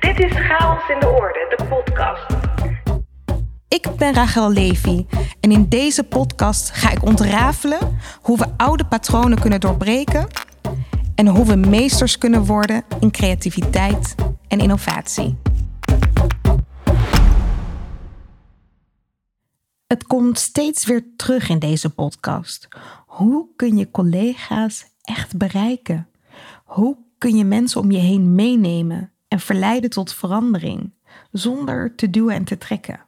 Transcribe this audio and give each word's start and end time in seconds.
Dit 0.00 0.20
is 0.20 0.32
Chaos 0.32 0.88
in 0.88 1.00
de 1.00 1.08
Orde, 1.08 1.54
de 1.56 1.64
podcast. 1.64 2.26
Ik 3.68 3.96
ben 3.96 4.14
Rachel 4.14 4.52
Levy 4.52 5.06
en 5.40 5.52
in 5.52 5.68
deze 5.68 6.04
podcast 6.04 6.70
ga 6.70 6.90
ik 6.90 7.02
ontrafelen 7.02 7.98
hoe 8.20 8.38
we 8.38 8.46
oude 8.56 8.84
patronen 8.84 9.40
kunnen 9.40 9.60
doorbreken 9.60 10.26
en 11.14 11.26
hoe 11.26 11.46
we 11.46 11.56
meesters 11.56 12.18
kunnen 12.18 12.44
worden 12.44 12.84
in 13.00 13.10
creativiteit 13.10 14.14
en 14.48 14.58
innovatie. 14.58 15.38
Het 19.86 20.06
komt 20.06 20.38
steeds 20.38 20.86
weer 20.86 21.04
terug 21.16 21.48
in 21.48 21.58
deze 21.58 21.90
podcast. 21.90 22.68
Hoe 23.06 23.46
kun 23.56 23.76
je 23.76 23.90
collega's 23.90 24.86
echt 25.02 25.36
bereiken? 25.36 26.08
Hoe 26.64 26.96
kun 27.18 27.36
je 27.36 27.44
mensen 27.44 27.80
om 27.80 27.90
je 27.90 27.98
heen 27.98 28.34
meenemen 28.34 29.12
en 29.30 29.40
verleiden 29.40 29.90
tot 29.90 30.14
verandering 30.14 30.92
zonder 31.30 31.94
te 31.94 32.10
duwen 32.10 32.34
en 32.34 32.44
te 32.44 32.58
trekken? 32.58 33.04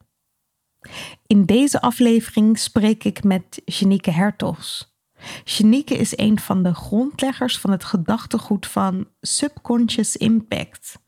In 1.27 1.45
deze 1.45 1.81
aflevering 1.81 2.59
spreek 2.59 3.05
ik 3.05 3.25
met 3.25 3.63
Janieke 3.65 4.11
Hertogs. 4.11 4.97
Janieke 5.45 5.97
is 5.97 6.19
een 6.19 6.39
van 6.39 6.63
de 6.63 6.75
grondleggers 6.75 7.59
van 7.59 7.71
het 7.71 7.85
gedachtegoed 7.85 8.67
van 8.67 9.07
Subconscious 9.21 10.17
Impact. 10.17 10.99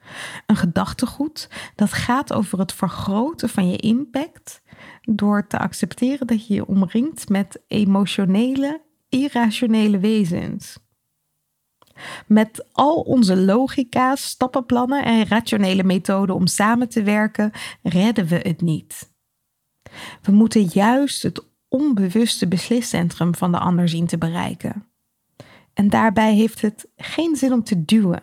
Een 0.46 0.56
gedachtegoed 0.56 1.48
dat 1.74 1.92
gaat 1.92 2.32
over 2.32 2.58
het 2.58 2.72
vergroten 2.72 3.48
van 3.48 3.70
je 3.70 3.76
impact 3.76 4.62
door 5.02 5.46
te 5.46 5.58
accepteren 5.58 6.26
dat 6.26 6.46
je 6.46 6.54
je 6.54 6.66
omringt 6.66 7.28
met 7.28 7.62
emotionele, 7.68 8.82
irrationele 9.08 9.98
wezens. 9.98 10.78
Met 12.26 12.66
al 12.72 13.00
onze 13.00 13.36
logica's, 13.36 14.24
stappenplannen 14.24 15.04
en 15.04 15.26
rationele 15.26 15.84
methoden 15.84 16.34
om 16.34 16.46
samen 16.46 16.88
te 16.88 17.02
werken, 17.02 17.50
redden 17.82 18.26
we 18.26 18.36
het 18.36 18.60
niet. 18.60 19.12
We 20.22 20.32
moeten 20.32 20.62
juist 20.62 21.22
het 21.22 21.44
onbewuste 21.68 22.48
besliscentrum 22.48 23.34
van 23.34 23.52
de 23.52 23.58
ander 23.58 23.88
zien 23.88 24.06
te 24.06 24.18
bereiken. 24.18 24.86
En 25.74 25.88
daarbij 25.88 26.34
heeft 26.34 26.60
het 26.60 26.88
geen 26.96 27.36
zin 27.36 27.52
om 27.52 27.64
te 27.64 27.84
duwen. 27.84 28.22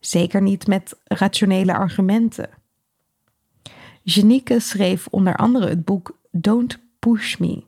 Zeker 0.00 0.42
niet 0.42 0.66
met 0.66 1.00
rationele 1.04 1.74
argumenten. 1.74 2.50
Janieke 4.02 4.60
schreef 4.60 5.06
onder 5.06 5.36
andere 5.36 5.68
het 5.68 5.84
boek 5.84 6.18
Don't 6.30 6.78
Push 6.98 7.36
Me, 7.36 7.64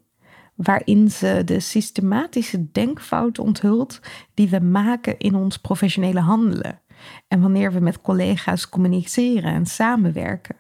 waarin 0.57 1.11
ze 1.11 1.43
de 1.45 1.61
systematische 1.61 2.73
denkfout 2.73 3.39
onthult 3.39 4.01
die 4.35 4.49
we 4.49 4.61
maken 4.61 5.19
in 5.19 5.35
ons 5.35 5.57
professionele 5.57 6.21
handelen 6.21 6.81
en 7.29 7.41
wanneer 7.41 7.73
we 7.73 7.81
met 7.81 8.01
collega's 8.01 8.69
communiceren 8.69 9.53
en 9.53 9.67
samenwerken. 9.67 10.57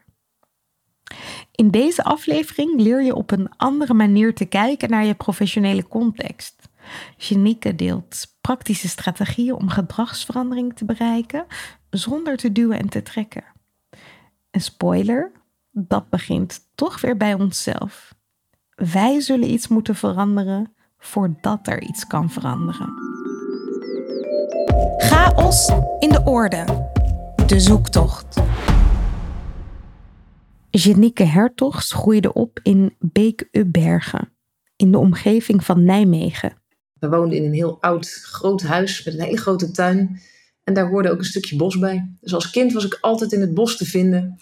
In 1.52 1.70
deze 1.70 2.04
aflevering 2.04 2.80
leer 2.80 3.02
je 3.02 3.14
op 3.14 3.30
een 3.30 3.48
andere 3.56 3.94
manier 3.94 4.34
te 4.34 4.44
kijken 4.44 4.90
naar 4.90 5.04
je 5.04 5.14
professionele 5.14 5.88
context. 5.88 6.68
Janieke 7.16 7.74
deelt 7.74 8.36
praktische 8.40 8.88
strategieën 8.88 9.54
om 9.54 9.68
gedragsverandering 9.68 10.76
te 10.76 10.84
bereiken 10.84 11.46
zonder 11.90 12.36
te 12.36 12.52
duwen 12.52 12.78
en 12.78 12.88
te 12.88 13.02
trekken. 13.02 13.44
Een 14.50 14.60
spoiler, 14.60 15.32
dat 15.70 16.08
begint 16.08 16.70
toch 16.74 17.00
weer 17.00 17.16
bij 17.16 17.34
onszelf. 17.34 18.15
Wij 18.76 19.20
zullen 19.20 19.50
iets 19.50 19.68
moeten 19.68 19.94
veranderen 19.94 20.74
voordat 20.98 21.66
er 21.66 21.82
iets 21.82 22.06
kan 22.06 22.30
veranderen. 22.30 22.88
Chaos 24.96 25.72
in 25.98 26.08
de 26.08 26.22
orde. 26.24 26.90
De 27.46 27.60
zoektocht. 27.60 28.40
Janieke 30.70 31.24
Hertogs 31.24 31.92
groeide 31.92 32.32
op 32.32 32.60
in 32.62 32.94
Beek-Ubbergen, 32.98 34.32
in 34.76 34.90
de 34.92 34.98
omgeving 34.98 35.64
van 35.64 35.84
Nijmegen. 35.84 36.62
We 36.92 37.08
woonden 37.08 37.38
in 37.38 37.44
een 37.44 37.52
heel 37.52 37.80
oud, 37.80 38.08
groot 38.22 38.62
huis 38.62 39.04
met 39.04 39.14
een 39.14 39.20
hele 39.20 39.36
grote 39.36 39.70
tuin. 39.70 40.20
En 40.64 40.74
daar 40.74 40.88
hoorde 40.88 41.10
ook 41.10 41.18
een 41.18 41.24
stukje 41.24 41.56
bos 41.56 41.78
bij. 41.78 42.16
Dus 42.20 42.34
als 42.34 42.50
kind 42.50 42.72
was 42.72 42.84
ik 42.84 42.98
altijd 43.00 43.32
in 43.32 43.40
het 43.40 43.54
bos 43.54 43.76
te 43.76 43.84
vinden. 43.84 44.38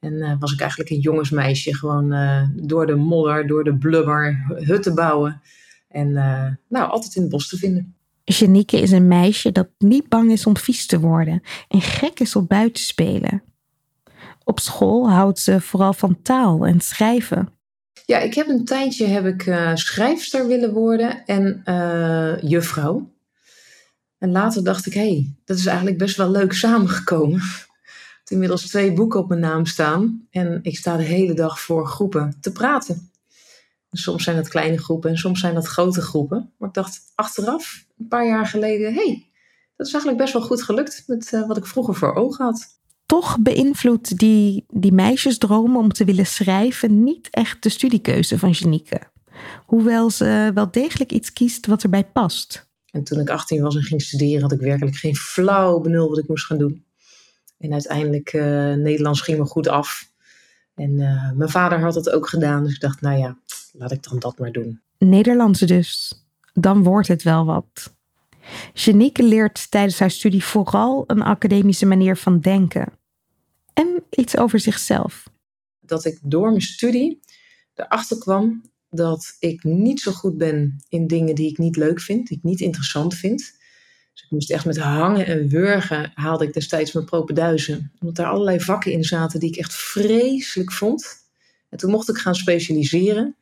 En 0.00 0.12
uh, 0.12 0.32
was 0.38 0.52
ik 0.52 0.60
eigenlijk 0.60 0.90
een 0.90 1.00
jongensmeisje. 1.00 1.74
Gewoon 1.74 2.12
uh, 2.12 2.42
door 2.54 2.86
de 2.86 2.94
modder, 2.94 3.46
door 3.46 3.64
de 3.64 3.76
blubber, 3.76 4.44
hutten 4.48 4.94
bouwen. 4.94 5.40
En 5.88 6.08
uh, 6.08 6.46
nou, 6.68 6.90
altijd 6.90 7.14
in 7.14 7.22
het 7.22 7.30
bos 7.30 7.48
te 7.48 7.56
vinden. 7.56 7.94
Janieke 8.24 8.80
is 8.80 8.90
een 8.90 9.08
meisje 9.08 9.52
dat 9.52 9.68
niet 9.78 10.08
bang 10.08 10.30
is 10.30 10.46
om 10.46 10.56
vies 10.56 10.86
te 10.86 11.00
worden 11.00 11.42
en 11.68 11.80
gek 11.80 12.20
is 12.20 12.36
op 12.36 12.48
buiten 12.48 12.82
spelen. 12.82 13.42
Op 14.44 14.60
school 14.60 15.10
houdt 15.10 15.38
ze 15.38 15.60
vooral 15.60 15.92
van 15.92 16.22
taal 16.22 16.66
en 16.66 16.80
schrijven. 16.80 17.48
Ja, 18.06 18.18
ik 18.18 18.34
heb 18.34 18.48
een 18.48 18.64
tijdje 18.64 19.06
heb 19.06 19.26
ik, 19.26 19.42
schrijfster 19.74 20.46
willen 20.46 20.72
worden 20.72 21.24
en 21.26 21.62
juffrouw. 22.42 23.10
En 24.18 24.30
later 24.30 24.64
dacht 24.64 24.86
ik, 24.86 24.94
hé, 24.94 25.00
hey, 25.00 25.34
dat 25.44 25.56
is 25.56 25.66
eigenlijk 25.66 25.98
best 25.98 26.16
wel 26.16 26.30
leuk 26.30 26.52
samengekomen. 26.52 27.40
Inmiddels 28.30 28.66
twee 28.66 28.92
boeken 28.92 29.20
op 29.20 29.28
mijn 29.28 29.40
naam 29.40 29.66
staan. 29.66 30.26
En 30.30 30.58
ik 30.62 30.76
sta 30.76 30.96
de 30.96 31.02
hele 31.02 31.34
dag 31.34 31.60
voor 31.60 31.86
groepen 31.86 32.36
te 32.40 32.52
praten. 32.52 33.10
Soms 33.90 34.24
zijn 34.24 34.36
dat 34.36 34.48
kleine 34.48 34.78
groepen 34.78 35.10
en 35.10 35.16
soms 35.16 35.40
zijn 35.40 35.54
dat 35.54 35.66
grote 35.66 36.00
groepen. 36.00 36.52
Maar 36.58 36.68
ik 36.68 36.74
dacht 36.74 37.00
achteraf, 37.14 37.84
een 37.98 38.08
paar 38.08 38.26
jaar 38.26 38.46
geleden, 38.46 38.94
hé, 38.94 39.04
hey, 39.04 39.30
dat 39.76 39.86
is 39.86 39.92
eigenlijk 39.92 40.22
best 40.22 40.32
wel 40.32 40.42
goed 40.42 40.62
gelukt 40.62 41.04
met 41.06 41.32
uh, 41.32 41.46
wat 41.46 41.56
ik 41.56 41.66
vroeger 41.66 41.94
voor 41.94 42.14
ogen 42.14 42.44
had 42.44 42.78
toch 43.10 43.38
beïnvloedt 43.40 44.18
die, 44.18 44.64
die 44.68 44.92
meisjesdromen 44.92 45.76
om 45.76 45.92
te 45.92 46.04
willen 46.04 46.26
schrijven 46.26 47.04
niet 47.04 47.28
echt 47.30 47.62
de 47.62 47.68
studiekeuze 47.68 48.38
van 48.38 48.50
Janieke. 48.50 49.00
Hoewel 49.66 50.10
ze 50.10 50.50
wel 50.54 50.70
degelijk 50.70 51.12
iets 51.12 51.32
kiest 51.32 51.66
wat 51.66 51.82
erbij 51.82 52.04
past. 52.04 52.68
En 52.90 53.04
toen 53.04 53.20
ik 53.20 53.30
18 53.30 53.62
was 53.62 53.76
en 53.76 53.82
ging 53.82 54.02
studeren, 54.02 54.42
had 54.42 54.52
ik 54.52 54.60
werkelijk 54.60 54.96
geen 54.96 55.16
flauw 55.16 55.80
benul 55.80 56.08
wat 56.08 56.18
ik 56.18 56.28
moest 56.28 56.46
gaan 56.46 56.58
doen. 56.58 56.84
En 57.60 57.72
uiteindelijk, 57.72 58.32
uh, 58.32 58.42
Nederlands 58.74 59.20
ging 59.20 59.38
me 59.38 59.44
goed 59.44 59.68
af. 59.68 60.12
En 60.74 60.90
uh, 60.90 61.32
mijn 61.32 61.50
vader 61.50 61.80
had 61.80 61.94
dat 61.94 62.10
ook 62.10 62.28
gedaan, 62.28 62.64
dus 62.64 62.74
ik 62.74 62.80
dacht, 62.80 63.00
nou 63.00 63.18
ja, 63.18 63.38
laat 63.72 63.92
ik 63.92 64.02
dan 64.02 64.18
dat 64.18 64.38
maar 64.38 64.52
doen. 64.52 64.80
Nederlands 64.98 65.60
dus. 65.60 66.22
Dan 66.52 66.82
wordt 66.82 67.08
het 67.08 67.22
wel 67.22 67.44
wat. 67.44 67.94
Janieke 68.72 69.22
leert 69.22 69.70
tijdens 69.70 69.98
haar 69.98 70.10
studie 70.10 70.44
vooral 70.44 71.04
een 71.06 71.22
academische 71.22 71.86
manier 71.86 72.16
van 72.16 72.40
denken 72.40 72.92
en 73.72 74.04
iets 74.10 74.36
over 74.36 74.60
zichzelf. 74.60 75.30
Dat 75.80 76.04
ik 76.04 76.18
door 76.22 76.48
mijn 76.48 76.60
studie 76.62 77.20
erachter 77.74 78.18
kwam 78.18 78.62
dat 78.90 79.36
ik 79.38 79.64
niet 79.64 80.00
zo 80.00 80.12
goed 80.12 80.36
ben 80.36 80.76
in 80.88 81.06
dingen 81.06 81.34
die 81.34 81.50
ik 81.50 81.58
niet 81.58 81.76
leuk 81.76 82.00
vind, 82.00 82.26
die 82.28 82.36
ik 82.36 82.42
niet 82.42 82.60
interessant 82.60 83.14
vind. 83.14 83.58
Dus 84.12 84.22
ik 84.22 84.30
moest 84.30 84.50
echt 84.50 84.64
met 84.64 84.78
hangen 84.78 85.26
en 85.26 85.48
wurgen 85.48 86.10
haalde 86.14 86.44
ik 86.44 86.52
destijds 86.52 86.92
mijn 86.92 87.06
propenduizen. 87.06 87.92
Omdat 88.00 88.18
er 88.18 88.24
allerlei 88.24 88.60
vakken 88.60 88.92
in 88.92 89.04
zaten 89.04 89.40
die 89.40 89.48
ik 89.50 89.56
echt 89.56 89.74
vreselijk 89.74 90.72
vond. 90.72 91.06
En 91.68 91.78
toen 91.78 91.90
mocht 91.90 92.08
ik 92.08 92.18
gaan 92.18 92.34
specialiseren. 92.34 93.36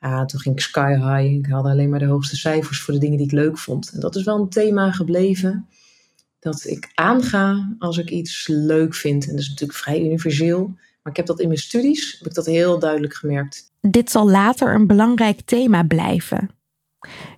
Ja, 0.00 0.24
toen 0.24 0.40
ging 0.40 0.54
ik 0.54 0.62
sky 0.62 0.94
high. 0.94 1.34
Ik 1.34 1.46
haalde 1.46 1.68
alleen 1.68 1.90
maar 1.90 1.98
de 1.98 2.04
hoogste 2.04 2.36
cijfers 2.36 2.80
voor 2.80 2.94
de 2.94 3.00
dingen 3.00 3.16
die 3.16 3.26
ik 3.26 3.32
leuk 3.32 3.58
vond. 3.58 3.90
En 3.90 4.00
dat 4.00 4.16
is 4.16 4.24
wel 4.24 4.40
een 4.40 4.48
thema 4.48 4.92
gebleven 4.92 5.68
dat 6.38 6.64
ik 6.66 6.90
aanga 6.94 7.74
als 7.78 7.98
ik 7.98 8.10
iets 8.10 8.46
leuk 8.46 8.94
vind. 8.94 9.24
En 9.24 9.30
dat 9.30 9.40
is 9.40 9.48
natuurlijk 9.48 9.78
vrij 9.78 10.00
universeel. 10.00 10.66
Maar 11.02 11.12
ik 11.12 11.16
heb 11.16 11.26
dat 11.26 11.40
in 11.40 11.48
mijn 11.48 11.60
studies, 11.60 12.16
heb 12.18 12.28
ik 12.28 12.34
dat 12.34 12.46
heel 12.46 12.78
duidelijk 12.78 13.14
gemerkt. 13.14 13.72
Dit 13.80 14.10
zal 14.10 14.30
later 14.30 14.74
een 14.74 14.86
belangrijk 14.86 15.40
thema 15.40 15.82
blijven. 15.82 16.50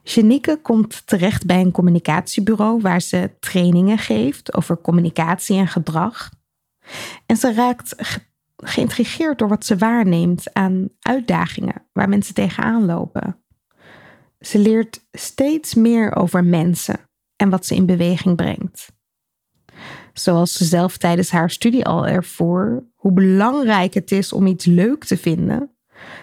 Janieke 0.02 0.58
komt 0.62 1.06
terecht 1.06 1.46
bij 1.46 1.60
een 1.60 1.70
communicatiebureau 1.70 2.80
waar 2.80 3.00
ze 3.00 3.30
trainingen 3.40 3.98
geeft 3.98 4.54
over 4.54 4.80
communicatie 4.80 5.56
en 5.56 5.68
gedrag. 5.68 6.30
En 7.26 7.36
ze 7.36 7.54
raakt 7.54 7.94
ge 7.96 8.20
geïntrigeerd 8.56 9.38
door 9.38 9.48
wat 9.48 9.64
ze 9.64 9.76
waarneemt 9.76 10.54
aan 10.54 10.88
uitdagingen 11.00 11.86
waar 11.92 12.08
mensen 12.08 12.34
tegenaan 12.34 12.84
lopen. 12.84 13.42
Ze 14.40 14.58
leert 14.58 15.06
steeds 15.12 15.74
meer 15.74 16.16
over 16.16 16.44
mensen 16.44 17.00
en 17.36 17.50
wat 17.50 17.66
ze 17.66 17.74
in 17.74 17.86
beweging 17.86 18.36
brengt 18.36 18.94
zoals 20.18 20.52
ze 20.52 20.64
zelf 20.64 20.96
tijdens 20.96 21.30
haar 21.30 21.50
studie 21.50 21.84
al 21.84 22.06
ervoor, 22.06 22.84
hoe 22.94 23.12
belangrijk 23.12 23.94
het 23.94 24.12
is 24.12 24.32
om 24.32 24.46
iets 24.46 24.64
leuk 24.64 25.04
te 25.04 25.16
vinden, 25.16 25.76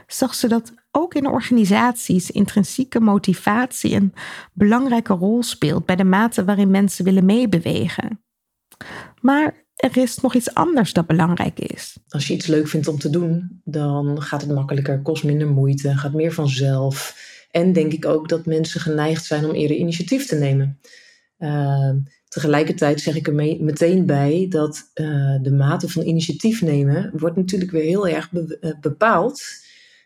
zag 0.07 0.36
ze 0.36 0.48
dat 0.48 0.74
ook 0.95 1.13
in 1.13 1.28
organisaties 1.28 2.31
intrinsieke 2.31 3.00
motivatie 3.00 3.95
een 3.95 4.13
belangrijke 4.54 5.13
rol 5.13 5.44
speelt 5.44 5.86
bij 5.86 5.95
de 5.95 6.04
mate 6.04 6.44
waarin 6.44 6.72
mensen 6.72 7.06
willen 7.06 7.25
meebewegen. 7.25 8.24
Maar 9.22 9.66
er 9.75 9.98
is 9.98 10.18
nog 10.18 10.36
iets 10.36 10.54
anders 10.54 10.94
dat 10.94 11.07
belangrijk 11.07 11.60
is. 11.60 11.98
Als 12.07 12.28
je 12.28 12.34
iets 12.34 12.48
leuk 12.48 12.68
vindt 12.68 12.88
om 12.88 13.00
te 13.00 13.10
doen, 13.10 13.62
dan 13.63 14.22
gaat 14.22 14.42
het 14.42 14.51
makkelijker, 14.51 15.01
kost 15.01 15.24
minder 15.24 15.48
moeite, 15.48 15.98
gaat 15.98 16.13
meer 16.13 16.34
vanzelf. 16.34 17.18
En 17.51 17.74
denk 17.74 17.94
ik 17.94 18.06
ook 18.06 18.30
dat 18.30 18.46
mensen 18.46 18.81
geneigd 18.81 19.25
zijn 19.25 19.46
om 19.46 19.51
eerder 19.51 19.78
initiatief 19.78 20.25
te 20.25 20.36
nemen. 20.36 20.80
Uh, 21.38 21.94
Tegelijkertijd 22.34 23.01
zeg 23.01 23.16
ik 23.16 23.28
er 23.28 23.34
meteen 23.34 24.06
bij 24.06 24.46
dat 24.50 24.92
uh, 24.94 25.36
de 25.42 25.51
mate 25.51 25.89
van 25.89 26.04
initiatief 26.04 26.62
nemen 26.62 27.12
wordt 27.13 27.36
natuurlijk 27.36 27.72
weer 27.72 27.84
heel 27.84 28.07
erg 28.07 28.31
be 28.31 28.57
uh, 28.62 28.72
bepaald 28.81 29.42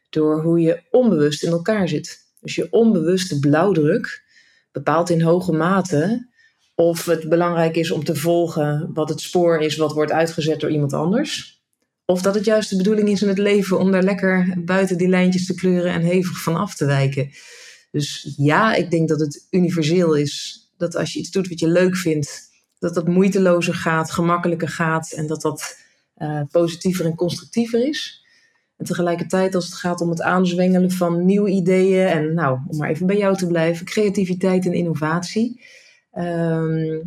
door 0.10 0.42
hoe 0.42 0.60
je 0.60 0.84
onbewust 0.92 1.44
in 1.44 1.52
elkaar 1.52 1.88
zit. 1.88 2.26
Dus 2.40 2.56
je 2.56 2.68
onbewuste 2.72 3.40
blauwdruk 3.40 4.24
bepaalt 4.72 5.10
in 5.10 5.22
hoge 5.22 5.52
mate 5.52 6.28
of 6.76 7.06
het 7.06 7.30
belangrijk 7.30 7.76
is 7.76 7.92
om 7.92 8.04
te 8.04 8.16
volgen 8.16 8.90
wat 8.94 9.10
het 9.10 9.22
spoor 9.22 9.60
is 9.60 9.78
wat 9.78 9.94
wordt 9.94 10.12
uitgezet 10.12 10.60
door 10.60 10.72
iemand 10.72 10.94
anders. 10.94 11.62
Of 12.06 12.22
dat 12.22 12.36
het 12.36 12.46
juist 12.46 12.70
de 12.70 12.78
bedoeling 12.78 13.10
is 13.10 13.22
in 13.22 13.28
het 13.28 13.38
leven 13.38 13.80
om 13.80 13.92
daar 13.92 14.04
lekker 14.04 14.62
buiten 14.66 14.98
die 14.98 15.08
lijntjes 15.08 15.46
te 15.46 15.56
kleuren 15.56 15.92
en 15.92 16.02
hevig 16.02 16.42
van 16.42 16.56
af 16.56 16.76
te 16.76 16.86
wijken. 16.86 17.30
Dus 17.92 18.34
ja, 18.38 18.74
ik 18.74 18.92
denk 18.92 19.10
dat 19.10 19.20
het 19.20 19.48
universeel 19.50 20.16
is 20.16 20.62
dat 20.78 20.96
als 20.96 21.14
je 21.14 21.20
iets 21.20 21.32
doet 21.32 21.48
wat 21.48 21.60
je 21.60 21.68
leuk 21.68 21.96
vindt, 21.96 22.50
dat 22.80 22.94
dat 22.94 23.08
moeitelozer 23.08 23.74
gaat, 23.74 24.12
gemakkelijker 24.12 24.70
gaat 24.70 25.12
en 25.12 25.28
dat 25.28 25.42
dat 25.42 25.78
uh, 26.18 26.42
positiever 26.52 27.06
en 27.06 27.16
constructiever 27.16 27.88
is. 27.88 28.26
En 28.78 28.86
tegelijkertijd, 28.86 29.56
als 29.56 29.66
het 29.66 29.74
gaat 29.74 30.02
om 30.02 30.10
het 30.10 30.22
aanzwengelen 30.22 30.92
van 30.92 31.26
nieuwe 31.26 31.50
ideeën 31.50 32.08
en, 32.08 32.34
nou, 32.34 32.60
om 32.68 32.78
maar 32.78 32.90
even 32.90 33.08
bij 33.08 33.18
jou 33.18 33.36
te 33.36 33.48
blijven, 33.48 33.86
creativiteit 33.86 34.66
en 34.66 34.74
innovatie, 34.74 35.62
uh, 36.14 36.24
uh, 36.24 37.02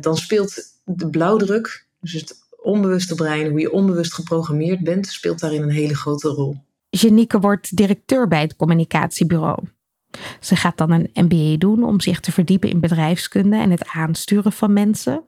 dan 0.00 0.16
speelt 0.16 0.54
de 0.84 1.10
blauwdruk, 1.10 1.86
dus 2.00 2.12
het 2.12 2.34
onbewuste 2.62 3.14
brein, 3.14 3.50
hoe 3.50 3.60
je 3.60 3.72
onbewust 3.72 4.14
geprogrammeerd 4.14 4.80
bent, 4.80 5.06
speelt 5.06 5.40
daarin 5.40 5.62
een 5.62 5.70
hele 5.70 5.96
grote 5.96 6.28
rol. 6.28 6.56
Janieke 6.88 7.38
wordt 7.38 7.76
directeur 7.76 8.28
bij 8.28 8.40
het 8.40 8.56
communicatiebureau. 8.56 9.58
Ze 10.40 10.56
gaat 10.56 10.78
dan 10.78 10.90
een 10.90 11.10
MBA 11.14 11.56
doen 11.56 11.84
om 11.84 12.00
zich 12.00 12.20
te 12.20 12.32
verdiepen 12.32 12.68
in 12.68 12.80
bedrijfskunde 12.80 13.56
en 13.56 13.70
het 13.70 13.88
aansturen 13.88 14.52
van 14.52 14.72
mensen. 14.72 15.24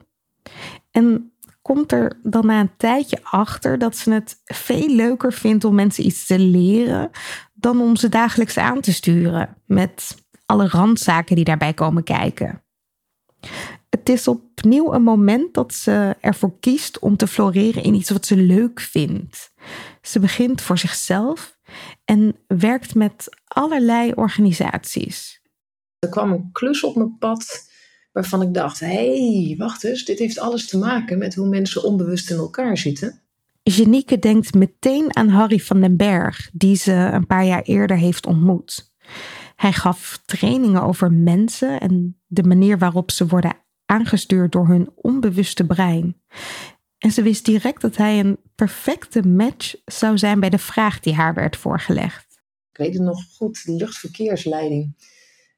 En 0.91 1.32
komt 1.63 1.91
er 1.91 2.19
dan 2.23 2.45
na 2.45 2.59
een 2.59 2.77
tijdje 2.77 3.19
achter 3.23 3.77
dat 3.77 3.97
ze 3.97 4.11
het 4.11 4.41
veel 4.43 4.87
leuker 4.87 5.33
vindt 5.33 5.63
om 5.63 5.75
mensen 5.75 6.05
iets 6.05 6.25
te 6.25 6.39
leren 6.39 7.09
dan 7.53 7.81
om 7.81 7.95
ze 7.95 8.09
dagelijks 8.09 8.57
aan 8.57 8.81
te 8.81 8.93
sturen 8.93 9.57
met 9.65 10.15
alle 10.45 10.67
randzaken 10.67 11.35
die 11.35 11.45
daarbij 11.45 11.73
komen 11.73 12.03
kijken. 12.03 12.63
Het 13.89 14.09
is 14.09 14.27
opnieuw 14.27 14.93
een 14.93 15.03
moment 15.03 15.53
dat 15.53 15.73
ze 15.73 16.15
ervoor 16.19 16.59
kiest 16.59 16.99
om 16.99 17.17
te 17.17 17.27
floreren 17.27 17.83
in 17.83 17.93
iets 17.93 18.09
wat 18.09 18.25
ze 18.25 18.35
leuk 18.35 18.79
vindt. 18.79 19.51
Ze 20.01 20.19
begint 20.19 20.61
voor 20.61 20.77
zichzelf 20.77 21.57
en 22.05 22.35
werkt 22.47 22.95
met 22.95 23.29
allerlei 23.47 24.11
organisaties. 24.15 25.41
Er 25.99 26.09
kwam 26.09 26.31
een 26.31 26.49
klus 26.51 26.83
op 26.83 26.95
mijn 26.95 27.17
pad 27.17 27.71
waarvan 28.13 28.41
ik 28.41 28.53
dacht: 28.53 28.79
hé, 28.79 29.45
hey, 29.45 29.55
wacht 29.57 29.83
eens, 29.83 30.05
dit 30.05 30.19
heeft 30.19 30.39
alles 30.39 30.67
te 30.67 30.77
maken 30.77 31.17
met 31.17 31.35
hoe 31.35 31.47
mensen 31.47 31.83
onbewust 31.83 32.29
in 32.29 32.37
elkaar 32.37 32.77
zitten. 32.77 33.21
Janieke 33.63 34.19
denkt 34.19 34.53
meteen 34.53 35.15
aan 35.15 35.27
Harry 35.27 35.59
van 35.59 35.81
den 35.81 35.97
Berg, 35.97 36.49
die 36.53 36.75
ze 36.75 36.91
een 36.91 37.27
paar 37.27 37.45
jaar 37.45 37.61
eerder 37.61 37.97
heeft 37.97 38.25
ontmoet. 38.25 38.91
Hij 39.55 39.73
gaf 39.73 40.21
trainingen 40.25 40.81
over 40.81 41.11
mensen 41.11 41.79
en 41.79 42.21
de 42.27 42.43
manier 42.43 42.77
waarop 42.77 43.11
ze 43.11 43.27
worden 43.27 43.57
aangestuurd 43.85 44.51
door 44.51 44.67
hun 44.67 44.89
onbewuste 44.95 45.65
brein. 45.65 46.21
En 46.97 47.11
ze 47.11 47.21
wist 47.21 47.45
direct 47.45 47.81
dat 47.81 47.95
hij 47.95 48.19
een 48.19 48.37
perfecte 48.55 49.27
match 49.27 49.75
zou 49.85 50.17
zijn 50.17 50.39
bij 50.39 50.49
de 50.49 50.57
vraag 50.57 50.99
die 50.99 51.13
haar 51.13 51.33
werd 51.33 51.57
voorgelegd. 51.57 52.41
Ik 52.71 52.77
weet 52.77 52.93
het 52.93 53.03
nog 53.03 53.23
goed, 53.35 53.65
de 53.65 53.71
luchtverkeersleiding. 53.71 54.95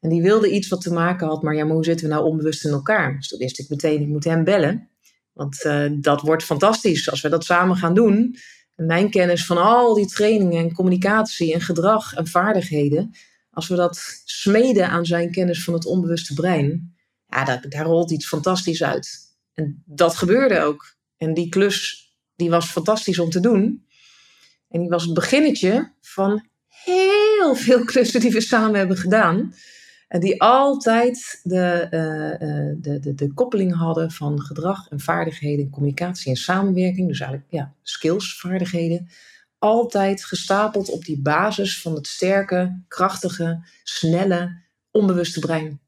En 0.05 0.11
die 0.11 0.21
wilde 0.21 0.51
iets 0.51 0.67
wat 0.67 0.81
te 0.81 0.93
maken 0.93 1.27
had, 1.27 1.41
maar 1.41 1.55
ja, 1.55 1.63
maar 1.63 1.73
hoe 1.73 1.83
zitten 1.83 2.07
we 2.07 2.13
nou 2.13 2.25
onbewust 2.25 2.65
in 2.65 2.71
elkaar? 2.71 3.15
Dus 3.15 3.27
toen 3.27 3.39
wist 3.39 3.59
ik 3.59 3.69
meteen, 3.69 4.01
ik 4.01 4.07
moet 4.07 4.23
hem 4.23 4.43
bellen. 4.43 4.89
Want 5.33 5.63
uh, 5.63 5.91
dat 5.91 6.21
wordt 6.21 6.43
fantastisch 6.43 7.09
als 7.11 7.21
we 7.21 7.29
dat 7.29 7.43
samen 7.43 7.75
gaan 7.75 7.93
doen. 7.93 8.35
En 8.75 8.85
mijn 8.85 9.09
kennis 9.09 9.45
van 9.45 9.57
al 9.57 9.93
die 9.93 10.07
trainingen 10.07 10.63
en 10.63 10.73
communicatie 10.73 11.53
en 11.53 11.61
gedrag 11.61 12.13
en 12.13 12.27
vaardigheden, 12.27 13.15
als 13.51 13.67
we 13.67 13.75
dat 13.75 14.21
smeden 14.25 14.89
aan 14.89 15.05
zijn 15.05 15.31
kennis 15.31 15.63
van 15.63 15.73
het 15.73 15.85
onbewuste 15.85 16.33
brein, 16.33 16.95
ja, 17.27 17.43
daar, 17.43 17.69
daar 17.69 17.85
rolt 17.85 18.11
iets 18.11 18.27
fantastisch 18.27 18.83
uit. 18.83 19.09
En 19.53 19.83
dat 19.85 20.15
gebeurde 20.15 20.59
ook. 20.59 20.95
En 21.17 21.33
die 21.33 21.49
klus 21.49 22.09
die 22.35 22.49
was 22.49 22.65
fantastisch 22.65 23.19
om 23.19 23.29
te 23.29 23.39
doen. 23.39 23.85
En 24.69 24.79
die 24.79 24.89
was 24.89 25.03
het 25.03 25.13
beginnetje 25.13 25.91
van 26.01 26.47
heel 26.67 27.55
veel 27.55 27.85
klussen 27.85 28.19
die 28.19 28.31
we 28.31 28.41
samen 28.41 28.79
hebben 28.79 28.97
gedaan. 28.97 29.53
En 30.15 30.21
die 30.21 30.41
altijd 30.41 31.39
de, 31.43 31.87
uh, 31.91 32.81
de, 32.81 32.99
de, 32.99 33.13
de 33.13 33.33
koppeling 33.33 33.75
hadden 33.75 34.11
van 34.11 34.41
gedrag 34.41 34.89
en 34.89 34.99
vaardigheden, 34.99 35.69
communicatie 35.69 36.31
en 36.31 36.37
samenwerking. 36.37 37.07
Dus 37.07 37.19
eigenlijk 37.19 37.51
ja, 37.51 37.73
skills, 37.81 38.39
vaardigheden. 38.39 39.09
Altijd 39.57 40.25
gestapeld 40.25 40.89
op 40.89 41.05
die 41.05 41.21
basis 41.21 41.81
van 41.81 41.93
het 41.93 42.07
sterke, 42.07 42.83
krachtige, 42.87 43.65
snelle, 43.83 44.61
onbewuste 44.91 45.39
brein. 45.39 45.81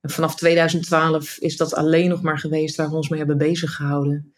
En 0.00 0.10
vanaf 0.10 0.36
2012 0.36 1.38
is 1.38 1.56
dat 1.56 1.74
alleen 1.74 2.08
nog 2.08 2.22
maar 2.22 2.38
geweest 2.38 2.76
waar 2.76 2.88
we 2.88 2.96
ons 2.96 3.08
mee 3.08 3.18
hebben 3.18 3.38
bezig 3.38 3.74
gehouden. 3.74 4.34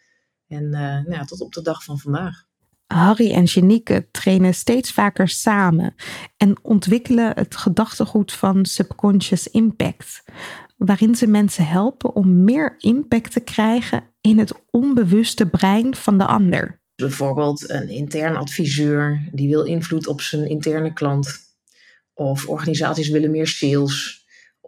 En 0.49 0.65
uh, 0.65 0.81
nou 0.81 1.11
ja, 1.11 1.25
tot 1.25 1.41
op 1.41 1.53
de 1.53 1.62
dag 1.62 1.85
van 1.85 1.99
vandaag. 1.99 2.48
Harry 2.88 3.31
en 3.32 3.44
Janieke 3.44 4.08
trainen 4.11 4.55
steeds 4.55 4.93
vaker 4.93 5.29
samen 5.29 5.94
en 6.37 6.56
ontwikkelen 6.62 7.32
het 7.35 7.56
gedachtegoed 7.56 8.32
van 8.32 8.64
subconscious 8.64 9.46
impact, 9.46 10.23
waarin 10.76 11.14
ze 11.14 11.26
mensen 11.26 11.67
helpen 11.67 12.14
om 12.14 12.44
meer 12.44 12.75
impact 12.79 13.32
te 13.32 13.40
krijgen 13.40 14.05
in 14.20 14.38
het 14.38 14.52
onbewuste 14.70 15.46
brein 15.46 15.94
van 15.94 16.19
de 16.19 16.26
ander. 16.26 16.81
Bijvoorbeeld 16.94 17.70
een 17.70 17.88
intern 17.88 18.37
adviseur 18.37 19.29
die 19.32 19.49
wil 19.49 19.64
invloed 19.64 20.06
op 20.06 20.20
zijn 20.20 20.49
interne 20.49 20.93
klant, 20.93 21.46
of 22.14 22.46
organisaties 22.46 23.08
willen 23.08 23.31
meer 23.31 23.46
sales. 23.46 24.18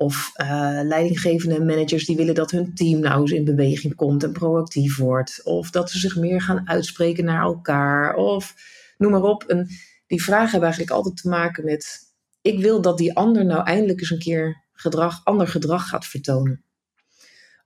Of 0.03 0.33
uh, 0.37 0.81
leidinggevende 0.83 1.65
managers 1.65 2.05
die 2.07 2.17
willen 2.17 2.35
dat 2.35 2.51
hun 2.51 2.75
team 2.75 3.01
nou 3.01 3.21
eens 3.21 3.31
in 3.31 3.45
beweging 3.45 3.95
komt 3.95 4.23
en 4.23 4.33
proactief 4.33 4.97
wordt. 4.97 5.41
Of 5.45 5.71
dat 5.71 5.91
ze 5.91 5.99
zich 5.99 6.17
meer 6.17 6.41
gaan 6.41 6.69
uitspreken 6.69 7.25
naar 7.25 7.43
elkaar. 7.43 8.15
Of 8.15 8.55
noem 8.99 9.11
maar 9.11 9.23
op. 9.23 9.43
En 9.43 9.69
die 10.07 10.23
vragen 10.23 10.51
hebben 10.51 10.69
eigenlijk 10.69 10.97
altijd 10.97 11.17
te 11.17 11.29
maken 11.29 11.65
met: 11.65 11.99
ik 12.41 12.61
wil 12.61 12.81
dat 12.81 12.99
die 12.99 13.17
ander 13.17 13.45
nou 13.45 13.65
eindelijk 13.65 14.01
eens 14.01 14.11
een 14.11 14.19
keer 14.19 14.65
gedrag, 14.73 15.25
ander 15.25 15.49
gedrag 15.49 15.89
gaat 15.89 16.07
vertonen. 16.07 16.65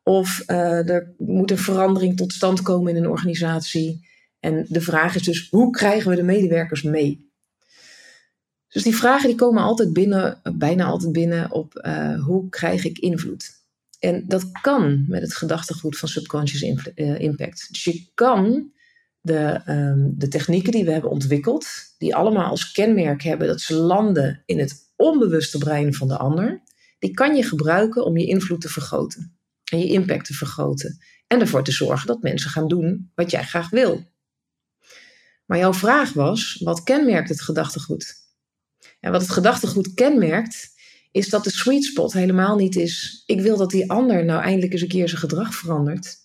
Of 0.02 0.42
uh, 0.46 0.88
er 0.88 1.14
moet 1.18 1.50
een 1.50 1.58
verandering 1.58 2.16
tot 2.16 2.32
stand 2.32 2.62
komen 2.62 2.96
in 2.96 3.04
een 3.04 3.10
organisatie. 3.10 4.08
En 4.40 4.66
de 4.68 4.80
vraag 4.80 5.14
is 5.14 5.22
dus: 5.22 5.48
hoe 5.50 5.70
krijgen 5.70 6.10
we 6.10 6.16
de 6.16 6.22
medewerkers 6.22 6.82
mee? 6.82 7.32
Dus 8.74 8.82
die 8.82 8.96
vragen 8.96 9.28
die 9.28 9.36
komen 9.36 9.62
altijd 9.62 9.92
binnen, 9.92 10.40
bijna 10.56 10.84
altijd 10.84 11.12
binnen 11.12 11.50
op 11.52 11.80
uh, 11.86 12.24
hoe 12.24 12.48
krijg 12.48 12.84
ik 12.84 12.98
invloed? 12.98 13.50
En 13.98 14.24
dat 14.26 14.50
kan 14.60 15.04
met 15.08 15.22
het 15.22 15.34
gedachtegoed 15.34 15.98
van 15.98 16.08
subconscious 16.08 16.90
uh, 16.94 17.20
impact. 17.20 17.68
Dus 17.70 17.84
je 17.84 18.10
kan 18.14 18.72
de, 19.20 19.60
um, 19.68 20.14
de 20.16 20.28
technieken 20.28 20.72
die 20.72 20.84
we 20.84 20.90
hebben 20.90 21.10
ontwikkeld, 21.10 21.66
die 21.98 22.14
allemaal 22.14 22.50
als 22.50 22.72
kenmerk 22.72 23.22
hebben 23.22 23.46
dat 23.46 23.60
ze 23.60 23.74
landen 23.74 24.42
in 24.46 24.58
het 24.58 24.92
onbewuste 24.96 25.58
brein 25.58 25.94
van 25.94 26.08
de 26.08 26.16
ander, 26.18 26.62
die 26.98 27.10
kan 27.10 27.36
je 27.36 27.42
gebruiken 27.42 28.04
om 28.04 28.16
je 28.16 28.26
invloed 28.26 28.60
te 28.60 28.68
vergroten 28.68 29.38
en 29.72 29.78
je 29.78 29.86
impact 29.86 30.24
te 30.24 30.34
vergroten. 30.34 30.98
En 31.26 31.40
ervoor 31.40 31.64
te 31.64 31.72
zorgen 31.72 32.06
dat 32.06 32.22
mensen 32.22 32.50
gaan 32.50 32.68
doen 32.68 33.10
wat 33.14 33.30
jij 33.30 33.44
graag 33.44 33.70
wil. 33.70 34.02
Maar 35.44 35.58
jouw 35.58 35.74
vraag 35.74 36.12
was: 36.12 36.60
wat 36.64 36.82
kenmerkt 36.82 37.28
het 37.28 37.40
gedachtegoed? 37.40 38.23
En 39.04 39.12
wat 39.12 39.20
het 39.20 39.30
gedachtegoed 39.30 39.94
kenmerkt, 39.94 40.68
is 41.10 41.28
dat 41.28 41.44
de 41.44 41.50
sweet 41.50 41.84
spot 41.84 42.12
helemaal 42.12 42.56
niet 42.56 42.76
is: 42.76 43.22
ik 43.26 43.40
wil 43.40 43.56
dat 43.56 43.70
die 43.70 43.90
ander 43.90 44.24
nou 44.24 44.42
eindelijk 44.42 44.72
eens 44.72 44.82
een 44.82 44.88
keer 44.88 45.08
zijn 45.08 45.20
gedrag 45.20 45.54
verandert. 45.54 46.16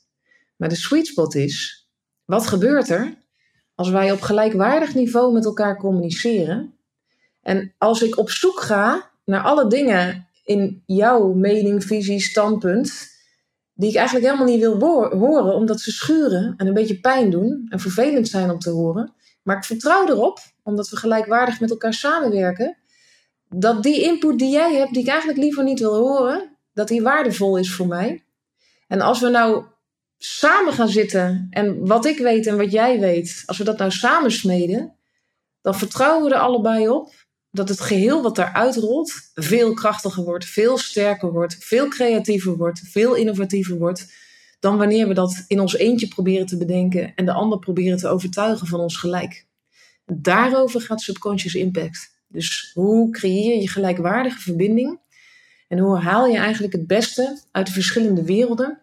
Maar 0.55 0.69
de 0.69 0.75
sweet 0.75 1.07
spot 1.07 1.35
is: 1.35 1.87
wat 2.25 2.47
gebeurt 2.47 2.89
er 2.89 3.17
als 3.75 3.89
wij 3.89 4.11
op 4.11 4.21
gelijkwaardig 4.21 4.95
niveau 4.95 5.33
met 5.33 5.45
elkaar 5.45 5.77
communiceren? 5.77 6.73
En 7.41 7.73
als 7.77 8.01
ik 8.01 8.17
op 8.17 8.29
zoek 8.29 8.59
ga 8.61 9.11
naar 9.25 9.41
alle 9.41 9.69
dingen 9.69 10.27
in 10.43 10.83
jouw 10.85 11.33
mening, 11.33 11.83
visie, 11.83 12.21
standpunt, 12.21 13.07
die 13.73 13.89
ik 13.89 13.95
eigenlijk 13.95 14.25
helemaal 14.25 14.53
niet 14.53 14.59
wil 14.59 14.79
horen, 15.19 15.53
omdat 15.53 15.79
ze 15.79 15.91
schuren 15.91 16.53
en 16.57 16.67
een 16.67 16.73
beetje 16.73 16.99
pijn 16.99 17.29
doen 17.29 17.65
en 17.69 17.79
vervelend 17.79 18.27
zijn 18.27 18.49
om 18.49 18.59
te 18.59 18.69
horen. 18.69 19.13
Maar 19.49 19.57
ik 19.57 19.63
vertrouw 19.63 20.07
erop 20.07 20.39
omdat 20.63 20.89
we 20.89 20.95
gelijkwaardig 20.95 21.59
met 21.59 21.69
elkaar 21.69 21.93
samenwerken, 21.93 22.77
dat 23.47 23.83
die 23.83 24.01
input 24.01 24.39
die 24.39 24.49
jij 24.49 24.75
hebt, 24.75 24.93
die 24.93 25.01
ik 25.01 25.07
eigenlijk 25.07 25.39
liever 25.39 25.63
niet 25.63 25.79
wil 25.79 25.95
horen, 25.95 26.57
dat 26.73 26.87
die 26.87 27.01
waardevol 27.01 27.57
is 27.57 27.73
voor 27.73 27.87
mij. 27.87 28.23
En 28.87 29.01
als 29.01 29.19
we 29.19 29.29
nou 29.29 29.65
samen 30.17 30.73
gaan 30.73 30.89
zitten 30.89 31.47
en 31.49 31.87
wat 31.87 32.05
ik 32.05 32.17
weet 32.17 32.47
en 32.47 32.57
wat 32.57 32.71
jij 32.71 32.99
weet, 32.99 33.43
als 33.45 33.57
we 33.57 33.63
dat 33.63 33.77
nou 33.77 33.91
samen 33.91 34.31
smeden, 34.31 34.95
dan 35.61 35.75
vertrouwen 35.75 36.29
we 36.29 36.35
er 36.35 36.41
allebei 36.41 36.89
op 36.89 37.13
dat 37.51 37.69
het 37.69 37.81
geheel 37.81 38.21
wat 38.21 38.35
daaruit 38.35 38.75
rolt 38.75 39.13
veel 39.33 39.73
krachtiger 39.73 40.23
wordt, 40.23 40.45
veel 40.45 40.77
sterker 40.77 41.31
wordt, 41.31 41.55
veel 41.59 41.87
creatiever 41.87 42.57
wordt, 42.57 42.79
veel 42.79 43.13
innovatiever 43.13 43.77
wordt 43.77 44.13
dan 44.59 44.77
wanneer 44.77 45.07
we 45.07 45.13
dat 45.13 45.43
in 45.47 45.59
ons 45.59 45.75
eentje 45.75 46.07
proberen 46.07 46.45
te 46.45 46.57
bedenken 46.57 47.15
en 47.15 47.25
de 47.25 47.33
ander 47.33 47.59
proberen 47.59 47.97
te 47.97 48.07
overtuigen 48.07 48.67
van 48.67 48.79
ons 48.79 48.97
gelijk. 48.97 49.45
Daarover 50.05 50.81
gaat 50.81 51.01
subconscious 51.01 51.55
impact. 51.55 52.17
Dus 52.27 52.71
hoe 52.73 53.09
creëer 53.11 53.61
je 53.61 53.69
gelijkwaardige 53.69 54.39
verbinding 54.39 54.99
en 55.67 55.79
hoe 55.79 55.97
haal 55.97 56.27
je 56.27 56.37
eigenlijk 56.37 56.73
het 56.73 56.87
beste 56.87 57.39
uit 57.51 57.65
de 57.65 57.73
verschillende 57.73 58.23
werelden 58.23 58.81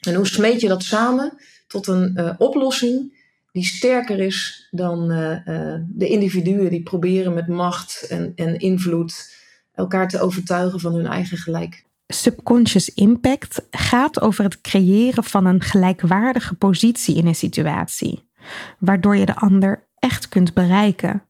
en 0.00 0.14
hoe 0.14 0.26
smeet 0.26 0.60
je 0.60 0.68
dat 0.68 0.82
samen 0.82 1.38
tot 1.66 1.86
een 1.86 2.12
uh, 2.16 2.34
oplossing 2.38 3.24
die 3.52 3.64
sterker 3.64 4.18
is 4.18 4.68
dan 4.70 5.10
uh, 5.10 5.46
uh, 5.46 5.80
de 5.88 6.08
individuen 6.08 6.70
die 6.70 6.82
proberen 6.82 7.34
met 7.34 7.48
macht 7.48 8.06
en, 8.08 8.32
en 8.34 8.58
invloed 8.58 9.34
elkaar 9.74 10.08
te 10.08 10.20
overtuigen 10.20 10.80
van 10.80 10.94
hun 10.94 11.06
eigen 11.06 11.36
gelijk. 11.36 11.85
Subconscious 12.06 12.94
impact 12.94 13.66
gaat 13.70 14.20
over 14.20 14.44
het 14.44 14.60
creëren 14.60 15.24
van 15.24 15.46
een 15.46 15.60
gelijkwaardige 15.60 16.54
positie 16.54 17.16
in 17.16 17.26
een 17.26 17.34
situatie, 17.34 18.28
waardoor 18.78 19.16
je 19.16 19.26
de 19.26 19.36
ander 19.36 19.88
echt 19.98 20.28
kunt 20.28 20.54
bereiken. 20.54 21.22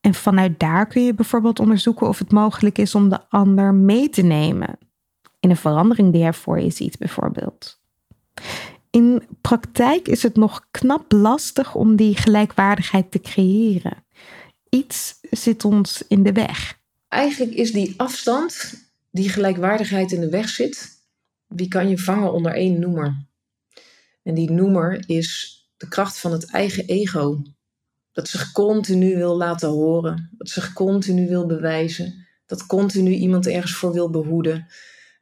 En 0.00 0.14
vanuit 0.14 0.60
daar 0.60 0.86
kun 0.86 1.02
je 1.02 1.14
bijvoorbeeld 1.14 1.60
onderzoeken 1.60 2.08
of 2.08 2.18
het 2.18 2.32
mogelijk 2.32 2.78
is 2.78 2.94
om 2.94 3.08
de 3.08 3.28
ander 3.28 3.74
mee 3.74 4.08
te 4.08 4.22
nemen 4.22 4.78
in 5.44 5.50
een 5.50 5.56
verandering 5.56 6.12
die 6.12 6.22
er 6.22 6.34
voor 6.34 6.60
je 6.60 6.70
ziet, 6.70 6.98
bijvoorbeeld. 6.98 7.80
In 8.90 9.22
praktijk 9.40 10.08
is 10.08 10.22
het 10.22 10.36
nog 10.36 10.66
knap 10.70 11.12
lastig 11.12 11.74
om 11.74 11.96
die 11.96 12.16
gelijkwaardigheid 12.16 13.10
te 13.10 13.20
creëren. 13.20 14.04
Iets 14.68 15.18
zit 15.30 15.64
ons 15.64 16.04
in 16.08 16.22
de 16.22 16.32
weg. 16.32 16.78
Eigenlijk 17.08 17.52
is 17.52 17.72
die 17.72 17.94
afstand 17.96 18.83
die 19.14 19.28
gelijkwaardigheid 19.28 20.12
in 20.12 20.20
de 20.20 20.28
weg 20.28 20.48
zit, 20.48 20.88
die 21.48 21.68
kan 21.68 21.88
je 21.88 21.98
vangen 21.98 22.32
onder 22.32 22.54
één 22.54 22.78
noemer. 22.78 23.26
En 24.22 24.34
die 24.34 24.50
noemer 24.50 25.04
is 25.06 25.58
de 25.76 25.88
kracht 25.88 26.18
van 26.18 26.32
het 26.32 26.50
eigen 26.50 26.84
ego. 26.84 27.42
Dat 28.12 28.28
zich 28.28 28.52
continu 28.52 29.16
wil 29.16 29.36
laten 29.36 29.68
horen, 29.68 30.30
dat 30.38 30.48
zich 30.48 30.72
continu 30.72 31.28
wil 31.28 31.46
bewijzen, 31.46 32.26
dat 32.46 32.66
continu 32.66 33.10
iemand 33.10 33.46
ergens 33.46 33.74
voor 33.74 33.92
wil 33.92 34.10
behoeden. 34.10 34.66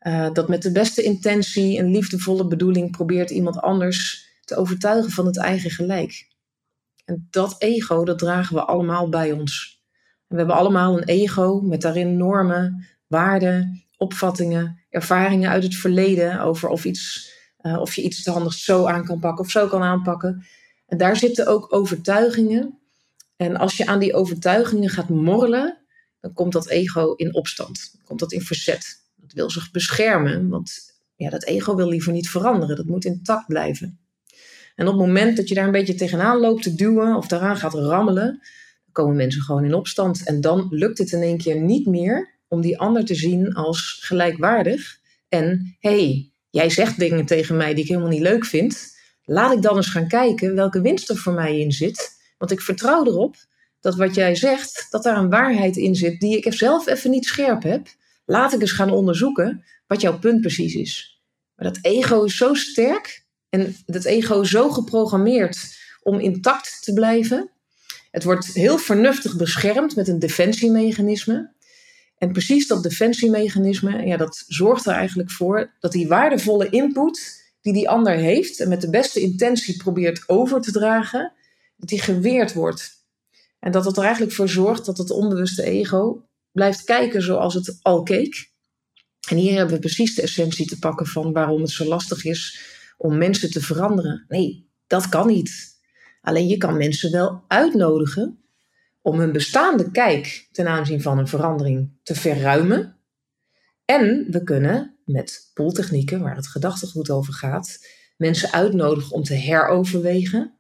Uh, 0.01 0.33
dat 0.33 0.49
met 0.49 0.63
de 0.63 0.73
beste 0.73 1.03
intentie 1.03 1.79
en 1.79 1.91
liefdevolle 1.91 2.47
bedoeling 2.47 2.91
probeert 2.91 3.31
iemand 3.31 3.61
anders 3.61 4.29
te 4.45 4.57
overtuigen 4.57 5.11
van 5.11 5.27
het 5.27 5.39
eigen 5.39 5.71
gelijk. 5.71 6.29
En 7.05 7.27
dat 7.31 7.55
ego, 7.59 8.05
dat 8.05 8.19
dragen 8.19 8.55
we 8.55 8.65
allemaal 8.65 9.09
bij 9.09 9.33
ons. 9.33 9.83
En 10.01 10.27
we 10.29 10.37
hebben 10.37 10.57
allemaal 10.57 10.97
een 10.97 11.05
ego 11.05 11.61
met 11.61 11.81
daarin 11.81 12.17
normen, 12.17 12.87
waarden, 13.13 13.85
opvattingen, 13.97 14.81
ervaringen 14.91 15.51
uit 15.51 15.63
het 15.63 15.75
verleden 15.75 16.41
over 16.41 16.69
of, 16.69 16.85
iets, 16.85 17.33
uh, 17.63 17.81
of 17.81 17.95
je 17.95 18.03
iets 18.03 18.23
te 18.23 18.31
handig 18.31 18.53
zo 18.53 18.87
aan 18.87 19.05
kan 19.05 19.19
pakken 19.19 19.45
of 19.45 19.51
zo 19.51 19.67
kan 19.67 19.83
aanpakken. 19.83 20.47
En 20.87 20.99
daar 20.99 21.17
zitten 21.17 21.47
ook 21.47 21.75
overtuigingen. 21.75 22.79
En 23.37 23.57
als 23.57 23.77
je 23.77 23.87
aan 23.87 23.99
die 23.99 24.15
overtuigingen 24.15 24.89
gaat 24.89 25.09
morrelen, 25.09 25.79
dan 26.21 26.33
komt 26.33 26.53
dat 26.53 26.69
ego 26.69 27.13
in 27.13 27.35
opstand. 27.35 27.91
Dan 27.93 28.03
komt 28.05 28.21
dat 28.21 28.33
in 28.33 28.43
verzet. 28.43 29.03
Dat 29.17 29.33
wil 29.33 29.51
zich 29.51 29.71
beschermen, 29.71 30.49
want 30.49 30.73
ja, 31.17 31.31
dat 31.31 31.45
ego 31.45 31.75
wil 31.75 31.89
liever 31.89 32.13
niet 32.13 32.31
veranderen. 32.31 32.77
Dat 32.77 32.87
moet 32.87 33.05
intact 33.05 33.47
blijven. 33.47 33.99
En 34.75 34.87
op 34.89 34.99
het 34.99 35.07
moment 35.07 35.37
dat 35.37 35.49
je 35.49 35.55
daar 35.55 35.65
een 35.65 35.71
beetje 35.71 35.95
tegenaan 35.95 36.39
loopt 36.39 36.63
te 36.63 36.75
duwen 36.75 37.17
of 37.17 37.27
daaraan 37.27 37.57
gaat 37.57 37.75
rammelen, 37.75 38.27
dan 38.85 38.93
komen 38.93 39.17
mensen 39.17 39.43
gewoon 39.43 39.65
in 39.65 39.75
opstand. 39.75 40.27
En 40.27 40.41
dan 40.41 40.67
lukt 40.71 40.99
het 40.99 41.13
in 41.13 41.23
één 41.23 41.39
keer 41.39 41.61
niet 41.61 41.87
meer 41.87 42.32
om 42.53 42.61
die 42.61 42.79
ander 42.79 43.05
te 43.05 43.15
zien 43.15 43.55
als 43.55 43.99
gelijkwaardig. 44.01 44.99
En 45.29 45.77
hey, 45.81 46.31
jij 46.51 46.71
zegt 46.71 46.99
dingen 46.99 47.27
tegen 47.27 47.57
mij 47.57 47.75
die 47.75 47.83
ik 47.83 47.89
helemaal 47.89 48.11
niet 48.11 48.21
leuk 48.21 48.45
vind. 48.45 48.97
Laat 49.25 49.53
ik 49.53 49.63
dan 49.63 49.77
eens 49.77 49.91
gaan 49.91 50.09
kijken 50.09 50.55
welke 50.55 50.81
winst 50.81 51.11
er 51.11 51.17
voor 51.17 51.33
mij 51.33 51.59
in 51.59 51.73
zit. 51.73 52.11
Want 52.39 52.51
ik 52.51 52.61
vertrouw 52.61 53.07
erop 53.07 53.37
dat 53.81 53.95
wat 53.95 54.15
jij 54.15 54.35
zegt, 54.35 54.87
dat 54.91 55.03
daar 55.03 55.17
een 55.17 55.31
waarheid 55.31 55.77
in 55.77 55.95
zit 55.95 56.21
die 56.21 56.37
ik 56.37 56.55
zelf 56.55 56.87
even 56.87 57.11
niet 57.11 57.27
scherp 57.27 57.63
heb. 57.63 57.87
Laat 58.25 58.53
ik 58.53 58.61
eens 58.61 58.73
gaan 58.73 58.91
onderzoeken 58.91 59.65
wat 59.87 60.01
jouw 60.01 60.19
punt 60.19 60.41
precies 60.41 60.75
is. 60.75 61.23
Maar 61.55 61.73
dat 61.73 61.79
ego 61.83 62.25
is 62.25 62.37
zo 62.37 62.55
sterk 62.55 63.25
en 63.49 63.77
dat 63.87 64.05
ego 64.05 64.45
zo 64.45 64.71
geprogrammeerd 64.71 65.79
om 66.03 66.21
intact 66.21 66.83
te 66.83 66.93
blijven. 66.93 67.51
Het 68.11 68.25
wordt 68.25 68.47
heel 68.47 68.79
vernuftig 68.79 69.37
beschermd 69.37 69.97
met 69.97 70.09
een 70.09 70.19
defensiemechanisme. 70.19 71.53
En 72.23 72.33
precies 72.33 72.67
dat 72.67 72.83
defensiemechanisme, 72.83 74.07
ja, 74.07 74.17
dat 74.17 74.45
zorgt 74.47 74.87
er 74.87 74.93
eigenlijk 74.93 75.31
voor 75.31 75.73
dat 75.81 75.93
die 75.93 76.09
waardevolle 76.09 76.69
input 76.69 77.43
die 77.61 77.73
die 77.73 77.89
ander 77.89 78.15
heeft 78.15 78.61
en 78.61 78.69
met 78.69 78.81
de 78.81 78.91
beste 78.91 79.21
intentie 79.21 79.77
probeert 79.77 80.29
over 80.29 80.61
te 80.61 80.73
dragen, 80.73 81.33
die 81.77 82.01
geweerd 82.01 82.53
wordt. 82.53 82.91
En 83.59 83.73
dat 83.73 83.85
het 83.85 83.97
er 83.97 84.03
eigenlijk 84.03 84.33
voor 84.33 84.49
zorgt 84.49 84.87
dat 84.87 84.99
het 84.99 85.11
onbewuste 85.11 85.63
ego 85.63 86.29
blijft 86.53 86.85
kijken 86.85 87.23
zoals 87.23 87.55
het 87.55 87.79
al 87.83 88.03
keek. 88.03 88.51
En 89.29 89.37
hier 89.37 89.57
hebben 89.57 89.75
we 89.75 89.81
precies 89.81 90.15
de 90.15 90.23
essentie 90.23 90.67
te 90.67 90.79
pakken 90.79 91.07
van 91.07 91.33
waarom 91.33 91.61
het 91.61 91.71
zo 91.71 91.85
lastig 91.85 92.25
is 92.25 92.61
om 92.97 93.19
mensen 93.19 93.51
te 93.51 93.61
veranderen. 93.61 94.25
Nee, 94.29 94.69
dat 94.87 95.09
kan 95.09 95.27
niet. 95.27 95.81
Alleen 96.21 96.47
je 96.47 96.57
kan 96.57 96.77
mensen 96.77 97.13
wel 97.13 97.45
uitnodigen 97.49 98.42
om 99.03 99.19
hun 99.19 99.33
bestaande 99.33 99.91
kijk 99.91 100.49
ten 100.53 100.67
aanzien 100.67 101.03
van 101.03 101.19
een 101.19 101.29
verandering 101.29 101.91
te 102.03 102.15
verruimen. 102.15 102.97
En 103.85 104.27
we 104.31 104.43
kunnen 104.43 104.97
met 105.05 105.51
pooltechnieken, 105.55 106.21
waar 106.21 106.37
het 106.37 106.49
gedachtegoed 106.49 107.11
over 107.11 107.33
gaat, 107.33 107.87
mensen 108.17 108.53
uitnodigen 108.53 109.13
om 109.13 109.23
te 109.23 109.35
heroverwegen. 109.35 110.57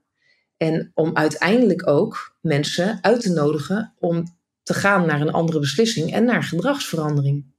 En 0.56 0.90
om 0.94 1.16
uiteindelijk 1.16 1.88
ook 1.88 2.36
mensen 2.40 2.98
uit 3.02 3.20
te 3.20 3.32
nodigen 3.32 3.94
om 3.98 4.36
te 4.62 4.74
gaan 4.74 5.06
naar 5.06 5.20
een 5.20 5.32
andere 5.32 5.58
beslissing 5.58 6.12
en 6.12 6.24
naar 6.24 6.42
gedragsverandering. 6.42 7.50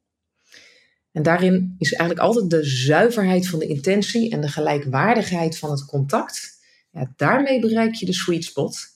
En 1.12 1.24
daarin 1.24 1.76
is 1.78 1.94
eigenlijk 1.94 2.28
altijd 2.28 2.50
de 2.50 2.64
zuiverheid 2.64 3.48
van 3.48 3.60
de 3.60 3.68
intentie 3.68 4.32
en 4.32 4.42
de 4.42 4.48
gelijkwaardigheid 4.48 5.58
van 5.58 5.72
het 5.72 5.86
contact. 5.86 6.52
Ja, 6.92 7.14
daarmee 7.16 7.60
bereik 7.60 7.94
je 7.94 8.06
de 8.06 8.14
sweet 8.14 8.44
spot. 8.44 8.93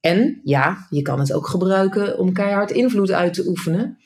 En 0.00 0.40
ja, 0.44 0.86
je 0.90 1.02
kan 1.02 1.18
het 1.18 1.32
ook 1.32 1.46
gebruiken 1.46 2.18
om 2.18 2.32
keihard 2.32 2.70
invloed 2.70 3.10
uit 3.10 3.34
te 3.34 3.46
oefenen. 3.46 3.98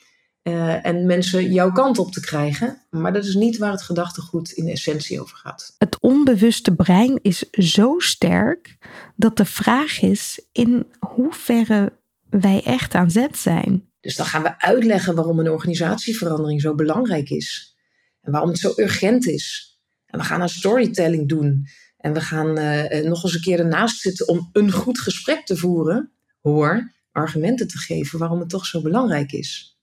Uh, 0.42 0.86
en 0.86 1.06
mensen 1.06 1.52
jouw 1.52 1.72
kant 1.72 1.98
op 1.98 2.12
te 2.12 2.20
krijgen. 2.20 2.82
Maar 2.90 3.12
dat 3.12 3.24
is 3.24 3.34
niet 3.34 3.58
waar 3.58 3.70
het 3.70 3.82
gedachtegoed 3.82 4.50
in 4.50 4.64
de 4.64 4.70
essentie 4.70 5.20
over 5.20 5.36
gaat. 5.36 5.74
Het 5.78 6.00
onbewuste 6.00 6.74
brein 6.74 7.18
is 7.22 7.50
zo 7.50 7.98
sterk 7.98 8.76
dat 9.16 9.36
de 9.36 9.44
vraag 9.44 10.00
is 10.00 10.46
in 10.52 10.86
hoeverre 10.98 11.92
wij 12.30 12.62
echt 12.64 12.94
aan 12.94 13.10
zet 13.10 13.38
zijn. 13.38 13.90
Dus 14.00 14.16
dan 14.16 14.26
gaan 14.26 14.42
we 14.42 14.60
uitleggen 14.60 15.14
waarom 15.14 15.38
een 15.38 15.50
organisatieverandering 15.50 16.60
zo 16.60 16.74
belangrijk 16.74 17.30
is. 17.30 17.76
En 18.20 18.32
waarom 18.32 18.50
het 18.50 18.58
zo 18.58 18.72
urgent 18.76 19.26
is. 19.26 19.76
En 20.06 20.18
we 20.18 20.24
gaan 20.24 20.40
een 20.40 20.48
storytelling 20.48 21.28
doen. 21.28 21.66
En 22.02 22.12
we 22.12 22.20
gaan 22.20 22.58
uh, 22.58 23.04
nog 23.04 23.24
eens 23.24 23.34
een 23.34 23.40
keer 23.40 23.58
ernaast 23.58 24.00
zitten 24.00 24.28
om 24.28 24.50
een 24.52 24.72
goed 24.72 25.00
gesprek 25.00 25.46
te 25.46 25.56
voeren. 25.56 26.12
Hoor, 26.40 26.92
argumenten 27.12 27.68
te 27.68 27.78
geven 27.78 28.18
waarom 28.18 28.40
het 28.40 28.48
toch 28.48 28.66
zo 28.66 28.82
belangrijk 28.82 29.32
is. 29.32 29.78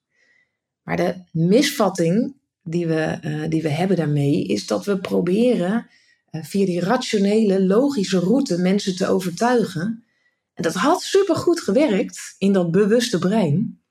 Maar 0.83 0.97
de 0.97 1.15
misvatting 1.31 2.35
die 2.63 2.87
we, 2.87 3.19
uh, 3.21 3.49
die 3.49 3.61
we 3.61 3.69
hebben 3.69 3.97
daarmee 3.97 4.45
is 4.45 4.67
dat 4.67 4.85
we 4.85 4.99
proberen 4.99 5.87
via 6.31 6.65
die 6.65 6.79
rationele, 6.79 7.65
logische 7.65 8.19
route 8.19 8.57
mensen 8.57 8.95
te 8.95 9.07
overtuigen. 9.07 10.03
En 10.53 10.63
dat 10.63 10.73
had 10.73 11.01
supergoed 11.01 11.59
gewerkt 11.59 12.35
in 12.37 12.53
dat 12.53 12.71
bewuste 12.71 13.19
brein. 13.19 13.81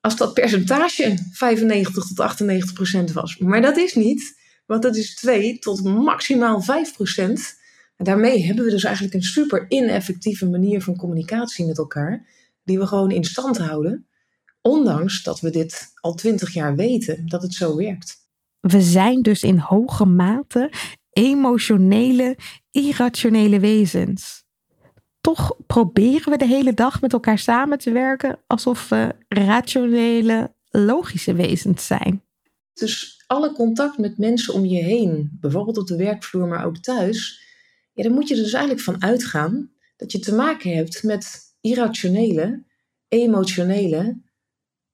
Als 0.00 0.16
dat 0.16 0.34
percentage 0.34 1.18
95 1.32 2.06
tot 2.06 2.20
98 2.20 2.72
procent 2.72 3.12
was. 3.12 3.38
Maar 3.38 3.60
dat 3.60 3.76
is 3.76 3.94
niet. 3.94 4.37
Want 4.68 4.82
dat 4.82 4.96
is 4.96 5.14
2 5.14 5.58
tot 5.58 5.84
maximaal 5.84 6.60
5 6.60 6.92
procent. 6.92 7.58
En 7.96 8.04
daarmee 8.04 8.44
hebben 8.44 8.64
we 8.64 8.70
dus 8.70 8.84
eigenlijk 8.84 9.14
een 9.14 9.22
super 9.22 9.64
ineffectieve 9.68 10.46
manier 10.46 10.82
van 10.82 10.96
communicatie 10.96 11.66
met 11.66 11.78
elkaar, 11.78 12.26
die 12.64 12.78
we 12.78 12.86
gewoon 12.86 13.10
in 13.10 13.24
stand 13.24 13.58
houden, 13.58 14.06
ondanks 14.60 15.22
dat 15.22 15.40
we 15.40 15.50
dit 15.50 15.92
al 15.94 16.14
20 16.14 16.52
jaar 16.52 16.76
weten 16.76 17.26
dat 17.28 17.42
het 17.42 17.54
zo 17.54 17.76
werkt. 17.76 18.16
We 18.60 18.80
zijn 18.80 19.22
dus 19.22 19.42
in 19.42 19.58
hoge 19.58 20.04
mate 20.04 20.70
emotionele, 21.10 22.36
irrationele 22.70 23.60
wezens. 23.60 24.44
Toch 25.20 25.56
proberen 25.66 26.32
we 26.32 26.38
de 26.38 26.46
hele 26.46 26.74
dag 26.74 27.00
met 27.00 27.12
elkaar 27.12 27.38
samen 27.38 27.78
te 27.78 27.92
werken 27.92 28.38
alsof 28.46 28.88
we 28.88 29.14
rationele, 29.28 30.54
logische 30.70 31.34
wezens 31.34 31.86
zijn. 31.86 32.22
Dus 32.72 33.17
alle 33.28 33.52
contact 33.52 33.98
met 33.98 34.18
mensen 34.18 34.54
om 34.54 34.64
je 34.64 34.82
heen, 34.82 35.38
bijvoorbeeld 35.40 35.78
op 35.78 35.86
de 35.86 35.96
werkvloer, 35.96 36.46
maar 36.46 36.64
ook 36.64 36.78
thuis, 36.78 37.42
ja, 37.92 38.02
dan 38.02 38.12
moet 38.12 38.28
je 38.28 38.36
er 38.36 38.42
dus 38.42 38.52
eigenlijk 38.52 38.84
van 38.84 39.02
uitgaan 39.02 39.70
dat 39.96 40.12
je 40.12 40.18
te 40.18 40.34
maken 40.34 40.76
hebt 40.76 41.02
met 41.02 41.40
irrationele, 41.60 42.64
emotionele, 43.08 44.20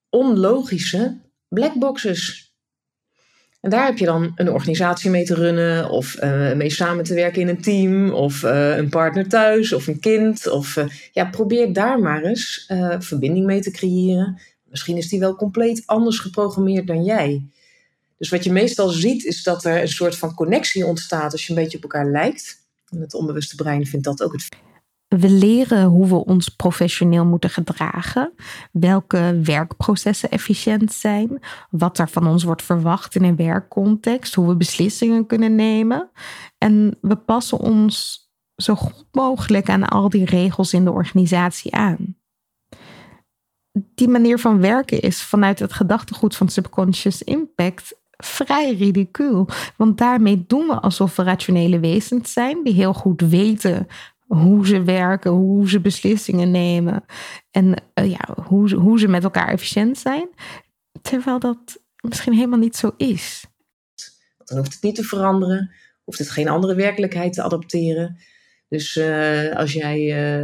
onlogische 0.09 1.21
blackboxes. 1.49 2.53
En 3.61 3.71
daar 3.71 3.87
heb 3.87 3.99
je 3.99 4.05
dan 4.05 4.33
een 4.35 4.51
organisatie 4.51 5.11
mee 5.11 5.25
te 5.25 5.35
runnen, 5.35 5.91
of 5.91 6.23
uh, 6.23 6.53
mee 6.53 6.71
samen 6.71 7.05
te 7.05 7.15
werken 7.15 7.41
in 7.41 7.49
een 7.49 7.63
team, 7.63 8.11
of 8.11 8.43
uh, 8.43 8.77
een 8.77 8.89
partner 8.89 9.29
thuis, 9.29 9.73
of 9.73 9.87
een 9.87 10.01
kind. 10.01 10.49
Of 10.49 10.77
uh, 10.77 10.85
ja, 11.13 11.25
probeer 11.25 11.73
daar 11.73 11.99
maar 11.99 12.23
eens 12.23 12.73
verbinding 12.99 13.47
mee 13.47 13.61
te 13.61 13.71
creëren. 13.71 14.41
Misschien 14.65 14.97
is 14.97 15.09
die 15.09 15.21
wel 15.21 15.37
compleet 15.37 15.83
anders 15.87 16.19
geprogrammeerd 16.19 16.87
dan 16.87 17.05
jij. 17.05 17.49
Dus 18.17 18.29
wat 18.29 18.45
je 18.45 18.53
meestal 18.53 18.89
ziet, 18.89 19.25
is 19.25 19.43
dat 19.43 19.65
er 19.65 19.81
een 19.81 19.89
soort 19.89 20.17
van 20.17 20.35
connectie 20.35 20.87
ontstaat 20.87 21.33
als 21.33 21.47
je 21.47 21.53
een 21.55 21.63
beetje 21.63 21.77
op 21.77 21.83
elkaar 21.83 22.11
lijkt. 22.11 22.63
En 22.91 23.01
het 23.01 23.15
onbewuste 23.15 23.57
brein 23.57 23.87
vindt 23.87 24.05
dat 24.05 24.23
ook 24.23 24.33
het 24.33 24.49
we 25.21 25.31
leren 25.31 25.85
hoe 25.85 26.09
we 26.09 26.25
ons 26.25 26.49
professioneel 26.49 27.25
moeten 27.25 27.51
gedragen, 27.51 28.33
welke 28.73 29.41
werkprocessen 29.43 30.31
efficiënt 30.31 30.93
zijn, 30.93 31.41
wat 31.71 31.99
er 31.99 32.09
van 32.09 32.27
ons 32.27 32.45
wordt 32.45 32.63
verwacht 32.63 33.15
in 33.15 33.25
een 33.25 33.37
werkcontext, 33.37 34.35
hoe 34.35 34.49
we 34.49 34.57
beslissingen 34.57 35.27
kunnen 35.27 35.55
nemen. 35.55 36.11
En 36.59 36.99
we 37.01 37.17
passen 37.17 37.59
ons 37.59 38.23
zo 38.57 38.75
goed 38.75 39.07
mogelijk 39.11 39.69
aan 39.69 39.85
al 39.85 40.09
die 40.09 40.25
regels 40.25 40.73
in 40.73 40.85
de 40.85 40.93
organisatie 40.93 41.75
aan. 41.75 42.17
Die 43.95 44.09
manier 44.09 44.39
van 44.39 44.61
werken 44.61 45.01
is 45.01 45.23
vanuit 45.23 45.59
het 45.59 45.73
gedachtegoed 45.73 46.37
van 46.37 46.49
subconscious 46.49 47.23
impact 47.23 48.03
vrij 48.25 48.75
ridicuul. 48.75 49.49
Want 49.77 49.99
daarmee 49.99 50.45
doen 50.47 50.67
we 50.67 50.81
alsof 50.81 51.17
we 51.17 51.23
rationele 51.23 51.81
wezens 51.81 52.33
zijn 52.33 52.65
die 52.65 52.75
heel 52.75 52.95
goed 52.95 53.21
weten 53.21 53.87
hoe 54.27 54.67
ze 54.67 54.83
werken, 54.83 55.31
hoe 55.31 55.69
ze 55.69 55.81
beslissingen 55.81 56.51
nemen 56.51 57.05
en 57.51 57.75
uh, 57.95 58.11
ja, 58.11 58.43
hoe, 58.47 58.75
hoe 58.75 58.99
ze 58.99 59.09
met 59.09 59.25
elkaar 59.25 59.49
efficiënt 59.49 59.99
zijn. 59.99 60.29
Terwijl 61.03 61.39
dat 61.39 61.83
misschien 62.01 62.33
helemaal 62.33 62.59
niet 62.59 62.77
zo 62.77 62.91
is. 62.97 63.45
Dan 64.45 64.59
hoeft 64.59 64.73
het 64.73 64.83
niet 64.83 64.95
te 64.95 65.03
veranderen, 65.03 65.71
hoeft 66.05 66.19
het 66.19 66.31
geen 66.31 66.49
andere 66.49 66.75
werkelijkheid 66.75 67.33
te 67.33 67.43
adopteren. 67.43 68.19
Dus 68.69 68.97
uh, 68.97 69.57
als 69.57 69.73
jij 69.73 69.99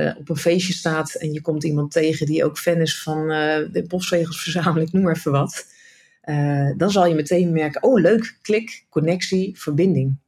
uh, 0.04 0.16
op 0.18 0.28
een 0.28 0.36
feestje 0.36 0.72
staat 0.72 1.14
en 1.14 1.32
je 1.32 1.40
komt 1.40 1.64
iemand 1.64 1.92
tegen 1.92 2.26
die 2.26 2.44
ook 2.44 2.58
fan 2.58 2.80
is 2.80 3.02
van 3.02 3.28
de 3.72 3.84
postzegels 3.88 4.42
verzamelen, 4.42 4.88
noem 4.92 5.02
maar 5.02 5.16
even 5.16 5.32
wat. 5.32 5.66
Dan 6.76 6.90
zal 6.90 7.06
je 7.06 7.14
meteen 7.14 7.52
merken, 7.52 7.82
oh 7.82 8.00
leuk, 8.00 8.38
klik, 8.42 8.86
connectie, 8.88 9.58
verbinding. 9.58 10.18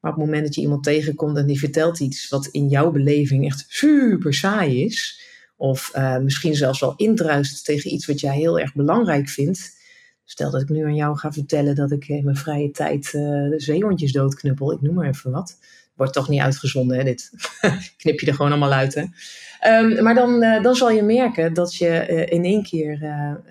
Maar 0.00 0.12
op 0.12 0.16
het 0.16 0.26
moment 0.26 0.44
dat 0.44 0.54
je 0.54 0.60
iemand 0.60 0.82
tegenkomt 0.82 1.36
en 1.36 1.46
die 1.46 1.58
vertelt 1.58 2.00
iets 2.00 2.28
wat 2.28 2.46
in 2.46 2.68
jouw 2.68 2.90
beleving 2.90 3.46
echt 3.46 3.64
super 3.68 4.34
saai 4.34 4.84
is, 4.84 5.20
of 5.56 5.92
uh, 5.96 6.18
misschien 6.18 6.54
zelfs 6.54 6.80
wel 6.80 6.94
indruist 6.96 7.64
tegen 7.64 7.92
iets 7.92 8.06
wat 8.06 8.20
jij 8.20 8.36
heel 8.36 8.58
erg 8.58 8.74
belangrijk 8.74 9.28
vindt. 9.28 9.76
Stel 10.24 10.50
dat 10.50 10.62
ik 10.62 10.68
nu 10.68 10.84
aan 10.84 10.94
jou 10.94 11.16
ga 11.16 11.32
vertellen 11.32 11.74
dat 11.74 11.90
ik 11.90 12.08
in 12.08 12.24
mijn 12.24 12.36
vrije 12.36 12.70
tijd 12.70 13.12
uh, 13.12 13.52
zeehondjes 13.56 14.12
doodknuppel, 14.12 14.72
ik 14.72 14.80
noem 14.80 14.94
maar 14.94 15.08
even 15.08 15.30
wat. 15.30 15.58
Wordt 15.94 16.12
toch 16.12 16.28
niet 16.28 16.40
uitgezonden, 16.40 16.98
hè, 16.98 17.04
dit. 17.04 17.30
Knip 17.96 18.20
je 18.20 18.26
er 18.26 18.34
gewoon 18.34 18.50
allemaal 18.50 18.72
uit, 18.72 18.94
hè. 18.94 19.04
Um, 19.66 20.02
maar 20.02 20.14
dan, 20.14 20.42
uh, 20.42 20.62
dan 20.62 20.74
zal 20.74 20.90
je 20.90 21.02
merken 21.02 21.54
dat 21.54 21.74
je 21.74 22.26
in 22.30 22.44
één 22.44 22.62
keer 22.62 23.02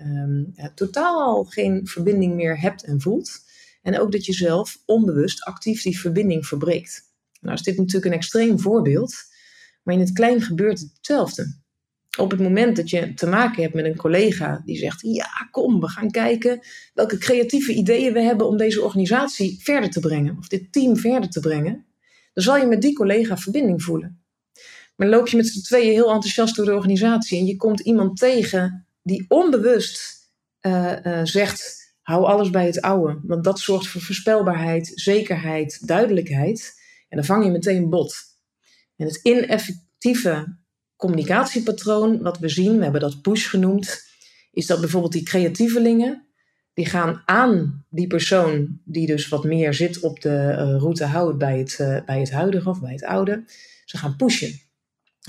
um, 0.02 0.54
totaal 0.74 1.44
geen 1.44 1.86
verbinding 1.86 2.34
meer 2.34 2.60
hebt 2.60 2.84
en 2.84 3.00
voelt. 3.00 3.46
En 3.82 4.00
ook 4.00 4.12
dat 4.12 4.24
je 4.24 4.32
zelf 4.32 4.82
onbewust 4.86 5.44
actief 5.44 5.82
die 5.82 5.98
verbinding 5.98 6.46
verbreekt. 6.46 7.02
Nou 7.40 7.54
is 7.54 7.62
dit 7.62 7.76
natuurlijk 7.76 8.04
een 8.04 8.18
extreem 8.18 8.60
voorbeeld, 8.60 9.14
maar 9.82 9.94
in 9.94 10.00
het 10.00 10.12
klein 10.12 10.40
gebeurt 10.40 10.80
hetzelfde. 10.80 11.56
Op 12.18 12.30
het 12.30 12.40
moment 12.40 12.76
dat 12.76 12.90
je 12.90 13.14
te 13.14 13.26
maken 13.26 13.62
hebt 13.62 13.74
met 13.74 13.84
een 13.84 13.96
collega 13.96 14.62
die 14.64 14.76
zegt: 14.76 15.00
Ja, 15.00 15.48
kom, 15.50 15.80
we 15.80 15.88
gaan 15.88 16.10
kijken 16.10 16.60
welke 16.94 17.18
creatieve 17.18 17.72
ideeën 17.74 18.12
we 18.12 18.20
hebben 18.20 18.46
om 18.46 18.56
deze 18.56 18.82
organisatie 18.82 19.58
verder 19.62 19.90
te 19.90 20.00
brengen, 20.00 20.36
of 20.38 20.48
dit 20.48 20.72
team 20.72 20.96
verder 20.96 21.30
te 21.30 21.40
brengen, 21.40 21.86
dan 22.32 22.44
zal 22.44 22.56
je 22.56 22.66
met 22.66 22.82
die 22.82 22.94
collega 22.94 23.36
verbinding 23.36 23.82
voelen. 23.82 24.17
Maar 24.98 25.08
loop 25.08 25.28
je 25.28 25.36
met 25.36 25.48
z'n 25.48 25.62
tweeën 25.62 25.92
heel 25.92 26.12
enthousiast 26.12 26.56
door 26.56 26.64
de 26.64 26.74
organisatie 26.74 27.38
en 27.38 27.46
je 27.46 27.56
komt 27.56 27.80
iemand 27.80 28.18
tegen 28.18 28.86
die 29.02 29.24
onbewust 29.28 30.30
uh, 30.62 30.92
uh, 31.04 31.20
zegt: 31.24 31.92
hou 32.02 32.24
alles 32.24 32.50
bij 32.50 32.66
het 32.66 32.80
oude. 32.80 33.20
Want 33.22 33.44
dat 33.44 33.58
zorgt 33.58 33.86
voor 33.86 34.00
voorspelbaarheid, 34.00 34.92
zekerheid, 34.94 35.86
duidelijkheid. 35.86 36.74
En 37.08 37.16
dan 37.16 37.26
vang 37.26 37.44
je 37.44 37.50
meteen 37.50 37.90
bot. 37.90 38.16
En 38.96 39.06
het 39.06 39.20
ineffectieve 39.22 40.56
communicatiepatroon 40.96 42.22
wat 42.22 42.38
we 42.38 42.48
zien, 42.48 42.76
we 42.76 42.82
hebben 42.82 43.00
dat 43.00 43.22
push 43.22 43.48
genoemd, 43.48 44.02
is 44.52 44.66
dat 44.66 44.80
bijvoorbeeld 44.80 45.12
die 45.12 45.22
creatievelingen, 45.22 46.26
die 46.74 46.86
gaan 46.86 47.22
aan 47.24 47.84
die 47.90 48.06
persoon 48.06 48.80
die 48.84 49.06
dus 49.06 49.28
wat 49.28 49.44
meer 49.44 49.74
zit 49.74 50.00
op 50.00 50.20
de 50.20 50.28
uh, 50.28 50.56
route 50.56 51.04
houdt 51.04 51.38
bij 51.38 51.58
het, 51.58 52.02
bij 52.06 52.20
het 52.20 52.30
huidige 52.30 52.68
of 52.68 52.80
bij 52.80 52.92
het 52.92 53.04
oude, 53.04 53.44
ze 53.84 53.98
gaan 53.98 54.16
pushen. 54.16 54.66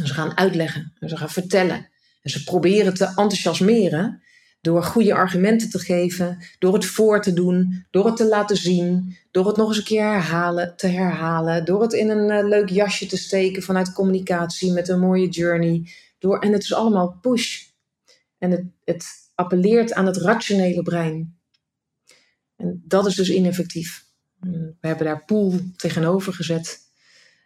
Ze 0.04 0.14
gaan 0.14 0.38
uitleggen 0.38 0.94
en 1.00 1.10
ze 1.10 1.18
gaan 1.18 1.30
vertellen. 1.30 1.90
En 2.22 2.30
ze 2.30 2.44
proberen 2.44 2.94
te 2.94 3.06
enthousiasmeren. 3.06 4.22
Door 4.62 4.84
goede 4.84 5.14
argumenten 5.14 5.70
te 5.70 5.80
geven, 5.80 6.46
door 6.60 6.74
het 6.74 6.86
voor 6.86 7.22
te 7.22 7.34
doen, 7.34 7.86
door 7.92 8.06
het 8.06 8.16
te 8.16 8.28
laten 8.28 8.58
zien, 8.58 9.18
door 9.32 9.48
het 9.48 9.58
nog 9.58 9.68
eens 9.68 9.78
een 9.78 9.84
keer 9.84 10.04
herhalen, 10.04 10.74
te 10.76 10.88
herhalen, 10.88 11.66
door 11.66 11.82
het 11.82 11.94
in 11.94 12.10
een 12.10 12.44
uh, 12.44 12.50
leuk 12.50 12.70
jasje 12.70 13.06
te 13.06 13.18
steken 13.18 13.64
vanuit 13.64 13.94
communicatie 13.94 14.72
met 14.72 14.88
een 14.90 15.00
mooie 15.00 15.30
journey. 15.30 15.92
Door, 16.18 16.40
en 16.40 16.52
het 16.52 16.64
is 16.64 16.74
allemaal 16.74 17.18
push. 17.22 17.64
En 18.38 18.52
het, 18.52 18.64
het 18.84 19.06
appelleert 19.36 19.94
aan 19.94 20.06
het 20.06 20.18
rationele 20.18 20.82
brein. 20.82 21.38
En 22.56 22.84
dat 22.86 23.06
is 23.06 23.16
dus 23.16 23.30
ineffectief. 23.30 24.06
We 24.40 24.88
hebben 24.88 25.06
daar 25.06 25.26
pool 25.26 25.60
tegenover 25.76 26.34
gezet. 26.34 26.89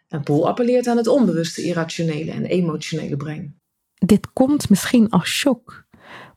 En 0.08 0.22
pool 0.22 0.48
appelleert 0.48 0.86
aan 0.86 0.96
het 0.96 1.06
onbewuste, 1.06 1.62
irrationele 1.62 2.30
en 2.30 2.44
emotionele 2.44 3.16
brein. 3.16 3.60
Dit 3.94 4.32
komt 4.32 4.70
misschien 4.70 5.10
als 5.10 5.28
shock. 5.28 5.86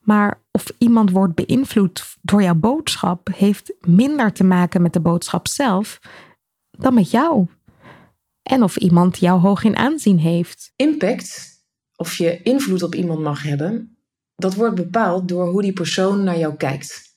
Maar 0.02 0.42
of 0.52 0.66
iemand 0.78 1.12
wordt 1.12 1.36
beïnvloed 1.36 2.18
door 2.22 2.42
jouw 2.42 2.56
boodschap, 2.56 3.30
heeft 3.36 3.74
minder 3.80 4.34
te 4.34 4.44
maken 4.44 4.82
met 4.82 4.94
de 4.94 5.00
boodschap 5.00 5.48
zelf 5.48 6.00
dan 6.72 6.94
met 6.94 7.12
jou. 7.12 7.48
En 8.42 8.64
of 8.64 8.78
iemand 8.78 9.18
jou 9.18 9.40
hoog 9.40 9.64
in 9.64 9.76
aanzien 9.76 10.20
heeft. 10.20 10.72
Impact, 10.76 11.50
of 11.96 12.18
je 12.18 12.42
invloed 12.42 12.84
op 12.84 12.96
iemand 12.96 13.20
mag 13.20 13.44
hebben, 13.44 13.98
dat 14.36 14.56
wordt 14.56 14.76
bepaald 14.76 15.28
door 15.28 15.48
hoe 15.48 15.62
die 15.62 15.74
persoon 15.74 16.24
naar 16.24 16.38
jou 16.38 16.56
kijkt. 16.56 17.16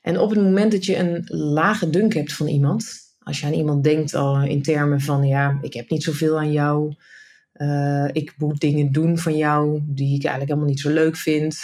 En 0.00 0.18
op 0.18 0.30
het 0.30 0.38
moment 0.38 0.72
dat 0.72 0.84
je 0.84 0.96
een 0.96 1.24
lage 1.26 1.90
dunk 1.90 2.14
hebt 2.14 2.32
van 2.32 2.46
iemand, 2.46 3.09
als 3.22 3.40
je 3.40 3.46
aan 3.46 3.52
iemand 3.52 3.84
denkt 3.84 4.12
in 4.44 4.62
termen 4.62 5.00
van 5.00 5.26
ja, 5.26 5.58
ik 5.62 5.74
heb 5.74 5.90
niet 5.90 6.02
zoveel 6.02 6.38
aan 6.38 6.52
jou, 6.52 6.94
uh, 7.54 8.08
ik 8.12 8.34
moet 8.36 8.60
dingen 8.60 8.92
doen 8.92 9.18
van 9.18 9.36
jou 9.36 9.80
die 9.86 10.14
ik 10.14 10.24
eigenlijk 10.24 10.48
helemaal 10.48 10.68
niet 10.68 10.80
zo 10.80 10.90
leuk 10.90 11.16
vind. 11.16 11.58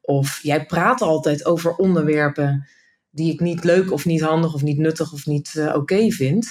Of 0.00 0.40
jij 0.42 0.66
praat 0.66 1.00
altijd 1.00 1.44
over 1.44 1.74
onderwerpen 1.74 2.68
die 3.10 3.32
ik 3.32 3.40
niet 3.40 3.64
leuk 3.64 3.92
of 3.92 4.04
niet 4.04 4.20
handig 4.20 4.54
of 4.54 4.62
niet 4.62 4.78
nuttig 4.78 5.12
of 5.12 5.26
niet 5.26 5.54
uh, 5.56 5.74
oké 5.74 6.10
vind. 6.10 6.48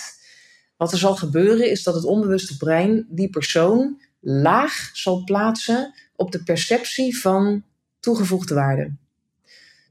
Wat 0.77 0.91
er 0.91 0.97
zal 0.97 1.15
gebeuren 1.15 1.71
is 1.71 1.83
dat 1.83 1.95
het 1.95 2.03
onbewuste 2.03 2.57
brein 2.57 3.05
die 3.09 3.29
persoon 3.29 4.01
laag 4.19 4.89
zal 4.93 5.23
plaatsen 5.23 5.93
op 6.15 6.31
de 6.31 6.43
perceptie 6.43 7.19
van 7.19 7.63
toegevoegde 7.99 8.53
waarde. 8.53 8.95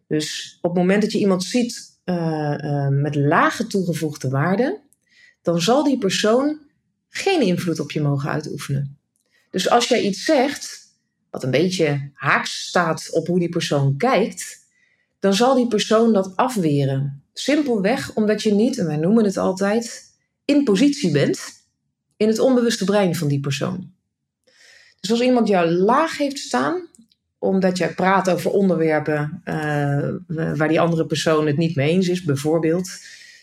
Dus 0.07 0.59
op 0.61 0.71
het 0.71 0.79
moment 0.79 1.03
dat 1.03 1.13
je 1.13 1.19
iemand 1.19 1.45
ziet 1.45 1.88
uh, 2.09 2.89
met 2.89 3.15
lage 3.15 3.67
toegevoegde 3.67 4.29
waarde, 4.29 4.81
dan 5.43 5.61
zal 5.61 5.85
die 5.85 5.99
persoon 5.99 6.59
geen 7.09 7.41
invloed 7.41 7.81
op 7.81 7.91
je 7.91 8.01
mogen 8.01 8.31
uitoefenen. 8.31 8.99
Dus 9.51 9.71
als 9.71 9.89
jij 9.89 10.03
iets 10.03 10.25
zegt, 10.25 10.97
wat 11.31 11.43
een 11.43 11.51
beetje 11.51 12.11
haaks 12.15 12.67
staat 12.67 13.09
op 13.11 13.27
hoe 13.27 13.39
die 13.39 13.49
persoon 13.49 13.97
kijkt, 13.97 14.67
dan 15.19 15.35
zal 15.35 15.55
die 15.55 15.69
persoon 15.69 16.13
dat 16.13 16.37
afweren. 16.37 17.23
Simpelweg 17.33 18.15
omdat 18.15 18.43
je 18.43 18.53
niet, 18.53 18.79
en 18.79 18.87
wij 18.87 18.97
noemen 18.97 19.25
het 19.25 19.37
altijd, 19.37 20.03
in 20.45 20.65
positie 20.65 21.11
bent 21.11 21.41
in 22.17 22.29
het 22.29 22.39
onbewuste 22.39 22.85
brein 22.85 23.15
van 23.15 23.29
die 23.29 23.41
persoon. 23.41 23.93
Dus 25.01 25.11
als 25.11 25.21
iemand 25.21 25.49
jou 25.49 25.71
laag 25.71 26.17
heeft 26.17 26.39
staan, 26.39 26.88
omdat 27.39 27.79
jij 27.79 27.95
praat 27.95 28.31
over 28.31 28.51
onderwerpen 28.51 29.43
uh, 29.45 30.55
waar 30.57 30.69
die 30.69 30.81
andere 30.81 31.07
persoon 31.07 31.47
het 31.47 31.57
niet 31.57 31.77
mee 31.77 31.91
eens 31.91 32.09
is, 32.09 32.23
bijvoorbeeld, 32.23 32.91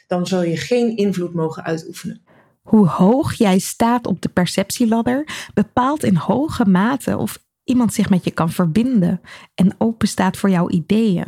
dan 0.07 0.27
zal 0.27 0.43
je 0.43 0.57
geen 0.57 0.97
invloed 0.97 1.33
mogen 1.33 1.63
uitoefenen. 1.63 2.21
Hoe 2.61 2.87
hoog 2.87 3.33
jij 3.33 3.59
staat 3.59 4.07
op 4.07 4.21
de 4.21 4.29
perceptieladder 4.29 5.49
bepaalt 5.53 6.03
in 6.03 6.15
hoge 6.15 6.65
mate 6.65 7.17
of 7.17 7.43
iemand 7.63 7.93
zich 7.93 8.09
met 8.09 8.23
je 8.23 8.31
kan 8.31 8.51
verbinden 8.51 9.21
en 9.55 9.75
open 9.77 10.07
staat 10.07 10.37
voor 10.37 10.49
jouw 10.49 10.69
ideeën. 10.69 11.25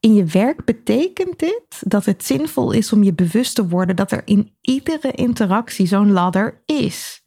In 0.00 0.14
je 0.14 0.24
werk 0.24 0.64
betekent 0.64 1.38
dit 1.38 1.64
dat 1.80 2.04
het 2.04 2.24
zinvol 2.24 2.72
is 2.72 2.92
om 2.92 3.02
je 3.02 3.14
bewust 3.14 3.54
te 3.54 3.68
worden 3.68 3.96
dat 3.96 4.12
er 4.12 4.22
in 4.24 4.56
iedere 4.60 5.10
interactie 5.12 5.86
zo'n 5.86 6.12
ladder 6.12 6.62
is. 6.66 7.23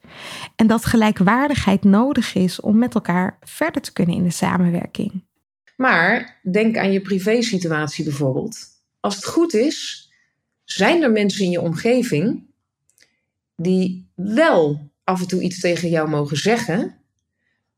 En 0.55 0.67
dat 0.67 0.85
gelijkwaardigheid 0.85 1.83
nodig 1.83 2.35
is 2.35 2.59
om 2.59 2.77
met 2.77 2.95
elkaar 2.95 3.37
verder 3.41 3.81
te 3.81 3.93
kunnen 3.93 4.15
in 4.15 4.23
de 4.23 4.31
samenwerking. 4.31 5.25
Maar 5.75 6.39
denk 6.51 6.77
aan 6.77 6.91
je 6.91 7.01
privésituatie 7.01 8.03
bijvoorbeeld. 8.03 8.57
Als 8.99 9.15
het 9.15 9.25
goed 9.25 9.53
is, 9.53 10.09
zijn 10.63 11.03
er 11.03 11.11
mensen 11.11 11.45
in 11.45 11.51
je 11.51 11.61
omgeving 11.61 12.45
die 13.55 14.11
wel 14.15 14.91
af 15.03 15.21
en 15.21 15.27
toe 15.27 15.41
iets 15.41 15.59
tegen 15.59 15.89
jou 15.89 16.09
mogen 16.09 16.37
zeggen. 16.37 16.95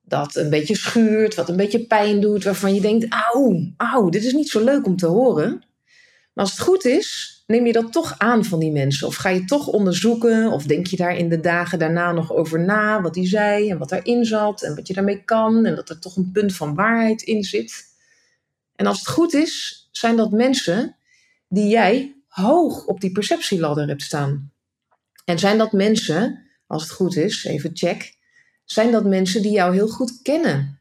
Dat 0.02 0.36
een 0.36 0.50
beetje 0.50 0.76
schuurt, 0.76 1.36
wat 1.36 1.50
een 1.50 1.56
beetje 1.56 1.86
pijn 1.86 2.22
doet, 2.22 2.44
waarvan 2.44 2.74
je 2.74 2.82
denkt: 2.82 3.06
auw, 3.10 3.74
auw, 3.78 4.10
dit 4.10 4.24
is 4.24 4.34
niet 4.34 4.50
zo 4.50 4.64
leuk 4.64 4.86
om 4.86 4.96
te 4.96 5.08
horen. 5.08 5.50
Maar 6.34 6.46
als 6.46 6.52
het 6.52 6.60
goed 6.60 6.86
is, 6.86 7.39
neem 7.50 7.66
je 7.66 7.72
dat 7.72 7.92
toch 7.92 8.16
aan 8.18 8.46
van 8.46 8.60
die 8.60 8.72
mensen? 8.72 9.08
Of 9.08 9.16
ga 9.16 9.30
je 9.30 9.46
toch 9.46 9.68
onderzoeken? 9.68 10.52
Of 10.52 10.64
denk 10.64 10.88
je 10.88 10.96
daar 10.96 11.18
in 11.18 11.30
de 11.30 11.40
dagen 11.40 11.80
daarna 11.80 12.12
nog 12.12 12.34
over 12.34 12.60
na, 12.60 13.02
wat 13.02 13.14
die 13.14 13.28
zei 13.28 13.70
en 13.70 13.78
wat 13.78 13.90
daarin 13.90 14.26
zat 14.26 14.62
en 14.62 14.76
wat 14.76 14.88
je 14.88 14.94
daarmee 14.94 15.24
kan 15.24 15.66
en 15.66 15.76
dat 15.76 15.90
er 15.90 16.00
toch 16.00 16.16
een 16.16 16.32
punt 16.32 16.56
van 16.56 16.76
waarheid 16.76 17.22
in 17.22 17.44
zit? 17.44 17.86
En 18.76 18.86
als 18.86 19.00
het 19.00 19.08
goed 19.08 19.34
is, 19.34 19.88
zijn 19.92 20.16
dat 20.16 20.32
mensen 20.32 20.96
die 21.48 21.70
jij 21.70 22.16
hoog 22.28 22.86
op 22.86 23.02
die 23.02 23.12
perceptieladder 23.12 23.88
hebt 23.88 24.02
staan. 24.02 24.52
En 25.26 25.40
zijn 25.40 25.58
dat 25.58 25.72
mensen, 25.72 26.50
als 26.68 26.84
het 26.84 26.92
goed 26.92 27.16
is, 27.16 27.46
even 27.46 27.72
check, 27.74 28.18
zijn 28.66 28.92
dat 28.92 29.06
mensen 29.06 29.42
die 29.42 29.52
jou 29.52 29.74
heel 29.74 29.88
goed 29.88 30.22
kennen 30.22 30.80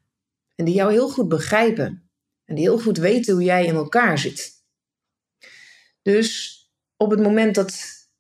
en 0.54 0.64
die 0.64 0.74
jou 0.74 0.92
heel 0.92 1.09
goed 1.09 1.28
begrijpen 1.28 2.11
en 2.44 2.54
die 2.54 2.64
heel 2.64 2.78
goed 2.78 2.98
weten 2.98 3.35
hoe 3.35 3.42
jij 3.42 3.66
in 3.66 3.74
elkaar 3.74 4.18
zit. 4.18 4.52
Dus 6.02 6.57
op 6.98 7.11
het 7.11 7.20
moment 7.20 7.54
dat 7.54 7.74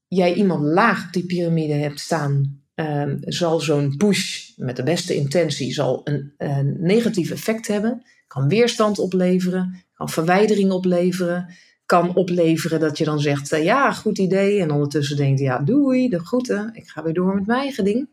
jij 0.06 0.34
iemand 0.34 0.62
laag 0.62 1.06
op 1.06 1.12
die 1.12 1.26
piramide 1.26 1.72
hebt 1.72 2.00
staan, 2.00 2.62
uh, 2.74 3.12
zal 3.20 3.60
zo'n 3.60 3.96
push 3.96 4.50
met 4.56 4.76
de 4.76 4.82
beste 4.82 5.14
intentie 5.14 5.72
zal 5.72 6.00
een, 6.04 6.34
een 6.38 6.76
negatief 6.80 7.30
effect 7.30 7.66
hebben. 7.66 8.02
Kan 8.26 8.48
weerstand 8.48 8.98
opleveren, 8.98 9.84
kan 9.94 10.08
verwijdering 10.08 10.70
opleveren, 10.70 11.54
kan 11.86 12.14
opleveren 12.14 12.80
dat 12.80 12.98
je 12.98 13.04
dan 13.04 13.20
zegt, 13.20 13.52
uh, 13.52 13.64
ja, 13.64 13.92
goed 13.92 14.18
idee. 14.18 14.60
En 14.60 14.70
ondertussen 14.70 15.16
denkt, 15.16 15.40
ja, 15.40 15.58
doei, 15.58 16.08
de 16.08 16.20
groeten, 16.20 16.70
ik 16.74 16.88
ga 16.88 17.02
weer 17.02 17.14
door 17.14 17.34
met 17.34 17.46
mijn 17.46 17.60
eigen 17.60 17.84
ding. 17.84 18.08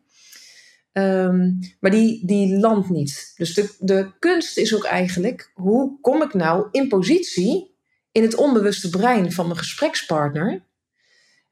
Um, 0.97 1.59
maar 1.79 1.91
die, 1.91 2.25
die 2.25 2.57
landt 2.57 2.89
niet. 2.89 3.33
Dus 3.37 3.53
de, 3.53 3.75
de 3.79 4.11
kunst 4.19 4.57
is 4.57 4.75
ook 4.75 4.83
eigenlijk, 4.83 5.51
hoe 5.53 5.99
kom 6.01 6.21
ik 6.21 6.33
nou 6.33 6.67
in 6.71 6.87
positie 6.87 7.74
in 8.15 8.21
het 8.21 8.35
onbewuste 8.35 8.89
brein 8.89 9.31
van 9.31 9.45
mijn 9.45 9.57
gesprekspartner? 9.57 10.63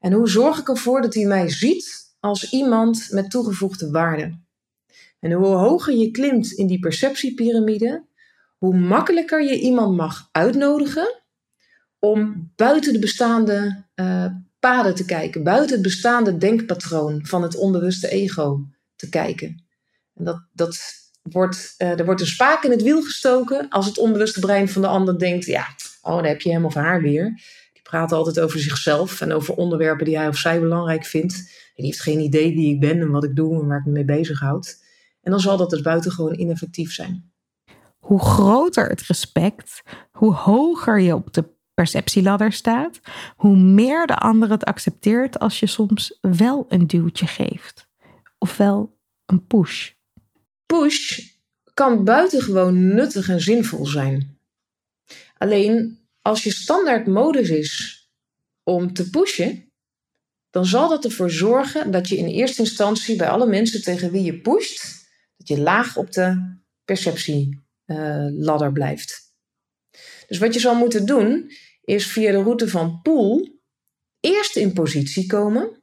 En 0.00 0.12
hoe 0.12 0.28
zorg 0.28 0.58
ik 0.58 0.68
ervoor 0.68 1.02
dat 1.02 1.14
hij 1.14 1.24
mij 1.24 1.50
ziet 1.50 2.14
als 2.20 2.50
iemand 2.50 3.06
met 3.10 3.30
toegevoegde 3.30 3.90
waarde? 3.90 4.38
En 5.20 5.32
hoe 5.32 5.46
hoger 5.46 5.94
je 5.94 6.10
klimt 6.10 6.52
in 6.52 6.66
die 6.66 6.78
perceptiepyramide, 6.78 8.04
hoe 8.58 8.76
makkelijker 8.76 9.42
je 9.42 9.60
iemand 9.60 9.96
mag 9.96 10.28
uitnodigen 10.32 11.22
om 11.98 12.52
buiten 12.56 12.92
de 12.92 12.98
bestaande 12.98 13.84
uh, 13.94 14.26
paden 14.58 14.94
te 14.94 15.04
kijken, 15.04 15.42
buiten 15.42 15.72
het 15.72 15.82
bestaande 15.82 16.36
denkpatroon 16.36 17.26
van 17.26 17.42
het 17.42 17.56
onbewuste 17.56 18.08
ego 18.08 18.66
te 18.96 19.08
kijken. 19.08 19.64
En 20.14 20.24
dat, 20.24 20.46
dat 20.52 20.78
wordt, 21.22 21.74
uh, 21.78 21.98
er 21.98 22.04
wordt 22.04 22.20
een 22.20 22.26
spaak 22.26 22.64
in 22.64 22.70
het 22.70 22.82
wiel 22.82 23.02
gestoken 23.02 23.68
als 23.68 23.86
het 23.86 23.98
onbewuste 23.98 24.40
brein 24.40 24.68
van 24.68 24.82
de 24.82 24.88
ander 24.88 25.18
denkt, 25.18 25.44
ja, 25.44 25.66
oh, 26.04 26.16
daar 26.16 26.26
heb 26.26 26.40
je 26.40 26.52
hem 26.52 26.64
of 26.64 26.74
haar 26.74 27.02
weer. 27.02 27.24
Die 27.72 27.82
praat 27.82 28.12
altijd 28.12 28.40
over 28.40 28.60
zichzelf 28.60 29.20
en 29.20 29.32
over 29.32 29.54
onderwerpen 29.54 30.04
die 30.04 30.16
hij 30.16 30.28
of 30.28 30.36
zij 30.36 30.60
belangrijk 30.60 31.04
vindt. 31.04 31.34
En 31.34 31.82
die 31.82 31.86
heeft 31.86 32.02
geen 32.02 32.20
idee 32.20 32.54
wie 32.54 32.74
ik 32.74 32.80
ben 32.80 33.00
en 33.00 33.10
wat 33.10 33.24
ik 33.24 33.36
doe 33.36 33.60
en 33.60 33.66
waar 33.66 33.78
ik 33.78 33.84
me 33.84 33.92
mee 33.92 34.04
bezighoud. 34.04 34.82
En 35.20 35.30
dan 35.30 35.40
zal 35.40 35.56
dat 35.56 35.70
dus 35.70 35.80
buitengewoon 35.80 36.38
ineffectief 36.38 36.92
zijn. 36.92 37.32
Hoe 37.98 38.20
groter 38.20 38.88
het 38.88 39.02
respect, 39.02 39.82
hoe 40.12 40.34
hoger 40.34 41.00
je 41.00 41.14
op 41.14 41.32
de 41.32 41.44
perceptieladder 41.74 42.52
staat, 42.52 43.00
hoe 43.36 43.56
meer 43.56 44.06
de 44.06 44.16
ander 44.16 44.50
het 44.50 44.64
accepteert 44.64 45.38
als 45.38 45.60
je 45.60 45.66
soms 45.66 46.18
wel 46.20 46.66
een 46.68 46.86
duwtje 46.86 47.26
geeft. 47.26 47.88
Ofwel 48.38 48.98
een 49.26 49.46
push. 49.46 49.92
Push 50.66 51.18
kan 51.74 52.04
buitengewoon 52.04 52.94
nuttig 52.94 53.28
en 53.28 53.40
zinvol 53.40 53.86
zijn. 53.86 54.33
Alleen 55.34 55.98
als 56.22 56.42
je 56.42 56.52
standaard 56.52 57.06
modus 57.06 57.48
is 57.48 58.02
om 58.62 58.92
te 58.92 59.10
pushen, 59.10 59.72
dan 60.50 60.66
zal 60.66 60.88
dat 60.88 61.04
ervoor 61.04 61.30
zorgen 61.30 61.90
dat 61.90 62.08
je 62.08 62.16
in 62.16 62.26
eerste 62.26 62.62
instantie 62.62 63.16
bij 63.16 63.28
alle 63.28 63.46
mensen 63.46 63.82
tegen 63.82 64.10
wie 64.10 64.22
je 64.22 64.40
pusht, 64.40 65.06
dat 65.36 65.48
je 65.48 65.58
laag 65.58 65.96
op 65.96 66.12
de 66.12 66.56
perceptieladder 66.84 68.66
uh, 68.66 68.72
blijft. 68.72 69.34
Dus 70.26 70.38
wat 70.38 70.54
je 70.54 70.60
zal 70.60 70.74
moeten 70.74 71.06
doen, 71.06 71.50
is 71.84 72.06
via 72.06 72.30
de 72.30 72.42
route 72.42 72.68
van 72.68 73.00
pool 73.02 73.58
eerst 74.20 74.56
in 74.56 74.72
positie 74.72 75.26
komen. 75.26 75.82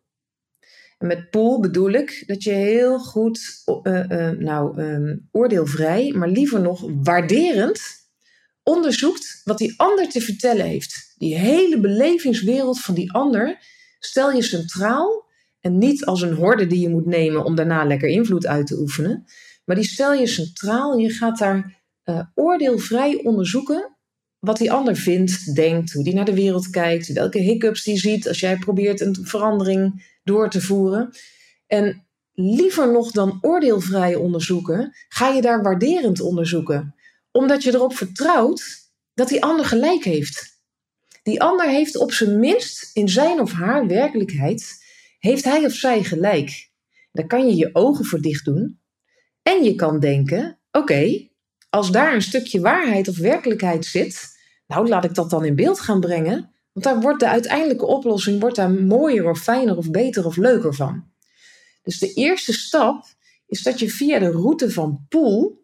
En 0.97 1.07
met 1.07 1.29
pool 1.29 1.59
bedoel 1.59 1.91
ik 1.91 2.23
dat 2.27 2.43
je 2.43 2.51
heel 2.51 2.99
goed, 2.99 3.63
uh, 3.83 4.03
uh, 4.09 4.29
nou, 4.29 4.81
um, 4.81 5.27
oordeelvrij, 5.31 6.11
maar 6.11 6.29
liever 6.29 6.61
nog 6.61 6.89
waarderend 7.03 8.00
onderzoekt 8.63 9.41
wat 9.43 9.57
die 9.57 9.73
ander 9.77 10.09
te 10.09 10.21
vertellen 10.21 10.65
heeft. 10.65 11.13
Die 11.17 11.37
hele 11.37 11.79
belevingswereld 11.79 12.79
van 12.79 12.95
die 12.95 13.13
ander 13.13 13.57
stel 13.99 14.31
je 14.31 14.41
centraal 14.41 15.25
en 15.59 15.77
niet 15.77 16.05
als 16.05 16.21
een 16.21 16.33
horde 16.33 16.67
die 16.67 16.79
je 16.79 16.89
moet 16.89 17.05
nemen 17.05 17.43
om 17.43 17.55
daarna 17.55 17.85
lekker 17.85 18.09
invloed 18.09 18.47
uit 18.47 18.67
te 18.67 18.79
oefenen. 18.79 19.25
Maar 19.65 19.75
die 19.75 19.85
stel 19.85 20.13
je 20.13 20.27
centraal 20.27 20.93
en 20.93 20.99
je 20.99 21.09
gaat 21.09 21.37
daar 21.37 21.79
uh, 22.05 22.21
oordeelvrij 22.35 23.23
onderzoeken 23.23 23.95
wat 24.39 24.57
die 24.57 24.71
ander 24.71 24.95
vindt, 24.95 25.55
denkt, 25.55 25.91
hoe 25.91 26.03
die 26.03 26.13
naar 26.13 26.25
de 26.25 26.33
wereld 26.33 26.69
kijkt, 26.69 27.13
welke 27.13 27.39
hiccups 27.39 27.83
die 27.83 27.97
ziet 27.97 28.27
als 28.27 28.39
jij 28.39 28.57
probeert 28.57 29.01
een 29.01 29.17
verandering 29.21 30.05
door 30.23 30.49
te 30.49 30.61
voeren. 30.61 31.09
En 31.67 32.07
liever 32.33 32.91
nog 32.91 33.11
dan 33.11 33.37
oordeelvrij 33.41 34.15
onderzoeken, 34.15 34.95
ga 35.09 35.27
je 35.27 35.41
daar 35.41 35.61
waarderend 35.61 36.21
onderzoeken 36.21 36.95
omdat 37.31 37.63
je 37.63 37.73
erop 37.73 37.95
vertrouwt 37.95 38.89
dat 39.13 39.27
die 39.27 39.43
ander 39.43 39.65
gelijk 39.65 40.03
heeft. 40.03 40.59
Die 41.23 41.41
ander 41.41 41.69
heeft 41.69 41.97
op 41.97 42.11
zijn 42.11 42.39
minst 42.39 42.95
in 42.95 43.09
zijn 43.09 43.39
of 43.39 43.51
haar 43.51 43.87
werkelijkheid, 43.87 44.83
heeft 45.19 45.43
hij 45.43 45.65
of 45.65 45.73
zij 45.73 46.03
gelijk. 46.03 46.69
Daar 47.11 47.27
kan 47.27 47.47
je 47.47 47.55
je 47.55 47.69
ogen 47.73 48.05
voor 48.05 48.21
dicht 48.21 48.45
doen. 48.45 48.79
En 49.41 49.63
je 49.63 49.75
kan 49.75 49.99
denken, 49.99 50.59
oké, 50.71 51.29
als 51.69 51.91
daar 51.91 52.13
een 52.13 52.21
stukje 52.21 52.59
waarheid 52.59 53.07
of 53.07 53.17
werkelijkheid 53.17 53.85
zit, 53.85 54.39
nou 54.67 54.87
laat 54.87 55.03
ik 55.03 55.13
dat 55.13 55.29
dan 55.29 55.45
in 55.45 55.55
beeld 55.55 55.79
gaan 55.79 55.99
brengen. 55.99 56.53
Want 56.71 56.85
daar 56.85 57.01
wordt 57.01 57.19
de 57.19 57.27
uiteindelijke 57.27 57.85
oplossing 57.85 58.39
wordt 58.39 58.55
daar 58.55 58.71
mooier 58.71 59.29
of 59.29 59.39
fijner 59.39 59.77
of 59.77 59.91
beter 59.91 60.25
of 60.25 60.37
leuker 60.37 60.73
van. 60.73 61.11
Dus 61.83 61.99
de 61.99 62.13
eerste 62.13 62.53
stap 62.53 63.05
is 63.47 63.61
dat 63.63 63.79
je 63.79 63.89
via 63.89 64.19
de 64.19 64.31
route 64.31 64.71
van 64.71 65.05
pool 65.09 65.60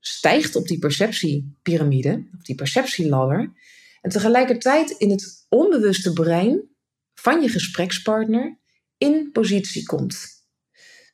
stijgt 0.00 0.56
op 0.56 0.66
die 0.66 0.78
perceptiepyramide, 0.78 2.28
op 2.34 2.44
die 2.44 2.54
perceptieladder. 2.54 3.52
En 4.00 4.10
tegelijkertijd 4.10 4.90
in 4.90 5.10
het 5.10 5.46
onbewuste 5.48 6.12
brein 6.12 6.68
van 7.14 7.42
je 7.42 7.48
gesprekspartner 7.48 8.58
in 8.98 9.30
positie 9.32 9.86
komt. 9.86 10.26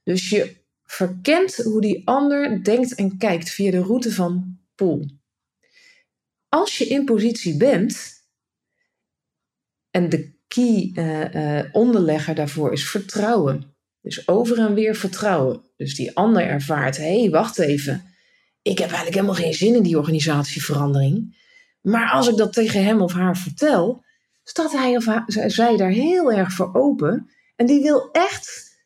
Dus 0.02 0.28
je 0.28 0.64
verkent 0.84 1.56
hoe 1.56 1.80
die 1.80 2.06
ander 2.08 2.64
denkt 2.64 2.94
en 2.94 3.18
kijkt 3.18 3.50
via 3.50 3.70
de 3.70 3.82
route 3.82 4.12
van 4.12 4.58
pool. 4.74 5.10
Als 6.48 6.78
je 6.78 6.86
in 6.86 7.04
positie 7.04 7.56
bent, 7.56 8.14
en 9.90 10.08
de 10.08 10.34
key 10.48 10.90
uh, 10.94 11.34
uh, 11.34 11.64
onderlegger 11.72 12.34
daarvoor 12.34 12.72
is 12.72 12.88
vertrouwen. 12.88 13.74
Dus 14.00 14.28
over 14.28 14.58
en 14.58 14.74
weer 14.74 14.94
vertrouwen. 14.94 15.62
Dus 15.76 15.94
die 15.94 16.16
ander 16.16 16.42
ervaart, 16.42 16.96
hé, 16.96 17.20
hey, 17.20 17.30
wacht 17.30 17.58
even 17.58 18.15
ik 18.66 18.78
heb 18.78 18.88
eigenlijk 18.88 19.14
helemaal 19.14 19.34
geen 19.34 19.54
zin 19.54 19.74
in 19.74 19.82
die 19.82 19.98
organisatieverandering. 19.98 21.36
Maar 21.80 22.10
als 22.10 22.28
ik 22.28 22.36
dat 22.36 22.52
tegen 22.52 22.84
hem 22.84 23.00
of 23.00 23.12
haar 23.12 23.36
vertel, 23.36 24.04
staat 24.42 24.72
hij 24.72 24.96
of 24.96 25.06
zij 25.46 25.76
daar 25.76 25.90
heel 25.90 26.32
erg 26.32 26.52
voor 26.52 26.74
open. 26.74 27.30
En 27.56 27.66
die 27.66 27.82
wil 27.82 28.08
echt 28.12 28.76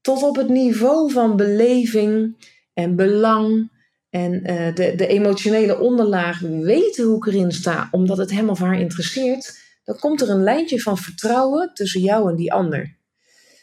tot 0.00 0.22
op 0.22 0.36
het 0.36 0.48
niveau 0.48 1.12
van 1.12 1.36
beleving 1.36 2.36
en 2.72 2.96
belang 2.96 3.70
en 4.10 4.32
uh, 4.32 4.74
de, 4.74 4.94
de 4.96 5.06
emotionele 5.06 5.78
onderlaag 5.78 6.40
weten 6.40 7.04
hoe 7.04 7.16
ik 7.16 7.26
erin 7.26 7.52
sta, 7.52 7.88
omdat 7.90 8.16
het 8.16 8.30
hem 8.30 8.48
of 8.48 8.58
haar 8.58 8.80
interesseert. 8.80 9.58
Dan 9.84 9.98
komt 9.98 10.20
er 10.20 10.30
een 10.30 10.42
lijntje 10.42 10.80
van 10.80 10.98
vertrouwen 10.98 11.70
tussen 11.74 12.00
jou 12.00 12.30
en 12.30 12.36
die 12.36 12.52
ander. 12.52 12.96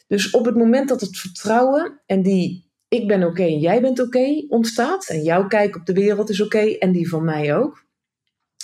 Dus 0.08 0.32
op 0.32 0.46
het 0.46 0.56
moment 0.56 0.90
dat 0.90 1.02
het 1.02 1.18
vertrouwen 1.18 2.02
en 2.06 2.22
die 2.22 2.72
ik 2.94 3.08
ben 3.08 3.24
oké 3.24 3.44
en 3.44 3.60
jij 3.60 3.82
bent 3.82 4.00
oké 4.00 4.46
ontstaat. 4.48 5.08
En 5.08 5.24
jouw 5.24 5.48
kijk 5.48 5.76
op 5.76 5.86
de 5.86 5.94
wereld 5.94 6.30
is 6.30 6.42
oké 6.42 6.60
en 6.60 6.92
die 6.92 7.10
van 7.10 7.24
mij 7.24 7.56
ook. 7.56 7.86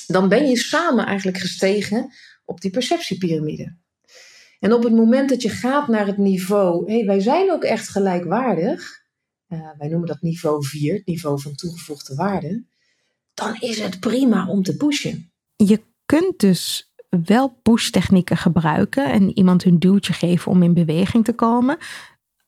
Dan 0.08 0.30
ben 0.30 0.50
je 0.50 0.58
samen 0.58 1.06
eigenlijk 1.06 1.38
gestegen 1.38 2.14
op 2.46 2.62
die 2.62 2.72
perceptiepyramide. 2.72 3.78
En 4.60 4.74
op 4.74 4.84
het 4.84 4.94
moment 4.94 5.30
dat 5.30 5.42
je 5.42 5.50
gaat 5.50 5.88
naar 5.88 6.08
het 6.08 6.18
niveau, 6.18 6.92
hey, 6.92 7.06
wij 7.06 7.20
zijn 7.20 7.52
ook 7.52 7.64
echt 7.64 7.90
gelijkwaardig. 7.90 9.02
Uh, 9.48 9.70
wij 9.78 9.88
noemen 9.88 10.08
dat 10.08 10.22
niveau 10.22 10.66
4, 10.66 10.94
het 10.94 11.06
niveau 11.06 11.42
van 11.42 11.56
toegevoegde 11.56 12.16
waarde. 12.16 12.64
dan 13.34 13.56
is 13.60 13.80
het 13.80 14.00
prima 14.00 14.48
om 14.48 14.64
te 14.64 14.78
pushen. 14.78 15.32
Je 15.56 15.82
kunt 16.06 16.40
dus 16.40 16.94
wel 17.10 17.60
push-technieken 17.62 18.38
gebruiken 18.38 19.12
en 19.12 19.38
iemand 19.38 19.66
een 19.66 19.80
duwtje 19.80 20.14
geven 20.14 20.52
om 20.52 20.64
in 20.64 20.74
beweging 20.74 21.26
te 21.26 21.34
komen, 21.34 21.78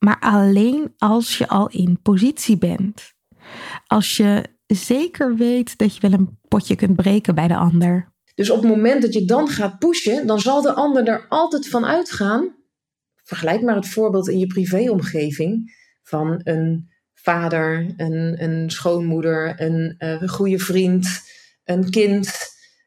maar 0.05 0.19
alleen 0.19 0.93
als 0.97 1.37
je 1.37 1.47
al 1.47 1.69
in 1.69 2.01
positie 2.01 2.57
bent. 2.57 3.13
Als 3.87 4.17
je 4.17 4.43
zeker 4.67 5.35
weet 5.35 5.77
dat 5.77 5.95
je 5.95 6.01
wel 6.01 6.19
een 6.19 6.39
potje 6.47 6.75
kunt 6.75 6.95
breken 6.95 7.35
bij 7.35 7.47
de 7.47 7.55
ander. 7.55 8.13
Dus 8.35 8.49
op 8.49 8.61
het 8.61 8.69
moment 8.69 9.01
dat 9.01 9.13
je 9.13 9.25
dan 9.25 9.47
gaat 9.47 9.79
pushen, 9.79 10.27
dan 10.27 10.39
zal 10.39 10.61
de 10.61 10.73
ander 10.73 11.07
er 11.07 11.25
altijd 11.29 11.69
van 11.69 11.85
uitgaan. 11.85 12.55
Vergelijk 13.23 13.61
maar 13.61 13.75
het 13.75 13.87
voorbeeld 13.87 14.29
in 14.29 14.39
je 14.39 14.47
privéomgeving 14.47 15.75
van 16.03 16.41
een 16.43 16.89
vader, 17.13 17.93
een, 17.97 18.43
een 18.43 18.69
schoonmoeder, 18.69 19.61
een, 19.61 19.95
uh, 19.99 20.29
goede 20.29 20.59
vriend, 20.59 21.21
een 21.63 21.89
kind, 21.89 22.33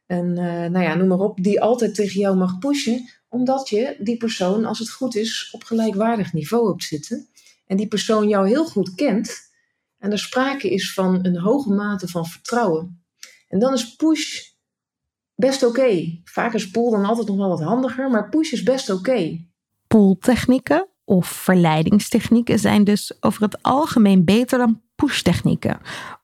een, 0.06 0.28
uh, 0.28 0.64
nou 0.66 0.80
ja, 0.80 0.94
noem 0.94 1.08
maar 1.08 1.18
op, 1.18 1.42
die 1.42 1.60
altijd 1.60 1.94
tegen 1.94 2.20
jou 2.20 2.36
mag 2.36 2.58
pushen, 2.58 3.08
omdat 3.34 3.68
je 3.68 3.96
die 3.98 4.16
persoon, 4.16 4.64
als 4.64 4.78
het 4.78 4.90
goed 4.90 5.14
is, 5.14 5.48
op 5.52 5.64
gelijkwaardig 5.64 6.32
niveau 6.32 6.68
hebt 6.68 6.82
zitten 6.82 7.28
en 7.66 7.76
die 7.76 7.88
persoon 7.88 8.28
jou 8.28 8.48
heel 8.48 8.64
goed 8.64 8.94
kent 8.94 9.52
en 9.98 10.10
er 10.12 10.18
sprake 10.18 10.70
is 10.70 10.92
van 10.92 11.24
een 11.24 11.38
hoge 11.38 11.72
mate 11.72 12.08
van 12.08 12.26
vertrouwen. 12.26 13.04
En 13.48 13.58
dan 13.58 13.72
is 13.72 13.96
push 13.96 14.40
best 15.34 15.62
oké. 15.62 16.20
Vaak 16.24 16.54
is 16.54 16.70
pull 16.70 16.90
dan 16.90 17.04
altijd 17.04 17.28
nog 17.28 17.36
wel 17.36 17.48
wat 17.48 17.62
handiger, 17.62 18.10
maar 18.10 18.28
push 18.28 18.52
is 18.52 18.62
best 18.62 18.90
oké. 18.90 19.10
Okay. 19.10 19.48
Pull-technieken 19.86 20.88
of 21.04 21.26
verleidingstechnieken 21.26 22.58
zijn 22.58 22.84
dus 22.84 23.16
over 23.20 23.42
het 23.42 23.62
algemeen 23.62 24.24
beter 24.24 24.58
dan 24.58 24.82
push-technieken 24.94 25.80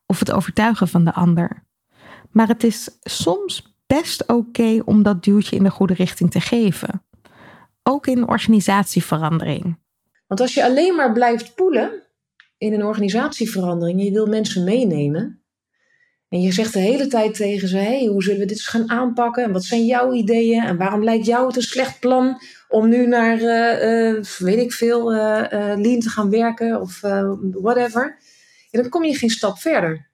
of 0.07 0.19
het 0.19 0.33
overtuigen 0.33 0.89
van 0.89 1.05
de 1.05 1.15
ander. 1.15 1.67
Maar 2.31 2.49
het 2.49 2.65
is 2.65 2.99
soms 3.01 3.70
best 3.97 4.27
oké 4.27 4.83
om 4.85 5.03
dat 5.03 5.25
duwtje 5.25 5.57
in 5.57 5.63
de 5.63 5.71
goede 5.71 5.95
richting 5.95 6.31
te 6.31 6.41
geven. 6.41 7.05
Ook 7.83 8.07
in 8.07 8.29
organisatieverandering. 8.29 9.79
Want 10.27 10.41
als 10.41 10.55
je 10.55 10.65
alleen 10.65 10.95
maar 10.95 11.13
blijft 11.13 11.55
poelen 11.55 12.03
in 12.59 12.73
een 12.73 12.85
organisatieverandering, 12.85 14.03
je 14.03 14.11
wil 14.11 14.27
mensen 14.27 14.65
meenemen. 14.65 15.43
En 16.29 16.41
je 16.41 16.53
zegt 16.53 16.73
de 16.73 16.79
hele 16.79 17.07
tijd 17.07 17.35
tegen 17.35 17.69
ze: 17.69 17.77
hey, 17.77 18.07
hoe 18.07 18.23
zullen 18.23 18.41
we 18.41 18.47
dit 18.47 18.61
gaan 18.61 18.91
aanpakken? 18.91 19.45
En 19.45 19.53
wat 19.53 19.65
zijn 19.65 19.85
jouw 19.85 20.13
ideeën? 20.13 20.63
En 20.63 20.77
waarom 20.77 21.05
lijkt 21.05 21.27
jou 21.27 21.47
het 21.47 21.57
een 21.57 21.63
slecht 21.63 22.01
plan 22.01 22.41
om 22.69 22.89
nu 22.89 23.07
naar, 23.07 23.39
uh, 23.41 24.13
uh, 24.13 24.25
weet 24.39 24.59
ik 24.59 24.73
veel, 24.73 25.15
uh, 25.15 25.45
lean 25.77 26.01
te 26.01 26.09
gaan 26.09 26.31
werken 26.31 26.81
of 26.81 27.01
whatever? 27.41 28.19
Dan 28.71 28.89
kom 28.89 29.05
je 29.05 29.15
geen 29.15 29.31
stap 29.31 29.59
verder. 29.59 30.11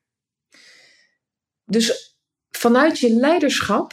Dus 1.65 2.16
vanuit 2.57 2.99
je 2.99 3.11
leiderschap 3.11 3.93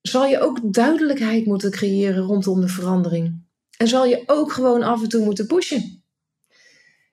zal 0.00 0.26
je 0.26 0.40
ook 0.40 0.72
duidelijkheid 0.72 1.46
moeten 1.46 1.70
creëren 1.70 2.22
rondom 2.22 2.60
de 2.60 2.68
verandering. 2.68 3.46
En 3.76 3.88
zal 3.88 4.04
je 4.04 4.22
ook 4.26 4.52
gewoon 4.52 4.82
af 4.82 5.02
en 5.02 5.08
toe 5.08 5.24
moeten 5.24 5.46
pushen. 5.46 6.02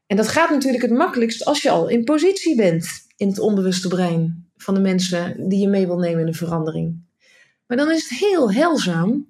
En 0.07 0.17
dat 0.17 0.27
gaat 0.27 0.49
natuurlijk 0.49 0.83
het 0.83 0.91
makkelijkst 0.91 1.45
als 1.45 1.61
je 1.61 1.69
al 1.69 1.87
in 1.87 2.03
positie 2.03 2.55
bent 2.55 2.87
in 3.17 3.27
het 3.27 3.39
onbewuste 3.39 3.87
brein 3.87 4.49
van 4.57 4.73
de 4.73 4.79
mensen 4.79 5.49
die 5.49 5.59
je 5.59 5.67
mee 5.67 5.85
wil 5.85 5.97
nemen 5.97 6.19
in 6.19 6.25
de 6.25 6.37
verandering. 6.37 7.03
Maar 7.67 7.77
dan 7.77 7.91
is 7.91 8.09
het 8.09 8.19
heel 8.19 8.51
heilzaam 8.51 9.27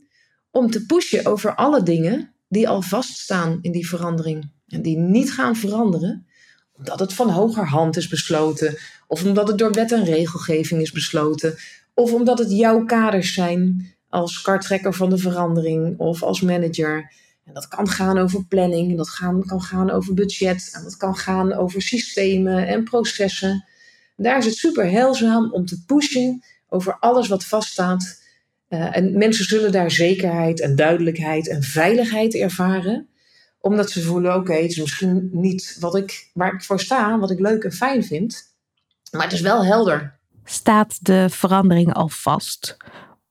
om 0.52 0.72
te 0.72 0.86
pushen 0.86 1.26
over 1.26 1.56
alle 1.56 1.84
dingen 1.84 2.34
die 2.48 2.70
al 2.70 2.82
vaststaan 2.82 3.60
in 3.62 3.72
die 3.72 3.88
verandering 3.88 4.52
en 4.68 4.82
die 4.82 4.98
niet 4.98 5.34
gaan 5.34 5.56
veranderen, 5.56 6.28
omdat 6.74 7.00
het 7.00 7.14
van 7.14 7.30
hoger 7.30 7.68
hand 7.68 7.98
is 7.98 8.08
besloten, 8.08 8.78
of 9.08 9.24
omdat 9.24 9.48
het 9.48 9.58
door 9.58 9.72
wet 9.72 9.92
en 9.92 10.04
regelgeving 10.04 10.82
is 10.82 10.92
besloten, 10.92 11.56
of 11.94 12.14
omdat 12.14 12.40
het 12.40 12.52
jouw 12.52 12.86
kaders 12.86 13.34
zijn 13.34 13.94
als 14.10 14.42
kartrekker 14.42 14.94
van 14.94 15.10
de 15.10 15.18
verandering 15.18 16.00
of 16.00 16.24
als 16.24 16.42
manager. 16.42 17.14
En 17.46 17.54
dat 17.54 17.68
kan 17.68 17.88
gaan 17.88 18.18
over 18.18 18.46
planning, 18.46 18.98
dat 18.98 19.10
kan 19.46 19.62
gaan 19.62 19.92
over 19.92 20.14
budget, 20.14 20.70
en 20.74 20.84
dat 20.84 20.98
kan 20.98 21.16
gaan 21.16 21.54
over 21.54 21.82
systemen 21.82 22.68
en 22.68 22.84
processen. 22.84 23.66
Daar 24.18 24.38
is 24.38 24.46
het 24.46 24.56
super 24.56 24.90
heilzaam 24.90 25.52
om 25.52 25.66
te 25.66 25.84
pushen 25.86 26.44
over 26.70 26.98
alles 27.00 27.28
wat 27.28 27.46
vaststaat. 27.46 28.24
Uh, 28.70 28.98
en 28.98 29.18
mensen 29.18 29.46
zullen 29.46 29.72
daar 29.72 29.92
zekerheid 29.92 30.62
en 30.62 30.76
duidelijkheid 30.76 31.50
en 31.50 31.64
veiligheid 31.64 32.36
ervaren 32.36 33.10
omdat 33.66 33.92
ze 33.92 34.02
voelen, 34.02 34.36
oké, 34.36 34.54
het 34.54 34.72
is 34.72 34.80
misschien 34.80 35.30
niet 35.32 35.78
wat 35.80 35.96
ik, 35.96 36.30
waar 36.34 36.54
ik 36.54 36.64
voor 36.64 36.80
sta, 36.80 37.20
wat 37.20 37.32
ik 37.32 37.40
leuk 37.40 37.64
en 37.64 37.72
fijn 37.72 38.04
vind. 38.04 38.55
Maar 39.12 39.24
het 39.24 39.34
is 39.34 39.42
wel 39.42 39.66
helder. 39.66 40.20
Staat 40.44 41.06
de 41.06 41.28
verandering 41.30 41.94
al 41.94 42.10
vast? 42.10 42.78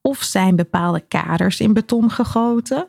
Of 0.01 0.23
zijn 0.23 0.57
bepaalde 0.57 1.01
kaders 1.01 1.61
in 1.61 1.73
beton 1.73 2.11
gegoten? 2.11 2.89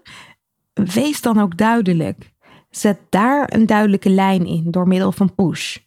Wees 0.74 1.22
dan 1.22 1.40
ook 1.40 1.58
duidelijk. 1.58 2.34
Zet 2.70 2.98
daar 3.10 3.54
een 3.54 3.66
duidelijke 3.66 4.10
lijn 4.10 4.46
in 4.46 4.72
door 4.72 4.88
middel 4.88 5.12
van 5.12 5.36
push. 5.36 5.78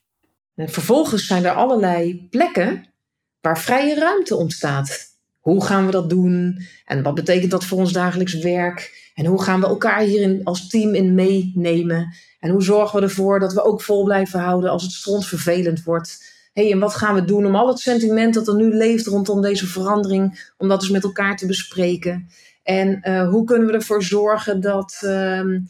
En 0.54 0.68
vervolgens 0.68 1.26
zijn 1.26 1.44
er 1.44 1.54
allerlei 1.54 2.28
plekken 2.30 2.92
waar 3.40 3.58
vrije 3.58 3.94
ruimte 3.94 4.36
ontstaat. 4.36 5.06
Hoe 5.38 5.64
gaan 5.64 5.86
we 5.86 5.90
dat 5.90 6.10
doen? 6.10 6.62
En 6.84 7.02
wat 7.02 7.14
betekent 7.14 7.50
dat 7.50 7.64
voor 7.64 7.78
ons 7.78 7.92
dagelijks 7.92 8.34
werk? 8.34 9.10
En 9.14 9.26
hoe 9.26 9.42
gaan 9.42 9.60
we 9.60 9.66
elkaar 9.66 10.00
hierin 10.00 10.44
als 10.44 10.68
team 10.68 10.94
in 10.94 11.14
meenemen? 11.14 12.14
En 12.40 12.50
hoe 12.50 12.62
zorgen 12.62 12.98
we 12.98 13.04
ervoor 13.06 13.40
dat 13.40 13.52
we 13.52 13.64
ook 13.64 13.82
vol 13.82 14.04
blijven 14.04 14.40
houden 14.40 14.70
als 14.70 14.82
het 14.82 14.92
stront 14.92 15.26
vervelend 15.26 15.82
wordt? 15.82 16.36
Hey, 16.52 16.72
en 16.72 16.78
wat 16.78 16.94
gaan 16.94 17.14
we 17.14 17.24
doen 17.24 17.46
om 17.46 17.56
al 17.56 17.68
het 17.68 17.78
sentiment 17.78 18.34
dat 18.34 18.48
er 18.48 18.54
nu 18.54 18.74
leeft 18.74 19.06
rondom 19.06 19.42
deze 19.42 19.66
verandering, 19.66 20.52
om 20.58 20.68
dat 20.68 20.82
eens 20.82 20.90
met 20.90 21.04
elkaar 21.04 21.36
te 21.36 21.46
bespreken? 21.46 22.28
En 22.62 23.00
uh, 23.02 23.28
hoe 23.28 23.44
kunnen 23.44 23.66
we 23.66 23.74
ervoor 23.74 24.02
zorgen 24.02 24.60
dat, 24.60 25.00
uh, 25.04 25.40
uh, 25.40 25.60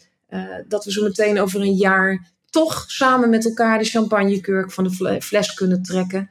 dat 0.69 0.85
we 0.85 0.93
zo 0.93 1.03
meteen 1.03 1.41
over 1.41 1.61
een 1.61 1.77
jaar 1.77 2.31
toch 2.51 2.85
samen 2.87 3.31
met 3.31 3.45
elkaar 3.45 3.79
de 3.79 3.85
champagnekurk 3.85 4.73
van 4.73 4.85
de 4.85 5.21
fles 5.21 5.55
kunnen 5.55 5.83
trekken? 5.83 6.31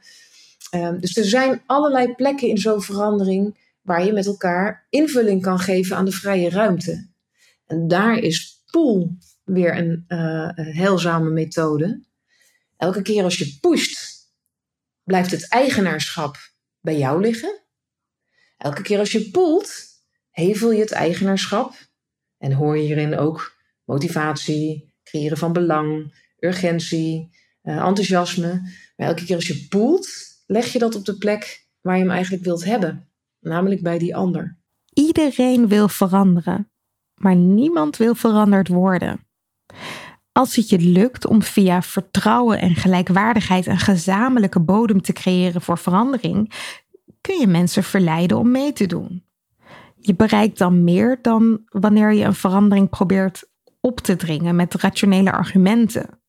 Um, 0.74 1.00
dus 1.00 1.16
er 1.16 1.24
zijn 1.24 1.62
allerlei 1.66 2.14
plekken 2.14 2.48
in 2.48 2.58
zo'n 2.58 2.82
verandering 2.82 3.56
waar 3.82 4.04
je 4.04 4.12
met 4.12 4.26
elkaar 4.26 4.86
invulling 4.90 5.42
kan 5.42 5.58
geven 5.58 5.96
aan 5.96 6.04
de 6.04 6.12
vrije 6.12 6.50
ruimte. 6.50 7.06
En 7.66 7.88
daar 7.88 8.18
is 8.18 8.62
pool 8.70 9.16
weer 9.44 9.78
een, 9.78 10.04
uh, 10.08 10.50
een 10.54 10.74
heilzame 10.74 11.30
methode. 11.30 12.00
Elke 12.76 13.02
keer 13.02 13.24
als 13.24 13.38
je 13.38 13.58
pusht, 13.60 14.07
blijft 15.08 15.30
het 15.30 15.48
eigenaarschap 15.48 16.36
bij 16.80 16.98
jou 16.98 17.20
liggen. 17.20 17.62
Elke 18.56 18.82
keer 18.82 18.98
als 18.98 19.12
je 19.12 19.30
poelt, 19.30 19.72
hevel 20.30 20.72
je 20.72 20.80
het 20.80 20.92
eigenaarschap 20.92 21.74
en 22.38 22.52
hoor 22.52 22.76
je 22.76 22.82
hierin 22.82 23.18
ook 23.18 23.56
motivatie, 23.84 24.94
creëren 25.02 25.36
van 25.36 25.52
belang, 25.52 26.14
urgentie, 26.38 27.36
uh, 27.62 27.76
enthousiasme. 27.76 28.52
Maar 28.96 29.08
elke 29.08 29.24
keer 29.24 29.36
als 29.36 29.46
je 29.46 29.66
poelt, 29.68 30.08
leg 30.46 30.72
je 30.72 30.78
dat 30.78 30.94
op 30.94 31.04
de 31.04 31.18
plek 31.18 31.66
waar 31.80 31.96
je 31.96 32.02
hem 32.02 32.10
eigenlijk 32.10 32.44
wilt 32.44 32.64
hebben, 32.64 33.08
namelijk 33.40 33.82
bij 33.82 33.98
die 33.98 34.16
ander. 34.16 34.58
Iedereen 34.92 35.68
wil 35.68 35.88
veranderen, 35.88 36.70
maar 37.14 37.36
niemand 37.36 37.96
wil 37.96 38.14
veranderd 38.14 38.68
worden. 38.68 39.27
Als 40.38 40.56
het 40.56 40.68
je 40.68 40.78
lukt 40.78 41.26
om 41.26 41.42
via 41.42 41.82
vertrouwen 41.82 42.60
en 42.60 42.74
gelijkwaardigheid 42.74 43.66
een 43.66 43.78
gezamenlijke 43.78 44.60
bodem 44.60 45.02
te 45.02 45.12
creëren 45.12 45.60
voor 45.60 45.78
verandering, 45.78 46.52
kun 47.20 47.38
je 47.38 47.46
mensen 47.46 47.82
verleiden 47.82 48.38
om 48.38 48.50
mee 48.50 48.72
te 48.72 48.86
doen. 48.86 49.24
Je 50.00 50.14
bereikt 50.14 50.58
dan 50.58 50.84
meer 50.84 51.18
dan 51.22 51.60
wanneer 51.68 52.12
je 52.12 52.24
een 52.24 52.34
verandering 52.34 52.88
probeert 52.88 53.50
op 53.80 54.00
te 54.00 54.16
dringen 54.16 54.56
met 54.56 54.74
rationele 54.74 55.32
argumenten. 55.32 56.20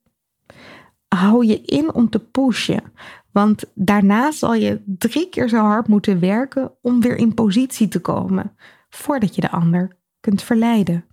Hou 1.08 1.46
je 1.46 1.62
in 1.62 1.94
om 1.94 2.10
te 2.10 2.20
pushen, 2.20 2.84
want 3.32 3.64
daarna 3.74 4.32
zal 4.32 4.54
je 4.54 4.82
drie 4.86 5.30
keer 5.30 5.50
zo 5.50 5.58
hard 5.58 5.88
moeten 5.88 6.20
werken 6.20 6.72
om 6.82 7.02
weer 7.02 7.16
in 7.16 7.34
positie 7.34 7.88
te 7.88 8.00
komen, 8.00 8.56
voordat 8.90 9.36
je 9.36 9.42
de 9.42 9.52
ander 9.52 9.98
kunt 10.20 10.42
verleiden. 10.42 11.06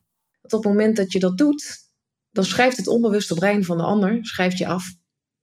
op 0.43 0.51
het 0.51 0.65
moment 0.65 0.97
dat 0.97 1.13
je 1.13 1.19
dat 1.19 1.39
doet, 1.39 1.86
dan 2.37 2.45
schrijft 2.45 2.77
het 2.77 2.87
onbewuste 2.87 3.35
brein 3.35 3.65
van 3.65 3.77
de 3.77 3.83
ander 3.83 4.19
schrijft 4.23 4.59
je 4.59 4.67
af. 4.67 4.95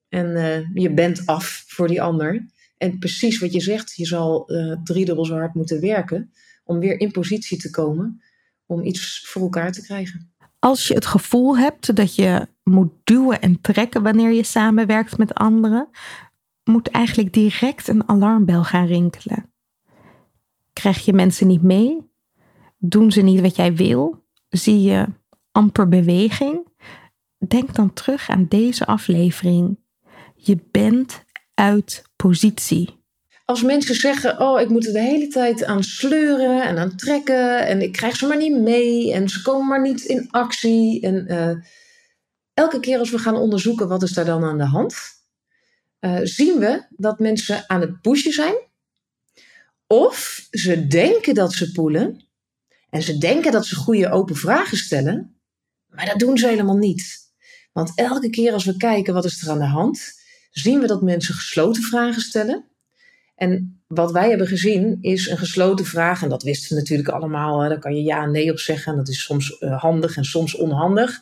En 0.08 0.26
uh, 0.26 0.74
je 0.74 0.90
bent 0.92 1.26
af 1.26 1.64
voor 1.66 1.88
die 1.88 2.02
ander. 2.02 2.46
En 2.76 2.98
precies 2.98 3.38
wat 3.38 3.52
je 3.52 3.60
zegt, 3.60 3.94
je 3.96 4.06
zal 4.06 4.52
uh, 4.52 4.76
driedubbel 4.84 5.24
zo 5.24 5.34
hard 5.34 5.54
moeten 5.54 5.80
werken 5.80 6.32
om 6.64 6.78
weer 6.78 7.00
in 7.00 7.10
positie 7.10 7.58
te 7.58 7.70
komen 7.70 8.22
om 8.66 8.84
iets 8.84 9.26
voor 9.26 9.42
elkaar 9.42 9.72
te 9.72 9.82
krijgen. 9.82 10.32
Als 10.58 10.88
je 10.88 10.94
het 10.94 11.06
gevoel 11.06 11.58
hebt 11.58 11.96
dat 11.96 12.14
je 12.14 12.46
moet 12.62 12.92
duwen 13.04 13.40
en 13.40 13.60
trekken 13.60 14.02
wanneer 14.02 14.32
je 14.32 14.44
samenwerkt 14.44 15.18
met 15.18 15.34
anderen, 15.34 15.88
moet 16.64 16.88
eigenlijk 16.88 17.32
direct 17.32 17.88
een 17.88 18.08
alarmbel 18.08 18.64
gaan 18.64 18.86
rinkelen. 18.86 19.52
Krijg 20.72 21.04
je 21.04 21.12
mensen 21.12 21.46
niet 21.46 21.62
mee? 21.62 22.10
Doen 22.78 23.12
ze 23.12 23.20
niet 23.20 23.40
wat 23.40 23.56
jij 23.56 23.74
wil? 23.74 24.24
Zie 24.48 24.80
je 24.80 25.06
amper 25.52 25.88
beweging? 25.88 26.72
Denk 27.48 27.74
dan 27.74 27.92
terug 27.92 28.28
aan 28.28 28.46
deze 28.48 28.86
aflevering. 28.86 29.78
Je 30.34 30.58
bent 30.70 31.24
uit 31.54 32.04
positie. 32.16 33.02
als 33.44 33.62
mensen 33.62 33.94
zeggen: 33.94 34.40
Oh, 34.40 34.60
ik 34.60 34.68
moet 34.68 34.86
er 34.86 34.92
de 34.92 35.00
hele 35.00 35.28
tijd 35.28 35.64
aan 35.64 35.84
sleuren 35.84 36.62
en 36.62 36.78
aan 36.78 36.96
trekken. 36.96 37.66
En 37.66 37.82
ik 37.82 37.92
krijg 37.92 38.16
ze 38.16 38.26
maar 38.26 38.36
niet 38.36 38.60
mee. 38.60 39.12
En 39.12 39.28
ze 39.28 39.42
komen 39.42 39.66
maar 39.66 39.80
niet 39.80 40.02
in 40.02 40.30
actie. 40.30 41.00
En 41.00 41.32
uh, 41.32 41.56
elke 42.54 42.80
keer 42.80 42.98
als 42.98 43.10
we 43.10 43.18
gaan 43.18 43.36
onderzoeken 43.36 43.88
wat 43.88 44.02
is 44.02 44.12
daar 44.12 44.24
dan 44.24 44.44
aan 44.44 44.58
de 44.58 44.64
hand, 44.64 44.94
uh, 46.00 46.20
zien 46.22 46.58
we 46.58 46.86
dat 46.90 47.18
mensen 47.18 47.64
aan 47.66 47.80
het 47.80 48.00
pushen 48.00 48.32
zijn. 48.32 48.54
Of 49.86 50.46
ze 50.50 50.86
denken 50.86 51.34
dat 51.34 51.52
ze 51.52 51.72
poelen. 51.72 52.28
En 52.90 53.02
ze 53.02 53.18
denken 53.18 53.52
dat 53.52 53.66
ze 53.66 53.76
goede 53.76 54.10
open 54.10 54.36
vragen 54.36 54.76
stellen. 54.76 55.38
Maar 55.88 56.06
dat 56.06 56.18
doen 56.18 56.38
ze 56.38 56.48
helemaal 56.48 56.76
niet. 56.76 57.23
Want 57.74 57.92
elke 57.94 58.30
keer 58.30 58.52
als 58.52 58.64
we 58.64 58.76
kijken 58.76 59.14
wat 59.14 59.24
is 59.24 59.42
er 59.42 59.50
aan 59.50 59.58
de 59.58 59.64
hand, 59.64 60.12
zien 60.50 60.80
we 60.80 60.86
dat 60.86 61.02
mensen 61.02 61.34
gesloten 61.34 61.82
vragen 61.82 62.22
stellen. 62.22 62.64
En 63.36 63.82
wat 63.86 64.12
wij 64.12 64.28
hebben 64.28 64.46
gezien 64.46 64.98
is 65.00 65.28
een 65.28 65.38
gesloten 65.38 65.84
vraag, 65.84 66.22
en 66.22 66.28
dat 66.28 66.42
wisten 66.42 66.68
we 66.68 66.80
natuurlijk 66.80 67.08
allemaal, 67.08 67.58
daar 67.58 67.78
kan 67.78 67.96
je 67.96 68.02
ja 68.02 68.22
en 68.22 68.30
nee 68.30 68.50
op 68.50 68.58
zeggen, 68.58 68.92
en 68.92 68.98
dat 68.98 69.08
is 69.08 69.22
soms 69.22 69.60
uh, 69.60 69.80
handig 69.80 70.16
en 70.16 70.24
soms 70.24 70.54
onhandig. 70.54 71.20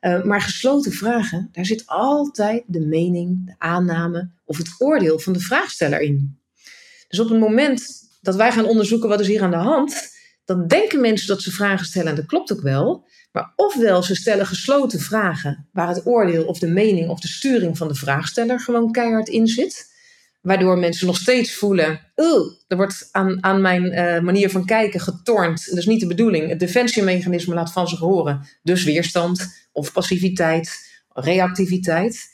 Uh, 0.00 0.24
maar 0.24 0.40
gesloten 0.40 0.92
vragen, 0.92 1.48
daar 1.52 1.66
zit 1.66 1.86
altijd 1.86 2.62
de 2.66 2.86
mening, 2.86 3.46
de 3.46 3.54
aanname 3.58 4.30
of 4.44 4.56
het 4.56 4.74
oordeel 4.78 5.18
van 5.18 5.32
de 5.32 5.40
vraagsteller 5.40 6.00
in. 6.00 6.38
Dus 7.08 7.20
op 7.20 7.28
het 7.28 7.38
moment 7.38 7.88
dat 8.20 8.36
wij 8.36 8.52
gaan 8.52 8.66
onderzoeken 8.66 9.08
wat 9.08 9.20
is 9.20 9.26
hier 9.26 9.42
aan 9.42 9.50
de 9.50 9.56
hand, 9.56 10.10
dan 10.44 10.66
denken 10.66 11.00
mensen 11.00 11.28
dat 11.28 11.42
ze 11.42 11.50
vragen 11.50 11.86
stellen 11.86 12.08
en 12.08 12.16
dat 12.16 12.26
klopt 12.26 12.52
ook 12.52 12.60
wel. 12.60 13.08
Maar 13.32 13.52
ofwel 13.56 14.02
ze 14.02 14.14
stellen 14.14 14.46
gesloten 14.46 15.00
vragen 15.00 15.68
waar 15.72 15.88
het 15.88 16.06
oordeel 16.06 16.44
of 16.44 16.58
de 16.58 16.68
mening 16.68 17.08
of 17.08 17.20
de 17.20 17.28
sturing 17.28 17.76
van 17.76 17.88
de 17.88 17.94
vraagsteller 17.94 18.60
gewoon 18.60 18.92
keihard 18.92 19.28
in 19.28 19.46
zit. 19.46 19.88
Waardoor 20.40 20.78
mensen 20.78 21.06
nog 21.06 21.16
steeds 21.16 21.54
voelen, 21.54 22.00
er 22.68 22.76
wordt 22.76 23.08
aan, 23.12 23.44
aan 23.44 23.60
mijn 23.60 23.84
uh, 23.84 24.20
manier 24.20 24.50
van 24.50 24.64
kijken 24.64 25.00
getornd. 25.00 25.66
Dat 25.68 25.78
is 25.78 25.86
niet 25.86 26.00
de 26.00 26.06
bedoeling. 26.06 26.48
Het 26.48 26.60
defensiemechanisme 26.60 27.54
laat 27.54 27.72
van 27.72 27.88
zich 27.88 27.98
horen. 27.98 28.46
Dus 28.62 28.84
weerstand 28.84 29.46
of 29.72 29.92
passiviteit, 29.92 30.90
reactiviteit. 31.08 32.28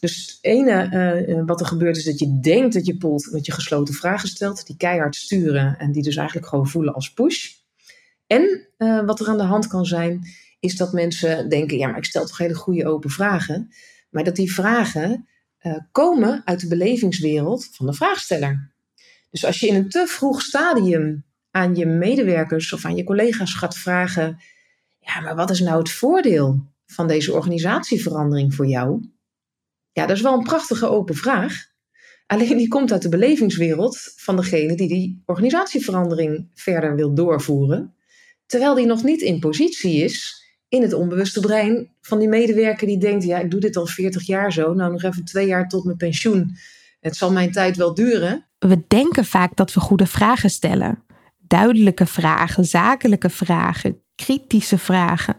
Dus 0.00 0.26
het 0.26 0.38
ene 0.40 1.24
uh, 1.28 1.42
wat 1.46 1.60
er 1.60 1.66
gebeurt 1.66 1.96
is 1.96 2.04
dat 2.04 2.18
je 2.18 2.40
denkt 2.40 2.74
dat 2.74 2.86
je 2.86 2.96
poelt, 2.96 3.32
dat 3.32 3.46
je 3.46 3.52
gesloten 3.52 3.94
vragen 3.94 4.28
stelt, 4.28 4.66
die 4.66 4.76
keihard 4.76 5.16
sturen 5.16 5.78
en 5.78 5.92
die 5.92 6.02
dus 6.02 6.16
eigenlijk 6.16 6.48
gewoon 6.48 6.68
voelen 6.68 6.94
als 6.94 7.12
push. 7.12 7.57
En 8.28 8.68
uh, 8.78 9.04
wat 9.04 9.20
er 9.20 9.28
aan 9.28 9.36
de 9.36 9.42
hand 9.42 9.66
kan 9.66 9.84
zijn, 9.84 10.26
is 10.60 10.76
dat 10.76 10.92
mensen 10.92 11.48
denken, 11.48 11.78
ja, 11.78 11.86
maar 11.86 11.96
ik 11.96 12.04
stel 12.04 12.26
toch 12.26 12.38
hele 12.38 12.54
goede 12.54 12.86
open 12.86 13.10
vragen. 13.10 13.68
Maar 14.10 14.24
dat 14.24 14.36
die 14.36 14.52
vragen 14.52 15.28
uh, 15.62 15.76
komen 15.92 16.42
uit 16.44 16.60
de 16.60 16.68
belevingswereld 16.68 17.68
van 17.72 17.86
de 17.86 17.92
vraagsteller. 17.92 18.72
Dus 19.30 19.44
als 19.44 19.60
je 19.60 19.66
in 19.66 19.74
een 19.74 19.88
te 19.88 20.06
vroeg 20.06 20.42
stadium 20.42 21.24
aan 21.50 21.74
je 21.74 21.86
medewerkers 21.86 22.72
of 22.72 22.84
aan 22.84 22.96
je 22.96 23.04
collega's 23.04 23.54
gaat 23.54 23.76
vragen, 23.76 24.42
ja, 24.98 25.20
maar 25.20 25.36
wat 25.36 25.50
is 25.50 25.60
nou 25.60 25.78
het 25.78 25.90
voordeel 25.90 26.66
van 26.86 27.06
deze 27.06 27.32
organisatieverandering 27.32 28.54
voor 28.54 28.66
jou? 28.66 29.08
Ja, 29.92 30.06
dat 30.06 30.16
is 30.16 30.22
wel 30.22 30.34
een 30.34 30.44
prachtige 30.44 30.88
open 30.88 31.14
vraag. 31.14 31.66
Alleen 32.26 32.56
die 32.56 32.68
komt 32.68 32.92
uit 32.92 33.02
de 33.02 33.08
belevingswereld 33.08 34.12
van 34.16 34.36
degene 34.36 34.76
die 34.76 34.88
die 34.88 35.22
organisatieverandering 35.26 36.48
verder 36.54 36.94
wil 36.94 37.14
doorvoeren. 37.14 37.94
Terwijl 38.48 38.74
die 38.74 38.86
nog 38.86 39.02
niet 39.02 39.20
in 39.20 39.38
positie 39.38 40.04
is 40.04 40.44
in 40.68 40.82
het 40.82 40.92
onbewuste 40.92 41.40
brein 41.40 41.90
van 42.00 42.18
die 42.18 42.28
medewerker 42.28 42.86
die 42.86 42.98
denkt: 42.98 43.24
ja, 43.24 43.38
ik 43.38 43.50
doe 43.50 43.60
dit 43.60 43.76
al 43.76 43.86
40 43.86 44.26
jaar 44.26 44.52
zo, 44.52 44.74
nou 44.74 44.92
nog 44.92 45.02
even 45.02 45.24
twee 45.24 45.46
jaar 45.46 45.68
tot 45.68 45.84
mijn 45.84 45.96
pensioen. 45.96 46.56
Het 47.00 47.16
zal 47.16 47.32
mijn 47.32 47.52
tijd 47.52 47.76
wel 47.76 47.94
duren. 47.94 48.48
We 48.58 48.84
denken 48.88 49.24
vaak 49.24 49.56
dat 49.56 49.74
we 49.74 49.80
goede 49.80 50.06
vragen 50.06 50.50
stellen. 50.50 51.02
Duidelijke 51.38 52.06
vragen, 52.06 52.64
zakelijke 52.64 53.30
vragen, 53.30 54.02
kritische 54.14 54.78
vragen. 54.78 55.36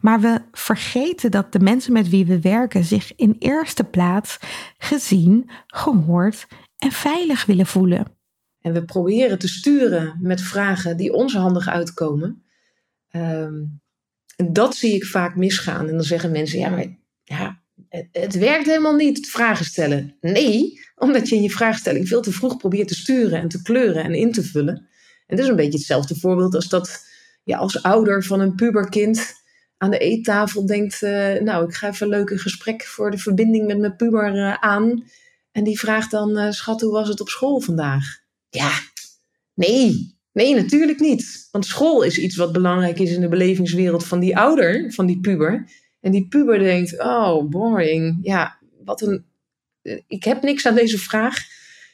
Maar 0.00 0.20
we 0.20 0.40
vergeten 0.52 1.30
dat 1.30 1.52
de 1.52 1.60
mensen 1.60 1.92
met 1.92 2.08
wie 2.08 2.26
we 2.26 2.40
werken 2.40 2.84
zich 2.84 3.12
in 3.16 3.36
eerste 3.38 3.84
plaats 3.84 4.38
gezien, 4.78 5.50
gehoord 5.66 6.46
en 6.78 6.92
veilig 6.92 7.46
willen 7.46 7.66
voelen. 7.66 8.17
En 8.60 8.72
we 8.72 8.84
proberen 8.84 9.38
te 9.38 9.48
sturen 9.48 10.18
met 10.20 10.40
vragen 10.40 10.96
die 10.96 11.12
ons 11.12 11.34
handig 11.34 11.68
uitkomen. 11.68 12.42
Um, 13.10 13.80
en 14.36 14.52
dat 14.52 14.76
zie 14.76 14.94
ik 14.94 15.04
vaak 15.04 15.36
misgaan. 15.36 15.88
En 15.88 15.94
dan 15.94 16.02
zeggen 16.02 16.30
mensen, 16.30 16.58
ja, 16.58 16.68
maar 16.68 16.96
ja, 17.24 17.62
het, 17.88 18.08
het, 18.12 18.34
werkt 18.34 18.66
helemaal 18.66 18.94
niet, 18.94 19.30
vragen 19.30 19.64
stellen. 19.64 20.16
Nee, 20.20 20.80
omdat 20.96 21.28
je 21.28 21.36
in 21.36 21.42
je 21.42 21.50
vraagstelling 21.50 22.08
veel 22.08 22.20
te 22.20 22.32
vroeg 22.32 22.56
probeert 22.56 22.88
te 22.88 22.94
sturen 22.94 23.40
en 23.40 23.48
te 23.48 23.62
kleuren 23.62 24.04
en 24.04 24.14
in 24.14 24.32
te 24.32 24.42
vullen. 24.42 24.88
En 25.26 25.36
dat 25.36 25.38
is 25.38 25.48
een 25.50 25.56
beetje 25.56 25.78
hetzelfde 25.78 26.14
voorbeeld 26.14 26.54
als 26.54 26.68
dat 26.68 27.06
je 27.42 27.56
als 27.56 27.82
ouder 27.82 28.24
van 28.24 28.40
een 28.40 28.54
puberkind 28.54 29.34
aan 29.76 29.90
de 29.90 29.98
eettafel 29.98 30.66
denkt, 30.66 31.02
uh, 31.02 31.40
nou, 31.40 31.64
ik 31.64 31.74
ga 31.74 31.88
even 31.88 32.06
een 32.06 32.12
leuk 32.12 32.40
gesprek 32.40 32.84
voor 32.84 33.10
de 33.10 33.18
verbinding 33.18 33.66
met 33.66 33.78
mijn 33.78 33.96
puber 33.96 34.34
uh, 34.34 34.54
aan. 34.54 35.04
En 35.52 35.64
die 35.64 35.78
vraagt 35.78 36.10
dan, 36.10 36.38
uh, 36.38 36.50
schat, 36.50 36.80
hoe 36.80 36.92
was 36.92 37.08
het 37.08 37.20
op 37.20 37.28
school 37.28 37.60
vandaag? 37.60 38.26
Ja, 38.48 38.72
nee, 39.54 40.16
Nee, 40.38 40.54
natuurlijk 40.54 41.00
niet. 41.00 41.48
Want 41.50 41.66
school 41.66 42.02
is 42.02 42.18
iets 42.18 42.36
wat 42.36 42.52
belangrijk 42.52 42.98
is 42.98 43.10
in 43.10 43.20
de 43.20 43.28
belevingswereld 43.28 44.06
van 44.06 44.20
die 44.20 44.36
ouder, 44.36 44.92
van 44.92 45.06
die 45.06 45.20
puber. 45.20 45.70
En 46.00 46.12
die 46.12 46.28
puber 46.28 46.58
denkt, 46.58 47.00
oh, 47.00 47.48
boring. 47.48 48.18
Ja, 48.22 48.58
wat 48.84 49.00
een... 49.00 49.24
Ik 50.06 50.24
heb 50.24 50.42
niks 50.42 50.66
aan 50.66 50.74
deze 50.74 50.98
vraag. 50.98 51.38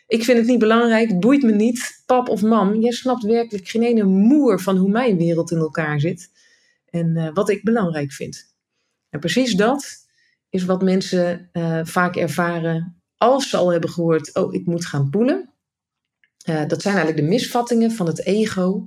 Ik 0.06 0.24
vind 0.24 0.38
het 0.38 0.46
niet 0.46 0.58
belangrijk, 0.58 1.08
het 1.08 1.20
boeit 1.20 1.42
me 1.42 1.52
niet. 1.52 2.02
Pap 2.06 2.28
of 2.28 2.42
mam, 2.42 2.80
jij 2.80 2.92
snapt 2.92 3.22
werkelijk 3.22 3.68
geen 3.68 3.82
ene 3.82 4.04
moer 4.04 4.60
van 4.60 4.76
hoe 4.76 4.90
mijn 4.90 5.16
wereld 5.16 5.50
in 5.50 5.58
elkaar 5.58 6.00
zit. 6.00 6.30
En 6.90 7.16
uh, 7.16 7.28
wat 7.34 7.50
ik 7.50 7.64
belangrijk 7.64 8.12
vind. 8.12 8.54
En 9.10 9.20
precies 9.20 9.54
dat 9.54 10.06
is 10.50 10.64
wat 10.64 10.82
mensen 10.82 11.50
uh, 11.52 11.80
vaak 11.82 12.16
ervaren 12.16 13.02
als 13.16 13.50
ze 13.50 13.56
al 13.56 13.72
hebben 13.72 13.90
gehoord, 13.90 14.34
oh, 14.34 14.54
ik 14.54 14.66
moet 14.66 14.86
gaan 14.86 15.10
poelen. 15.10 15.53
Uh, 16.44 16.66
dat 16.66 16.82
zijn 16.82 16.94
eigenlijk 16.94 17.26
de 17.26 17.32
misvattingen 17.34 17.90
van 17.90 18.06
het 18.06 18.24
ego. 18.24 18.82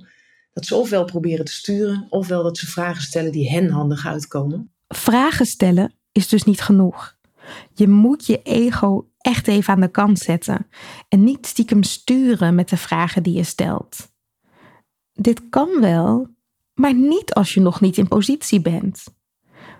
Dat 0.52 0.66
ze 0.66 0.74
ofwel 0.76 1.04
proberen 1.04 1.44
te 1.44 1.52
sturen, 1.52 2.06
ofwel 2.08 2.42
dat 2.42 2.58
ze 2.58 2.66
vragen 2.66 3.02
stellen 3.02 3.32
die 3.32 3.50
hen 3.50 3.70
handig 3.70 4.06
uitkomen. 4.06 4.72
Vragen 4.88 5.46
stellen 5.46 5.92
is 6.12 6.28
dus 6.28 6.42
niet 6.44 6.60
genoeg. 6.60 7.16
Je 7.74 7.88
moet 7.88 8.26
je 8.26 8.42
ego 8.42 9.08
echt 9.18 9.48
even 9.48 9.74
aan 9.74 9.80
de 9.80 9.90
kant 9.90 10.18
zetten 10.18 10.66
en 11.08 11.24
niet 11.24 11.46
stiekem 11.46 11.82
sturen 11.82 12.54
met 12.54 12.68
de 12.68 12.76
vragen 12.76 13.22
die 13.22 13.34
je 13.34 13.42
stelt. 13.42 14.08
Dit 15.12 15.48
kan 15.48 15.80
wel, 15.80 16.28
maar 16.74 16.94
niet 16.94 17.34
als 17.34 17.54
je 17.54 17.60
nog 17.60 17.80
niet 17.80 17.96
in 17.96 18.08
positie 18.08 18.60
bent. 18.60 19.04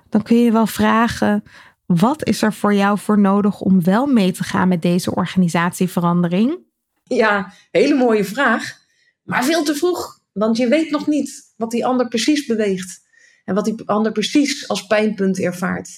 Dan 0.09 0.23
kun 0.23 0.37
je 0.37 0.53
wel 0.53 0.67
vragen: 0.67 1.43
wat 1.87 2.25
is 2.25 2.43
er 2.43 2.53
voor 2.53 2.75
jou 2.75 2.99
voor 2.99 3.19
nodig 3.19 3.61
om 3.61 3.85
wel 3.85 4.07
mee 4.07 4.33
te 4.33 4.45
gaan 4.45 4.69
met 4.69 4.83
deze 4.83 5.15
organisatieverandering? 5.15 6.67
Ja, 7.09 7.53
hele 7.71 7.95
mooie 7.95 8.25
vraag. 8.25 8.79
Maar 9.23 9.45
veel 9.45 9.65
te 9.65 9.75
vroeg. 9.75 10.21
Want 10.33 10.57
je 10.57 10.69
weet 10.69 10.91
nog 10.91 11.07
niet 11.07 11.53
wat 11.57 11.71
die 11.71 11.87
ander 11.87 12.09
precies 12.09 12.47
beweegt. 12.47 13.01
En 13.45 13.55
wat 13.55 13.65
die 13.65 13.83
ander 13.85 14.13
precies 14.13 14.69
als 14.69 14.87
pijnpunt 14.87 15.39
ervaart. 15.39 15.89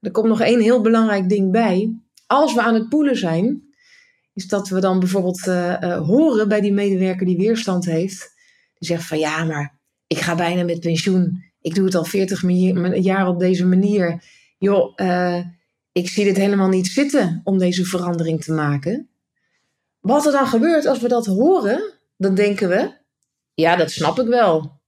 Er 0.00 0.10
komt 0.10 0.28
nog 0.28 0.40
één 0.40 0.60
heel 0.60 0.80
belangrijk 0.80 1.28
ding 1.28 1.50
bij. 1.50 1.96
Als 2.26 2.54
we 2.54 2.62
aan 2.62 2.74
het 2.74 2.88
poelen 2.88 3.16
zijn, 3.16 3.62
is 4.34 4.46
dat 4.46 4.68
we 4.68 4.80
dan 4.80 4.98
bijvoorbeeld 4.98 5.46
uh, 5.46 5.76
uh, 5.80 6.06
horen 6.06 6.48
bij 6.48 6.60
die 6.60 6.72
medewerker 6.72 7.26
die 7.26 7.36
weerstand 7.36 7.84
heeft. 7.84 8.30
Die 8.78 8.88
zegt 8.88 9.06
van 9.06 9.18
ja, 9.18 9.44
maar 9.44 9.78
ik 10.06 10.18
ga 10.18 10.34
bijna 10.34 10.64
met 10.64 10.80
pensioen. 10.80 11.44
Ik 11.60 11.74
doe 11.74 11.84
het 11.84 11.94
al 11.94 12.04
40 12.04 12.42
jaar 13.02 13.28
op 13.28 13.38
deze 13.38 13.66
manier. 13.66 14.22
Joh, 14.58 14.92
uh, 14.96 15.38
ik 15.92 16.08
zie 16.08 16.24
dit 16.24 16.36
helemaal 16.36 16.68
niet 16.68 16.86
zitten 16.86 17.40
om 17.44 17.58
deze 17.58 17.84
verandering 17.84 18.44
te 18.44 18.52
maken. 18.52 19.08
Wat 20.02 20.26
er 20.26 20.32
dan 20.32 20.46
gebeurt 20.46 20.86
als 20.86 21.00
we 21.00 21.08
dat 21.08 21.26
horen, 21.26 21.92
dan 22.16 22.34
denken 22.34 22.68
we, 22.68 22.92
ja, 23.54 23.76
dat 23.76 23.90
snap 23.90 24.18
ik 24.18 24.26
wel. 24.26 24.80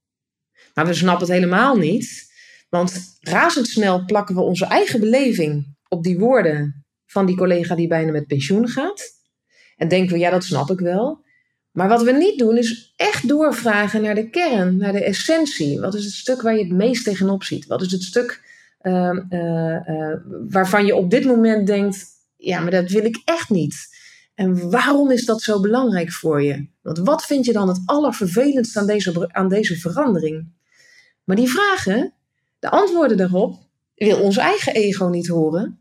Maar 0.74 0.86
we 0.86 0.94
snappen 0.94 1.26
het 1.26 1.36
helemaal 1.36 1.76
niet, 1.76 2.32
want 2.68 3.16
razendsnel 3.20 4.04
plakken 4.04 4.34
we 4.34 4.40
onze 4.40 4.66
eigen 4.66 5.00
beleving 5.00 5.76
op 5.88 6.02
die 6.02 6.18
woorden 6.18 6.84
van 7.06 7.26
die 7.26 7.36
collega 7.36 7.74
die 7.74 7.88
bijna 7.88 8.12
met 8.12 8.26
pensioen 8.26 8.68
gaat. 8.68 9.02
En 9.76 9.88
denken 9.88 10.12
we, 10.12 10.18
ja, 10.18 10.30
dat 10.30 10.44
snap 10.44 10.70
ik 10.70 10.78
wel. 10.78 11.24
Maar 11.70 11.88
wat 11.88 12.02
we 12.02 12.12
niet 12.12 12.38
doen, 12.38 12.56
is 12.56 12.92
echt 12.96 13.28
doorvragen 13.28 14.02
naar 14.02 14.14
de 14.14 14.30
kern, 14.30 14.76
naar 14.76 14.92
de 14.92 15.04
essentie. 15.04 15.80
Wat 15.80 15.94
is 15.94 16.04
het 16.04 16.14
stuk 16.14 16.42
waar 16.42 16.56
je 16.56 16.64
het 16.64 16.72
meest 16.72 17.04
tegenop 17.04 17.42
ziet? 17.42 17.66
Wat 17.66 17.82
is 17.82 17.92
het 17.92 18.02
stuk 18.02 18.42
uh, 18.82 19.18
uh, 19.30 19.88
uh, 19.88 20.16
waarvan 20.48 20.86
je 20.86 20.94
op 20.94 21.10
dit 21.10 21.24
moment 21.24 21.66
denkt, 21.66 22.06
ja, 22.36 22.60
maar 22.60 22.70
dat 22.70 22.90
wil 22.90 23.04
ik 23.04 23.22
echt 23.24 23.50
niet. 23.50 23.93
En 24.34 24.70
waarom 24.70 25.10
is 25.10 25.24
dat 25.24 25.42
zo 25.42 25.60
belangrijk 25.60 26.12
voor 26.12 26.42
je? 26.42 26.66
Want 26.82 26.98
wat 26.98 27.24
vind 27.24 27.44
je 27.44 27.52
dan 27.52 27.68
het 27.68 27.82
allervervelendste 27.84 28.78
aan 28.78 28.86
deze, 28.86 29.28
aan 29.32 29.48
deze 29.48 29.76
verandering? 29.76 30.48
Maar 31.24 31.36
die 31.36 31.50
vragen, 31.50 32.12
de 32.58 32.70
antwoorden 32.70 33.16
daarop, 33.16 33.58
wil 33.94 34.20
ons 34.20 34.36
eigen 34.36 34.74
ego 34.74 35.08
niet 35.08 35.28
horen. 35.28 35.80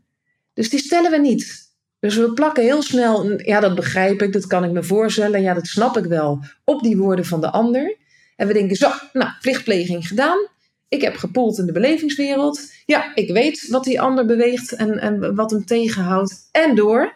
Dus 0.52 0.70
die 0.70 0.78
stellen 0.78 1.10
we 1.10 1.18
niet. 1.18 1.72
Dus 1.98 2.16
we 2.16 2.32
plakken 2.32 2.62
heel 2.62 2.82
snel, 2.82 3.40
ja, 3.42 3.60
dat 3.60 3.74
begrijp 3.74 4.22
ik, 4.22 4.32
dat 4.32 4.46
kan 4.46 4.64
ik 4.64 4.70
me 4.70 4.82
voorstellen, 4.82 5.42
ja, 5.42 5.54
dat 5.54 5.66
snap 5.66 5.96
ik 5.96 6.04
wel, 6.04 6.44
op 6.64 6.82
die 6.82 6.96
woorden 6.96 7.24
van 7.24 7.40
de 7.40 7.50
ander. 7.50 7.96
En 8.36 8.46
we 8.46 8.52
denken, 8.52 8.76
zo, 8.76 8.90
nou, 9.12 9.30
plichtpleging 9.40 10.06
gedaan. 10.08 10.48
Ik 10.88 11.00
heb 11.00 11.16
gepoeld 11.16 11.58
in 11.58 11.66
de 11.66 11.72
belevingswereld. 11.72 12.60
Ja, 12.86 13.14
ik 13.14 13.32
weet 13.32 13.68
wat 13.68 13.84
die 13.84 14.00
ander 14.00 14.26
beweegt 14.26 14.72
en, 14.72 14.98
en 14.98 15.34
wat 15.34 15.50
hem 15.50 15.64
tegenhoudt. 15.64 16.48
En 16.52 16.74
door. 16.74 17.12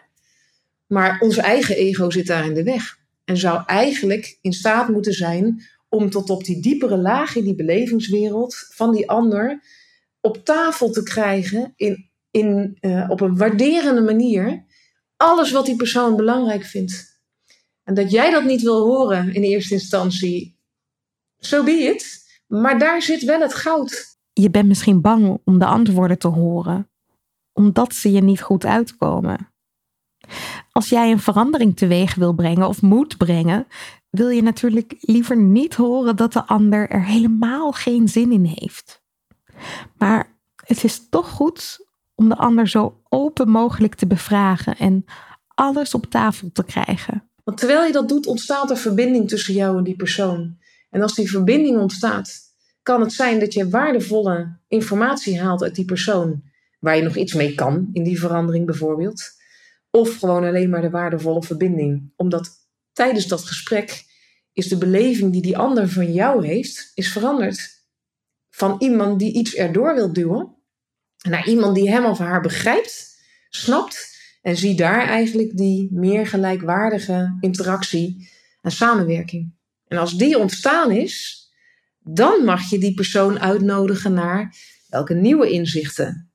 Maar 0.89 1.19
onze 1.19 1.41
eigen 1.41 1.75
ego 1.75 2.09
zit 2.09 2.27
daar 2.27 2.45
in 2.45 2.53
de 2.53 2.63
weg. 2.63 2.97
En 3.25 3.37
zou 3.37 3.63
eigenlijk 3.65 4.37
in 4.41 4.53
staat 4.53 4.89
moeten 4.89 5.13
zijn 5.13 5.63
om 5.89 6.09
tot 6.09 6.29
op 6.29 6.43
die 6.43 6.61
diepere 6.61 6.97
laag 6.97 7.35
in 7.35 7.43
die 7.43 7.55
belevingswereld 7.55 8.55
van 8.69 8.91
die 8.91 9.09
ander 9.09 9.63
op 10.21 10.45
tafel 10.45 10.91
te 10.91 11.03
krijgen 11.03 11.73
in, 11.75 12.09
in, 12.31 12.77
uh, 12.81 13.09
op 13.09 13.21
een 13.21 13.37
waarderende 13.37 14.01
manier 14.01 14.65
alles 15.15 15.51
wat 15.51 15.65
die 15.65 15.75
persoon 15.75 16.15
belangrijk 16.15 16.63
vindt. 16.63 17.21
En 17.83 17.93
dat 17.93 18.11
jij 18.11 18.31
dat 18.31 18.43
niet 18.43 18.61
wil 18.61 18.85
horen 18.85 19.33
in 19.33 19.43
eerste 19.43 19.73
instantie, 19.73 20.57
zo 21.39 21.57
so 21.57 21.63
be. 21.63 22.01
Maar 22.47 22.79
daar 22.79 23.01
zit 23.01 23.23
wel 23.23 23.41
het 23.41 23.53
goud. 23.53 24.17
Je 24.33 24.49
bent 24.49 24.67
misschien 24.67 25.01
bang 25.01 25.39
om 25.45 25.59
de 25.59 25.65
antwoorden 25.65 26.17
te 26.17 26.27
horen, 26.27 26.89
omdat 27.53 27.93
ze 27.93 28.11
je 28.11 28.21
niet 28.21 28.41
goed 28.41 28.65
uitkomen. 28.65 29.51
Als 30.71 30.89
jij 30.89 31.11
een 31.11 31.19
verandering 31.19 31.77
teweeg 31.77 32.15
wil 32.15 32.33
brengen 32.33 32.67
of 32.67 32.81
moet 32.81 33.17
brengen, 33.17 33.67
wil 34.09 34.29
je 34.29 34.41
natuurlijk 34.41 34.95
liever 34.99 35.37
niet 35.37 35.75
horen 35.75 36.15
dat 36.15 36.33
de 36.33 36.45
ander 36.45 36.89
er 36.89 37.05
helemaal 37.05 37.71
geen 37.71 38.07
zin 38.07 38.31
in 38.31 38.45
heeft. 38.45 39.01
Maar 39.97 40.37
het 40.65 40.83
is 40.83 41.09
toch 41.09 41.29
goed 41.29 41.87
om 42.15 42.29
de 42.29 42.37
ander 42.37 42.67
zo 42.67 43.01
open 43.09 43.49
mogelijk 43.49 43.95
te 43.95 44.07
bevragen 44.07 44.77
en 44.77 45.05
alles 45.47 45.93
op 45.93 46.05
tafel 46.05 46.49
te 46.53 46.63
krijgen. 46.63 47.29
Want 47.43 47.57
terwijl 47.57 47.85
je 47.85 47.91
dat 47.91 48.09
doet, 48.09 48.27
ontstaat 48.27 48.69
er 48.69 48.77
verbinding 48.77 49.29
tussen 49.29 49.53
jou 49.53 49.77
en 49.77 49.83
die 49.83 49.95
persoon. 49.95 50.57
En 50.89 51.01
als 51.01 51.15
die 51.15 51.29
verbinding 51.29 51.77
ontstaat, 51.77 52.39
kan 52.83 53.01
het 53.01 53.13
zijn 53.13 53.39
dat 53.39 53.53
je 53.53 53.69
waardevolle 53.69 54.57
informatie 54.67 55.41
haalt 55.41 55.63
uit 55.63 55.75
die 55.75 55.85
persoon, 55.85 56.43
waar 56.79 56.95
je 56.95 57.03
nog 57.03 57.15
iets 57.15 57.33
mee 57.33 57.55
kan 57.55 57.89
in 57.93 58.03
die 58.03 58.19
verandering 58.19 58.65
bijvoorbeeld. 58.65 59.37
Of 59.91 60.17
gewoon 60.17 60.43
alleen 60.43 60.69
maar 60.69 60.81
de 60.81 60.89
waardevolle 60.89 61.43
verbinding. 61.43 62.13
Omdat 62.15 62.49
tijdens 62.93 63.27
dat 63.27 63.41
gesprek 63.41 64.05
is 64.53 64.67
de 64.67 64.77
beleving 64.77 65.31
die 65.31 65.41
die 65.41 65.57
ander 65.57 65.89
van 65.89 66.13
jou 66.13 66.45
heeft, 66.45 66.91
is 66.93 67.11
veranderd. 67.11 67.87
Van 68.49 68.75
iemand 68.79 69.19
die 69.19 69.33
iets 69.33 69.55
erdoor 69.55 69.95
wil 69.95 70.13
duwen, 70.13 70.55
naar 71.27 71.47
iemand 71.47 71.75
die 71.75 71.89
hem 71.89 72.05
of 72.05 72.17
haar 72.17 72.41
begrijpt, 72.41 73.17
snapt 73.49 74.17
en 74.41 74.57
zie 74.57 74.75
daar 74.75 75.07
eigenlijk 75.07 75.57
die 75.57 75.89
meer 75.91 76.27
gelijkwaardige 76.27 77.37
interactie 77.39 78.29
en 78.61 78.71
samenwerking. 78.71 79.53
En 79.87 79.97
als 79.97 80.17
die 80.17 80.37
ontstaan 80.37 80.91
is, 80.91 81.47
dan 81.99 82.43
mag 82.43 82.69
je 82.69 82.79
die 82.79 82.93
persoon 82.93 83.39
uitnodigen 83.39 84.13
naar 84.13 84.55
welke 84.87 85.13
nieuwe 85.13 85.49
inzichten 85.49 86.28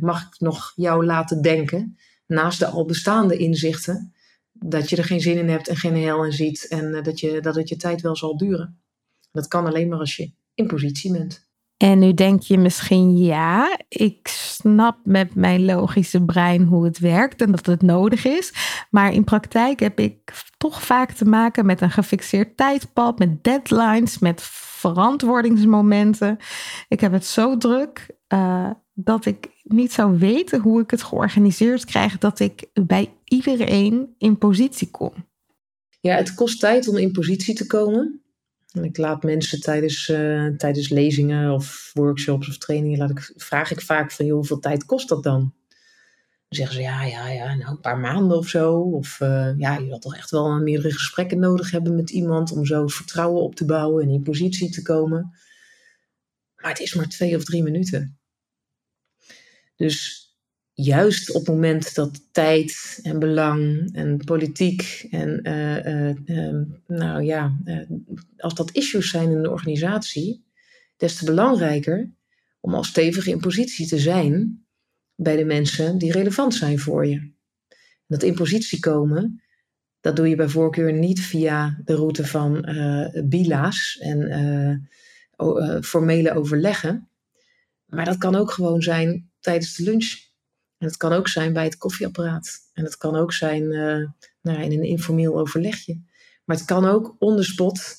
mag 0.00 0.22
ik 0.22 0.34
nog 0.38 0.72
jou 0.74 1.04
laten 1.04 1.42
denken, 1.42 1.96
naast 2.26 2.58
de 2.58 2.66
al 2.66 2.84
bestaande 2.84 3.36
inzichten, 3.36 4.12
dat 4.52 4.90
je 4.90 4.96
er 4.96 5.04
geen 5.04 5.20
zin 5.20 5.38
in 5.38 5.48
hebt 5.48 5.68
en 5.68 5.76
geen 5.76 5.96
hel 5.96 6.24
in 6.24 6.32
ziet 6.32 6.68
en 6.68 6.84
uh, 6.84 7.02
dat, 7.02 7.20
je, 7.20 7.40
dat 7.40 7.54
het 7.54 7.68
je 7.68 7.76
tijd 7.76 8.00
wel 8.00 8.16
zal 8.16 8.36
duren. 8.36 8.80
Dat 9.32 9.48
kan 9.48 9.66
alleen 9.66 9.88
maar 9.88 9.98
als 9.98 10.16
je 10.16 10.32
in 10.54 10.66
positie 10.66 11.12
bent. 11.12 11.48
En 11.76 11.98
nu 11.98 12.14
denk 12.14 12.42
je 12.42 12.58
misschien, 12.58 13.16
ja, 13.16 13.78
ik 13.88 14.28
snap 14.28 14.98
met 15.04 15.34
mijn 15.34 15.64
logische 15.64 16.24
brein 16.24 16.62
hoe 16.62 16.84
het 16.84 16.98
werkt 16.98 17.42
en 17.42 17.50
dat 17.50 17.66
het 17.66 17.82
nodig 17.82 18.24
is. 18.24 18.52
Maar 18.90 19.12
in 19.12 19.24
praktijk 19.24 19.80
heb 19.80 19.98
ik 19.98 20.32
toch 20.56 20.82
vaak 20.82 21.12
te 21.12 21.24
maken 21.24 21.66
met 21.66 21.80
een 21.80 21.90
gefixeerd 21.90 22.56
tijdpad, 22.56 23.18
met 23.18 23.44
deadlines, 23.44 24.18
met 24.18 24.42
verantwoordingsmomenten. 24.42 26.36
Ik 26.88 27.00
heb 27.00 27.12
het 27.12 27.24
zo 27.26 27.56
druk 27.56 28.06
dat 29.04 29.26
ik 29.26 29.48
niet 29.62 29.92
zou 29.92 30.18
weten 30.18 30.60
hoe 30.60 30.80
ik 30.80 30.90
het 30.90 31.02
georganiseerd 31.02 31.84
krijg 31.84 32.18
dat 32.18 32.40
ik 32.40 32.66
bij 32.86 33.12
iedereen 33.24 34.14
in 34.18 34.38
positie 34.38 34.90
kom. 34.90 35.12
Ja, 36.00 36.16
het 36.16 36.34
kost 36.34 36.60
tijd 36.60 36.88
om 36.88 36.96
in 36.96 37.12
positie 37.12 37.54
te 37.54 37.66
komen. 37.66 38.22
En 38.70 38.84
ik 38.84 38.96
laat 38.96 39.22
mensen 39.22 39.60
tijdens, 39.60 40.08
uh, 40.08 40.46
tijdens 40.56 40.88
lezingen 40.88 41.52
of 41.52 41.90
workshops 41.94 42.48
of 42.48 42.58
trainingen, 42.58 42.98
laat 42.98 43.10
ik, 43.10 43.32
vraag 43.36 43.70
ik 43.70 43.80
vaak 43.80 44.12
van, 44.12 44.28
hoeveel 44.28 44.58
tijd 44.58 44.84
kost 44.84 45.08
dat 45.08 45.22
dan? 45.22 45.54
Dan 46.48 46.58
zeggen 46.58 46.76
ze, 46.76 46.82
ja, 46.82 47.04
ja, 47.04 47.28
ja, 47.28 47.54
nou 47.54 47.70
een 47.70 47.80
paar 47.80 47.98
maanden 47.98 48.36
of 48.36 48.48
zo. 48.48 48.80
Of 48.80 49.20
uh, 49.20 49.58
ja, 49.58 49.78
je 49.78 49.88
zal 49.88 49.98
toch 49.98 50.16
echt 50.16 50.30
wel 50.30 50.60
meerdere 50.60 50.92
gesprekken 50.92 51.38
nodig 51.38 51.70
hebben 51.70 51.94
met 51.94 52.10
iemand 52.10 52.52
om 52.52 52.66
zo 52.66 52.86
vertrouwen 52.86 53.42
op 53.42 53.54
te 53.54 53.64
bouwen 53.64 54.04
en 54.04 54.10
in 54.10 54.22
positie 54.22 54.70
te 54.70 54.82
komen. 54.82 55.30
Maar 56.56 56.70
het 56.70 56.80
is 56.80 56.94
maar 56.94 57.08
twee 57.08 57.36
of 57.36 57.44
drie 57.44 57.62
minuten. 57.62 58.19
Dus 59.80 60.28
juist 60.72 61.30
op 61.30 61.46
het 61.46 61.54
moment 61.54 61.94
dat 61.94 62.32
tijd 62.32 62.98
en 63.02 63.18
belang 63.18 63.90
en 63.92 64.16
politiek 64.24 65.06
en 65.10 65.48
uh, 65.48 66.08
uh, 66.36 66.62
nou 66.86 67.22
ja, 67.22 67.56
als 68.36 68.54
dat 68.54 68.70
issues 68.72 69.10
zijn 69.10 69.30
in 69.30 69.42
de 69.42 69.50
organisatie, 69.50 70.44
des 70.96 71.16
te 71.16 71.24
belangrijker 71.24 72.10
om 72.60 72.74
al 72.74 72.84
stevig 72.84 73.26
in 73.26 73.40
positie 73.40 73.86
te 73.86 73.98
zijn 73.98 74.64
bij 75.14 75.36
de 75.36 75.44
mensen 75.44 75.98
die 75.98 76.12
relevant 76.12 76.54
zijn 76.54 76.78
voor 76.78 77.06
je. 77.06 77.30
Dat 78.06 78.22
in 78.22 78.34
positie 78.34 78.80
komen, 78.80 79.42
dat 80.00 80.16
doe 80.16 80.28
je 80.28 80.36
bij 80.36 80.48
voorkeur 80.48 80.92
niet 80.92 81.20
via 81.20 81.80
de 81.84 81.94
route 81.94 82.26
van 82.26 82.66
bila's 83.24 83.98
en 84.00 84.88
formele 85.82 86.32
overleggen. 86.32 87.08
Maar 87.86 88.04
dat 88.04 88.18
kan 88.18 88.34
ook 88.34 88.50
gewoon 88.50 88.82
zijn 88.82 89.29
tijdens 89.40 89.74
de 89.74 89.82
lunch 89.82 90.28
en 90.80 90.86
het 90.86 90.96
kan 90.96 91.12
ook 91.12 91.28
zijn 91.28 91.52
bij 91.52 91.64
het 91.64 91.76
koffieapparaat. 91.76 92.50
En 92.72 92.84
het 92.84 92.96
kan 92.96 93.16
ook 93.16 93.32
zijn 93.32 93.62
uh, 93.62 94.08
nou, 94.42 94.62
in 94.62 94.72
een 94.72 94.82
informeel 94.82 95.38
overlegje. 95.38 96.00
Maar 96.44 96.56
het 96.56 96.64
kan 96.64 96.84
ook 96.84 97.16
on 97.18 97.36
the 97.36 97.42
spot, 97.42 97.94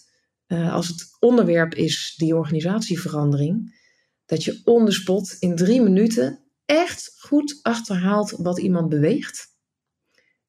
uh, 0.48 0.74
als 0.74 0.88
het 0.88 1.16
onderwerp 1.20 1.74
is 1.74 2.14
die 2.18 2.36
organisatieverandering, 2.36 3.80
dat 4.26 4.44
je 4.44 4.62
on 4.64 4.86
the 4.86 4.92
spot 4.92 5.36
in 5.39 5.56
drie 5.56 5.82
minuten 5.82 6.39
echt 6.66 7.16
goed 7.18 7.60
achterhaalt 7.62 8.32
wat 8.32 8.60
iemand 8.60 8.89
beweegt. 8.89 9.48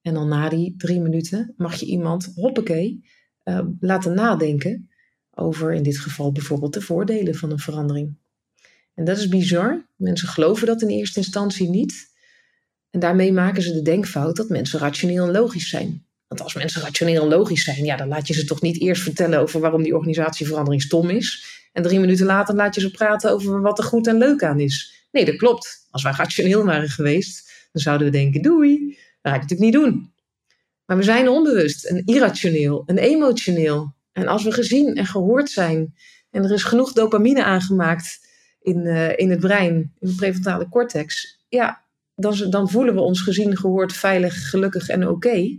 En 0.01 0.15
dan 0.15 0.29
na 0.29 0.49
die 0.49 0.77
drie 0.77 1.01
minuten 1.01 1.55
mag 1.57 1.75
je 1.75 1.87
iemand, 1.87 2.33
hoppakee, 2.35 3.09
uh, 3.45 3.61
laten 3.81 4.15
nadenken 4.15 4.91
over 5.31 5.73
in 5.73 5.83
dit 5.83 5.99
geval 5.99 6.33
bijvoorbeeld 6.33 6.75
de 6.75 6.81
voordelen 6.81 7.35
van 7.35 7.51
een 7.51 7.59
verandering. 7.59 8.17
En 8.95 9.05
dat 9.05 9.19
is 9.19 9.29
bizar. 9.29 9.87
Mensen 9.97 10.29
geloven 10.29 10.67
dat 10.67 10.83
in 10.83 10.89
eerste 10.89 11.19
instantie 11.19 11.69
niet. 11.69 12.11
En 12.91 13.01
daarmee 13.01 13.33
maken 13.33 13.63
ze 13.63 13.73
de 13.73 13.83
denkfout 13.83 14.37
dat 14.37 14.49
mensen 14.49 14.79
rationeel 14.79 15.25
en 15.25 15.33
logisch 15.33 15.69
zijn. 15.69 16.07
Want 16.29 16.41
als 16.41 16.55
mensen 16.55 16.83
rationeel 16.83 17.23
en 17.23 17.29
logisch 17.29 17.65
zijn, 17.65 17.85
ja, 17.85 17.97
dan 17.97 18.09
laat 18.09 18.27
je 18.27 18.35
ze 18.35 18.45
toch 18.45 18.61
niet 18.61 18.81
eerst 18.81 19.03
vertellen 19.03 19.41
over 19.41 19.61
waarom 19.61 19.83
die 19.83 19.97
organisatieverandering 19.97 20.83
stom 20.83 21.11
is. 21.11 21.45
En 21.73 21.83
drie 21.83 22.01
minuten 22.01 22.27
later 22.27 22.55
laat 22.55 22.75
je 22.75 22.81
ze 22.81 22.91
praten 22.91 23.31
over 23.31 23.61
wat 23.61 23.79
er 23.79 23.85
goed 23.85 24.07
en 24.07 24.19
leuk 24.19 24.43
aan 24.43 24.61
is. 24.61 25.07
Nee, 25.13 25.25
dat 25.25 25.37
klopt. 25.37 25.87
Als 25.91 26.03
wij 26.03 26.13
rationeel 26.17 26.65
waren 26.65 26.89
geweest, 26.89 27.53
dan 27.73 27.83
zouden 27.83 28.07
we 28.07 28.13
denken: 28.13 28.43
doei, 28.43 28.87
dat 28.87 29.33
ga 29.33 29.35
ik 29.35 29.41
natuurlijk 29.41 29.61
niet 29.61 29.83
doen. 29.83 30.13
Maar 30.85 30.97
we 30.97 31.03
zijn 31.03 31.29
onbewust 31.29 31.85
en 31.85 32.03
irrationeel 32.05 32.83
en 32.87 32.99
emotioneel. 32.99 33.95
En 34.13 34.27
als 34.27 34.45
we 34.45 34.53
gezien 34.53 34.95
en 34.95 35.07
gehoord 35.07 35.51
zijn 35.51 35.95
en 36.31 36.45
er 36.45 36.53
is 36.53 36.63
genoeg 36.63 36.93
dopamine 36.93 37.45
aangemaakt 37.45 38.22
in, 38.63 38.79
uh, 38.79 39.19
in 39.19 39.31
het 39.31 39.41
brein, 39.41 39.75
in 39.75 40.09
de 40.09 40.15
prefrontale 40.15 40.69
cortex, 40.69 41.39
ja, 41.49 41.83
dan, 42.15 42.51
dan 42.51 42.71
voelen 42.71 42.95
we 42.95 43.01
ons 43.01 43.21
gezien, 43.21 43.57
gehoord, 43.57 43.93
veilig, 43.93 44.51
gelukkig 44.51 44.89
en 44.89 45.09
oké. 45.09 45.59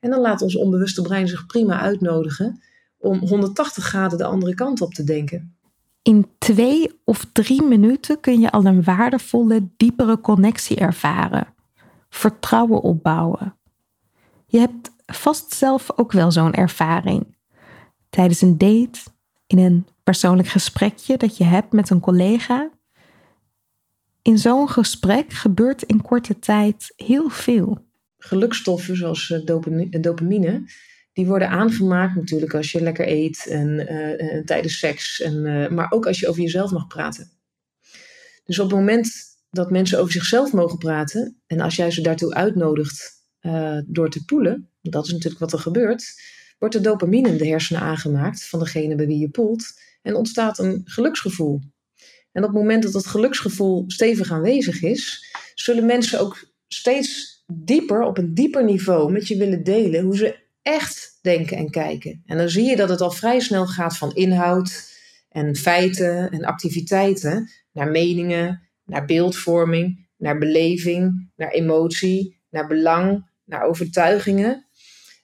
En 0.00 0.10
dan 0.10 0.20
laat 0.20 0.42
ons 0.42 0.56
onbewuste 0.56 1.02
brein 1.02 1.28
zich 1.28 1.46
prima 1.46 1.80
uitnodigen 1.80 2.62
om 2.98 3.18
180 3.18 3.84
graden 3.84 4.18
de 4.18 4.24
andere 4.24 4.54
kant 4.54 4.80
op 4.80 4.94
te 4.94 5.04
denken. 5.04 5.56
In 6.02 6.30
twee 6.38 7.00
of 7.04 7.26
drie 7.32 7.62
minuten 7.62 8.20
kun 8.20 8.40
je 8.40 8.50
al 8.50 8.64
een 8.64 8.82
waardevolle, 8.82 9.68
diepere 9.76 10.20
connectie 10.20 10.76
ervaren. 10.76 11.46
Vertrouwen 12.08 12.80
opbouwen. 12.80 13.56
Je 14.46 14.58
hebt 14.58 14.90
vast 15.06 15.54
zelf 15.54 15.90
ook 15.96 16.12
wel 16.12 16.30
zo'n 16.30 16.52
ervaring. 16.52 17.36
Tijdens 18.10 18.40
een 18.40 18.58
date, 18.58 19.00
in 19.46 19.58
een 19.58 19.86
persoonlijk 20.02 20.48
gesprekje 20.48 21.16
dat 21.16 21.36
je 21.36 21.44
hebt 21.44 21.72
met 21.72 21.90
een 21.90 22.00
collega 22.00 22.70
in 24.22 24.38
zo'n 24.38 24.68
gesprek 24.68 25.32
gebeurt 25.32 25.82
in 25.82 26.02
korte 26.02 26.38
tijd 26.38 26.92
heel 26.96 27.28
veel. 27.28 27.86
Gelukstoffen 28.18 28.96
zoals 28.96 29.30
eh, 29.30 29.44
dopamine, 30.00 30.70
die 31.12 31.26
worden 31.26 31.48
aangemaakt 31.48 32.14
natuurlijk 32.14 32.54
als 32.54 32.72
je 32.72 32.82
lekker 32.82 33.08
eet 33.08 33.46
en, 33.46 33.68
uh, 33.68 34.44
tijdens 34.44 34.78
seks, 34.78 35.20
en, 35.20 35.74
maar 35.74 35.90
ook 35.90 36.06
als 36.06 36.20
je 36.20 36.28
over 36.28 36.42
jezelf 36.42 36.70
mag 36.70 36.86
praten. 36.86 37.30
Dus 38.44 38.58
op 38.58 38.70
het 38.70 38.78
moment 38.78 39.12
dat 39.50 39.70
mensen 39.70 39.98
over 39.98 40.12
zichzelf 40.12 40.52
mogen 40.52 40.78
praten. 40.78 41.40
En 41.46 41.60
als 41.60 41.76
jij 41.76 41.90
ze 41.90 42.00
daartoe 42.00 42.34
uitnodigt 42.34 43.20
door 43.86 44.10
te 44.10 44.24
poelen, 44.24 44.68
dat 44.82 45.06
is 45.06 45.12
natuurlijk 45.12 45.40
wat 45.40 45.52
er 45.52 45.58
gebeurt, 45.58 46.14
wordt 46.62 46.76
er 46.76 46.82
dopamine 46.82 47.28
in 47.28 47.36
de 47.36 47.46
hersenen 47.46 47.82
aangemaakt 47.82 48.48
van 48.48 48.58
degene 48.58 48.94
bij 48.94 49.06
wie 49.06 49.18
je 49.18 49.28
poelt 49.28 49.80
en 50.02 50.14
ontstaat 50.14 50.58
een 50.58 50.80
geluksgevoel. 50.84 51.60
En 52.32 52.42
op 52.42 52.48
het 52.48 52.58
moment 52.58 52.82
dat 52.82 52.92
dat 52.92 53.06
geluksgevoel 53.06 53.84
stevig 53.86 54.30
aanwezig 54.30 54.82
is, 54.82 55.32
zullen 55.54 55.86
mensen 55.86 56.20
ook 56.20 56.52
steeds 56.68 57.42
dieper, 57.46 58.02
op 58.02 58.18
een 58.18 58.34
dieper 58.34 58.64
niveau 58.64 59.12
met 59.12 59.28
je 59.28 59.36
willen 59.36 59.64
delen 59.64 60.04
hoe 60.04 60.16
ze 60.16 60.38
echt 60.62 61.18
denken 61.22 61.56
en 61.56 61.70
kijken. 61.70 62.22
En 62.26 62.36
dan 62.36 62.48
zie 62.48 62.64
je 62.64 62.76
dat 62.76 62.88
het 62.88 63.00
al 63.00 63.10
vrij 63.10 63.40
snel 63.40 63.66
gaat 63.66 63.96
van 63.96 64.14
inhoud 64.14 64.90
en 65.28 65.56
feiten 65.56 66.30
en 66.30 66.44
activiteiten 66.44 67.50
naar 67.72 67.90
meningen, 67.90 68.68
naar 68.84 69.04
beeldvorming, 69.04 70.08
naar 70.16 70.38
beleving, 70.38 71.30
naar 71.36 71.50
emotie, 71.50 72.40
naar 72.50 72.66
belang, 72.66 73.30
naar 73.44 73.62
overtuigingen. 73.62 74.66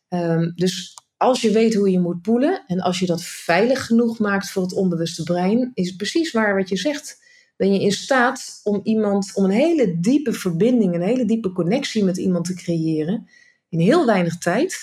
Um, 0.09 0.53
dus 0.55 0.98
als 1.19 1.41
je 1.41 1.51
weet 1.51 1.75
hoe 1.75 1.91
je 1.91 2.01
moet 2.01 2.23
poelen 2.23 2.65
en 2.67 2.81
als 2.81 2.99
je 2.99 3.07
dat 3.07 3.23
veilig 3.23 3.87
genoeg 3.87 4.19
maakt 4.19 4.51
voor 4.51 4.63
het 4.63 4.73
onbewuste 4.73 5.23
brein, 5.23 5.71
is 5.75 5.89
het 5.89 5.97
precies 5.97 6.33
waar 6.33 6.57
wat 6.57 6.69
je 6.69 6.77
zegt. 6.77 7.27
Ben 7.57 7.73
je 7.73 7.81
in 7.81 7.93
staat 7.93 8.61
om 8.63 8.81
iemand, 8.83 9.31
om 9.35 9.45
een 9.45 9.51
hele 9.51 10.01
diepe 10.01 10.33
verbinding, 10.33 10.95
een 10.95 11.03
hele 11.03 11.25
diepe 11.25 11.53
connectie 11.53 12.05
met 12.05 12.17
iemand 12.17 12.45
te 12.45 12.55
creëren 12.55 13.29
in 13.69 13.81
heel 13.81 14.07
weinig 14.07 14.39
tijd. 14.39 14.79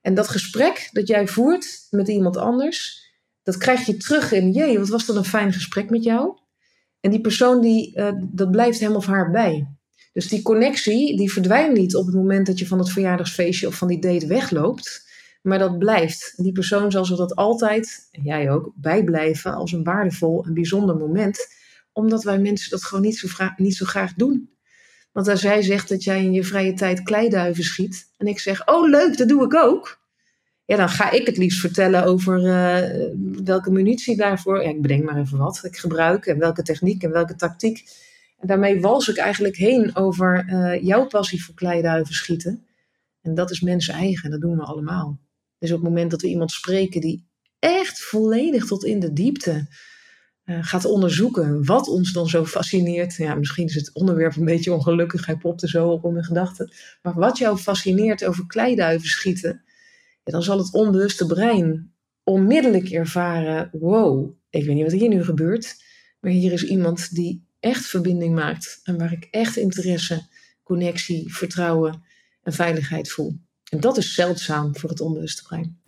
En 0.00 0.14
dat 0.14 0.28
gesprek 0.28 0.88
dat 0.92 1.08
jij 1.08 1.28
voert 1.28 1.86
met 1.90 2.08
iemand 2.08 2.36
anders, 2.36 3.04
dat 3.42 3.56
krijg 3.56 3.86
je 3.86 3.96
terug 3.96 4.32
in, 4.32 4.52
jee, 4.52 4.78
wat 4.78 4.88
was 4.88 5.06
dat 5.06 5.16
een 5.16 5.24
fijn 5.24 5.52
gesprek 5.52 5.90
met 5.90 6.04
jou? 6.04 6.38
En 7.00 7.10
die 7.10 7.20
persoon, 7.20 7.60
die, 7.60 7.98
uh, 7.98 8.12
dat 8.22 8.50
blijft 8.50 8.80
hem 8.80 8.94
of 8.94 9.06
haar 9.06 9.30
bij. 9.30 9.76
Dus 10.12 10.28
die 10.28 10.42
connectie, 10.42 11.16
die 11.16 11.32
verdwijnt 11.32 11.76
niet 11.76 11.96
op 11.96 12.06
het 12.06 12.14
moment 12.14 12.46
dat 12.46 12.58
je 12.58 12.66
van 12.66 12.78
het 12.78 12.90
verjaardagsfeestje 12.90 13.66
of 13.66 13.74
van 13.74 13.88
die 13.88 14.00
date 14.00 14.26
wegloopt. 14.26 15.05
Maar 15.46 15.58
dat 15.58 15.78
blijft. 15.78 16.32
Die 16.36 16.52
persoon 16.52 16.90
zal 16.90 17.04
zich 17.04 17.16
dat 17.16 17.34
altijd, 17.34 18.08
jij 18.10 18.50
ook, 18.50 18.72
bijblijven 18.74 19.54
als 19.54 19.72
een 19.72 19.84
waardevol 19.84 20.44
en 20.44 20.54
bijzonder 20.54 20.96
moment. 20.96 21.38
Omdat 21.92 22.24
wij 22.24 22.38
mensen 22.38 22.70
dat 22.70 22.84
gewoon 22.84 23.04
niet 23.04 23.18
zo, 23.18 23.28
niet 23.56 23.76
zo 23.76 23.86
graag 23.86 24.14
doen. 24.14 24.50
Want 25.12 25.28
als 25.28 25.40
jij 25.40 25.62
zegt 25.62 25.88
dat 25.88 26.04
jij 26.04 26.24
in 26.24 26.32
je 26.32 26.44
vrije 26.44 26.74
tijd 26.74 27.02
kleiduiven 27.02 27.64
schiet. 27.64 28.08
En 28.16 28.26
ik 28.26 28.38
zeg, 28.38 28.66
oh 28.66 28.88
leuk, 28.88 29.18
dat 29.18 29.28
doe 29.28 29.44
ik 29.44 29.54
ook. 29.54 30.00
Ja, 30.64 30.76
dan 30.76 30.88
ga 30.88 31.10
ik 31.10 31.26
het 31.26 31.36
liefst 31.36 31.60
vertellen 31.60 32.04
over 32.04 32.40
uh, 32.40 33.14
welke 33.44 33.70
munitie 33.70 34.16
daarvoor. 34.16 34.62
Ja, 34.62 34.68
ik 34.68 34.82
bedenk 34.82 35.04
maar 35.04 35.18
even 35.18 35.38
wat 35.38 35.60
ik 35.62 35.76
gebruik. 35.76 36.26
En 36.26 36.38
welke 36.38 36.62
techniek 36.62 37.02
en 37.02 37.10
welke 37.10 37.34
tactiek. 37.34 37.88
En 38.38 38.46
daarmee 38.46 38.80
wals 38.80 39.08
ik 39.08 39.16
eigenlijk 39.16 39.56
heen 39.56 39.96
over 39.96 40.46
uh, 40.48 40.82
jouw 40.82 41.06
passie 41.06 41.44
voor 41.44 41.54
kleiduiven 41.54 42.14
schieten. 42.14 42.64
En 43.22 43.34
dat 43.34 43.50
is 43.50 43.60
mensen 43.60 43.94
eigen, 43.94 44.30
dat 44.30 44.40
doen 44.40 44.56
we 44.56 44.62
allemaal. 44.62 45.24
Dus 45.58 45.70
op 45.70 45.76
het 45.76 45.88
moment 45.88 46.10
dat 46.10 46.22
we 46.22 46.28
iemand 46.28 46.50
spreken 46.50 47.00
die 47.00 47.26
echt 47.58 48.00
volledig 48.00 48.66
tot 48.66 48.84
in 48.84 49.00
de 49.00 49.12
diepte 49.12 49.68
uh, 50.44 50.58
gaat 50.64 50.84
onderzoeken 50.84 51.64
wat 51.64 51.88
ons 51.88 52.12
dan 52.12 52.28
zo 52.28 52.44
fascineert. 52.44 53.14
Ja, 53.14 53.34
misschien 53.34 53.66
is 53.66 53.74
het 53.74 53.94
onderwerp 53.94 54.36
een 54.36 54.44
beetje 54.44 54.72
ongelukkig, 54.72 55.26
hij 55.26 55.36
popte 55.36 55.68
zo 55.68 55.88
op 55.88 56.04
in 56.04 56.12
mijn 56.12 56.24
gedachten. 56.24 56.72
Maar 57.02 57.14
wat 57.14 57.38
jou 57.38 57.56
fascineert 57.56 58.24
over 58.24 58.46
kleiduiven 58.46 59.08
schieten, 59.08 59.62
ja, 60.24 60.32
dan 60.32 60.42
zal 60.42 60.58
het 60.58 60.72
onbewuste 60.72 61.26
brein 61.26 61.92
onmiddellijk 62.24 62.88
ervaren: 62.88 63.68
wow, 63.72 64.32
ik 64.50 64.64
weet 64.64 64.74
niet 64.74 64.84
wat 64.84 65.00
hier 65.00 65.08
nu 65.08 65.24
gebeurt, 65.24 65.76
maar 66.20 66.32
hier 66.32 66.52
is 66.52 66.64
iemand 66.64 67.14
die 67.14 67.46
echt 67.60 67.86
verbinding 67.86 68.34
maakt 68.34 68.80
en 68.82 68.98
waar 68.98 69.12
ik 69.12 69.28
echt 69.30 69.56
interesse, 69.56 70.26
connectie, 70.62 71.34
vertrouwen 71.34 72.02
en 72.42 72.52
veiligheid 72.52 73.10
voel. 73.10 73.45
En 73.70 73.80
dat 73.80 73.96
is 73.96 74.14
zeldzaam 74.14 74.76
voor 74.76 74.90
het 74.90 75.00
onbewuste 75.00 75.42
brein. 75.42 75.80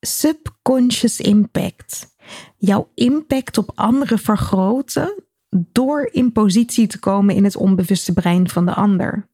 Subconscious 0.00 1.20
impact. 1.20 2.14
Jouw 2.56 2.90
impact 2.94 3.58
op 3.58 3.72
anderen 3.74 4.18
vergroten 4.18 5.24
door 5.50 6.08
in 6.12 6.32
positie 6.32 6.86
te 6.86 6.98
komen 6.98 7.34
in 7.34 7.44
het 7.44 7.56
onbewuste 7.56 8.12
brein 8.12 8.48
van 8.48 8.66
de 8.66 8.74
ander. 8.74 9.28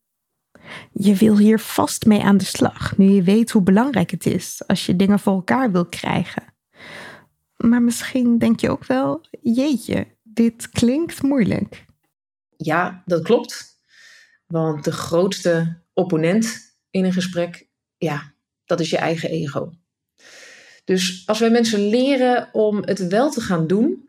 Je 0.92 1.14
wil 1.14 1.38
hier 1.38 1.58
vast 1.58 2.06
mee 2.06 2.22
aan 2.22 2.36
de 2.36 2.44
slag, 2.44 2.96
nu 2.96 3.10
je 3.10 3.22
weet 3.22 3.50
hoe 3.50 3.62
belangrijk 3.62 4.10
het 4.10 4.26
is 4.26 4.62
als 4.66 4.86
je 4.86 4.96
dingen 4.96 5.18
voor 5.18 5.32
elkaar 5.32 5.72
wil 5.72 5.86
krijgen. 5.86 6.42
Maar 7.56 7.82
misschien 7.82 8.38
denk 8.38 8.60
je 8.60 8.70
ook 8.70 8.84
wel, 8.84 9.20
jeetje, 9.42 10.06
dit 10.22 10.68
klinkt 10.68 11.22
moeilijk. 11.22 11.84
Ja, 12.56 13.02
dat 13.06 13.22
klopt. 13.22 13.80
Want 14.46 14.84
de 14.84 14.92
grootste 14.92 15.82
opponent 15.92 16.76
in 16.90 17.04
een 17.04 17.12
gesprek, 17.12 17.65
ja, 17.98 18.32
dat 18.64 18.80
is 18.80 18.90
je 18.90 18.96
eigen 18.96 19.30
ego. 19.30 19.72
Dus 20.84 21.22
als 21.26 21.38
wij 21.38 21.50
mensen 21.50 21.88
leren 21.88 22.48
om 22.52 22.82
het 22.84 23.06
wel 23.06 23.30
te 23.30 23.40
gaan 23.40 23.66
doen, 23.66 24.08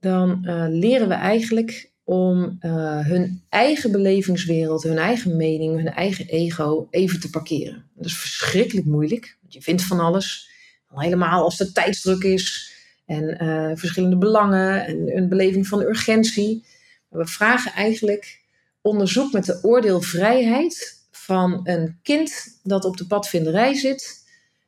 dan 0.00 0.42
uh, 0.44 0.66
leren 0.68 1.08
we 1.08 1.14
eigenlijk 1.14 1.90
om 2.04 2.58
uh, 2.60 3.06
hun 3.06 3.42
eigen 3.48 3.92
belevingswereld, 3.92 4.82
hun 4.82 4.98
eigen 4.98 5.36
mening, 5.36 5.76
hun 5.76 5.88
eigen 5.88 6.26
ego 6.26 6.86
even 6.90 7.20
te 7.20 7.30
parkeren. 7.30 7.84
Dat 7.94 8.06
is 8.06 8.18
verschrikkelijk 8.18 8.86
moeilijk, 8.86 9.36
want 9.40 9.52
je 9.52 9.62
vindt 9.62 9.82
van 9.82 10.00
alles. 10.00 10.50
Al 10.86 11.00
helemaal 11.00 11.42
als 11.42 11.60
er 11.60 11.72
tijdsdruk 11.72 12.22
is 12.22 12.72
en 13.06 13.44
uh, 13.44 13.70
verschillende 13.74 14.16
belangen 14.16 14.86
en 14.86 15.16
een 15.16 15.28
beleving 15.28 15.66
van 15.66 15.80
urgentie. 15.80 16.64
We 17.08 17.26
vragen 17.26 17.72
eigenlijk 17.72 18.40
onderzoek 18.80 19.32
met 19.32 19.44
de 19.44 19.58
oordeelvrijheid 19.62 20.95
van 21.26 21.60
een 21.64 21.98
kind 22.02 22.58
dat 22.62 22.84
op 22.84 22.96
de 22.96 23.06
padvinderij 23.06 23.74
zit, 23.74 24.24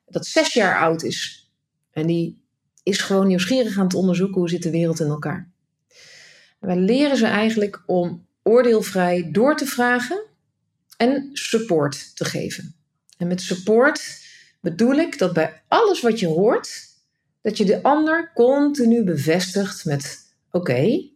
dat 0.06 0.26
zes 0.26 0.52
jaar 0.52 0.78
oud 0.78 1.02
is. 1.02 1.50
En 1.90 2.06
die 2.06 2.42
is 2.82 2.98
gewoon 2.98 3.26
nieuwsgierig 3.26 3.78
aan 3.78 3.84
het 3.84 3.94
onderzoeken 3.94 4.40
hoe 4.40 4.48
zit 4.48 4.62
de 4.62 4.70
wereld 4.70 5.00
in 5.00 5.06
elkaar. 5.06 5.50
Wij 6.58 6.76
leren 6.76 7.16
ze 7.16 7.26
eigenlijk 7.26 7.82
om 7.86 8.26
oordeelvrij 8.42 9.28
door 9.32 9.56
te 9.56 9.66
vragen 9.66 10.22
en 10.96 11.30
support 11.32 12.16
te 12.16 12.24
geven. 12.24 12.74
En 13.16 13.26
met 13.26 13.40
support 13.40 14.26
bedoel 14.60 14.94
ik 14.94 15.18
dat 15.18 15.32
bij 15.32 15.62
alles 15.68 16.00
wat 16.00 16.20
je 16.20 16.26
hoort, 16.26 16.86
dat 17.40 17.56
je 17.56 17.64
de 17.64 17.82
ander 17.82 18.32
continu 18.34 19.04
bevestigt 19.04 19.84
met 19.84 20.34
oké, 20.50 21.08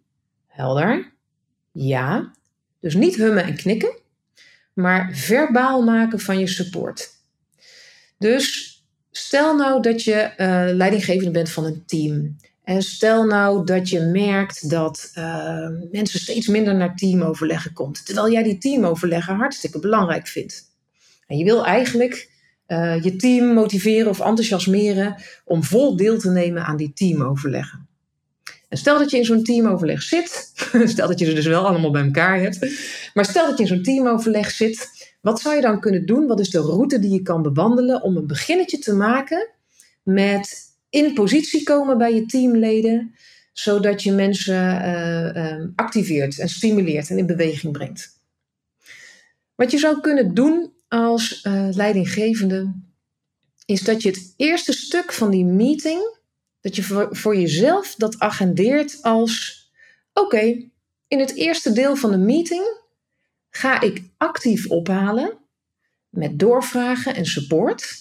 helder, 0.47 1.12
ja. 1.72 2.32
Dus 2.80 2.95
niet 2.95 3.16
hummen 3.16 3.45
en 3.45 3.57
knikken, 3.57 4.02
maar 4.75 5.11
verbaal 5.12 5.83
maken 5.83 6.20
van 6.20 6.39
je 6.39 6.47
support. 6.47 7.11
Dus 8.18 8.77
stel 9.11 9.57
nou 9.57 9.83
dat 9.83 10.03
je 10.03 10.33
uh, 10.37 10.75
leidinggevende 10.75 11.31
bent 11.31 11.51
van 11.51 11.64
een 11.64 11.83
team. 11.87 12.37
En 12.64 12.83
stel 12.83 13.25
nou 13.25 13.66
dat 13.66 13.89
je 13.89 14.01
merkt 14.01 14.70
dat 14.70 15.12
uh, 15.18 15.68
mensen 15.91 16.20
steeds 16.20 16.47
minder 16.47 16.75
naar 16.75 16.97
teamoverleggen 16.97 17.73
komt. 17.73 18.07
Terwijl 18.07 18.31
jij 18.31 18.43
die 18.43 18.59
teamoverleggen 18.59 19.35
hartstikke 19.35 19.79
belangrijk 19.79 20.27
vindt. 20.27 20.70
En 21.27 21.37
je 21.37 21.45
wil 21.45 21.64
eigenlijk 21.64 22.31
uh, 22.66 23.03
je 23.03 23.16
team 23.16 23.47
motiveren 23.47 24.11
of 24.11 24.20
enthousiasmeren 24.20 25.23
om 25.45 25.64
vol 25.64 25.97
deel 25.97 26.18
te 26.18 26.31
nemen 26.31 26.64
aan 26.64 26.77
die 26.77 26.93
teamoverleggen. 26.93 27.89
En 28.73 28.79
stel 28.79 28.99
dat 28.99 29.11
je 29.11 29.16
in 29.16 29.25
zo'n 29.25 29.43
teamoverleg 29.43 30.03
zit, 30.03 30.53
stel 30.93 31.09
dat 31.09 31.18
je 31.18 31.25
ze 31.25 31.33
dus 31.33 31.47
wel 31.47 31.66
allemaal 31.66 31.91
bij 31.91 32.05
elkaar 32.05 32.41
hebt, 32.41 32.59
maar 33.14 33.25
stel 33.25 33.47
dat 33.47 33.57
je 33.57 33.62
in 33.62 33.68
zo'n 33.68 33.83
teamoverleg 33.83 34.51
zit, 34.51 34.89
wat 35.20 35.41
zou 35.41 35.55
je 35.55 35.61
dan 35.61 35.81
kunnen 35.81 36.07
doen? 36.07 36.27
Wat 36.27 36.41
is 36.41 36.51
de 36.51 36.61
route 36.61 36.99
die 36.99 37.11
je 37.11 37.23
kan 37.23 37.43
bewandelen 37.43 38.03
om 38.03 38.16
een 38.16 38.27
beginnetje 38.27 38.79
te 38.79 38.95
maken 38.95 39.49
met 40.03 40.61
in 40.91 41.14
positie 41.14 41.62
komen 41.62 41.99
bij 41.99 42.14
je 42.14 42.27
teamleden, 42.27 43.14
zodat 43.53 44.03
je 44.03 44.12
mensen 44.12 44.55
uh, 44.55 45.35
uh, 45.35 45.66
activeert 45.75 46.39
en 46.39 46.49
stimuleert 46.49 47.11
en 47.11 47.18
in 47.18 47.27
beweging 47.27 47.73
brengt? 47.73 48.20
Wat 49.55 49.70
je 49.70 49.79
zou 49.79 50.01
kunnen 50.01 50.35
doen 50.35 50.73
als 50.89 51.45
uh, 51.47 51.68
leidinggevende, 51.70 52.75
is 53.64 53.83
dat 53.83 54.03
je 54.03 54.09
het 54.09 54.35
eerste 54.37 54.73
stuk 54.73 55.12
van 55.12 55.31
die 55.31 55.45
meeting 55.45 56.20
dat 56.63 56.77
je 56.77 56.83
voor, 56.83 57.17
voor 57.17 57.37
jezelf 57.37 57.95
dat 57.95 58.19
agendeert 58.19 58.99
als: 59.03 59.61
oké, 60.13 60.71
in 61.09 61.19
het 61.19 61.35
eerste 61.35 61.73
deel 61.73 61.97
van 61.97 62.11
de 62.11 62.19
meeting 62.19 62.81
ga 63.51 63.81
ik 63.81 64.03
actief 64.17 64.71
ophalen 64.71 65.39
met 66.09 66.39
doorvragen 66.39 67.15
en 67.15 67.27
support. 67.27 68.01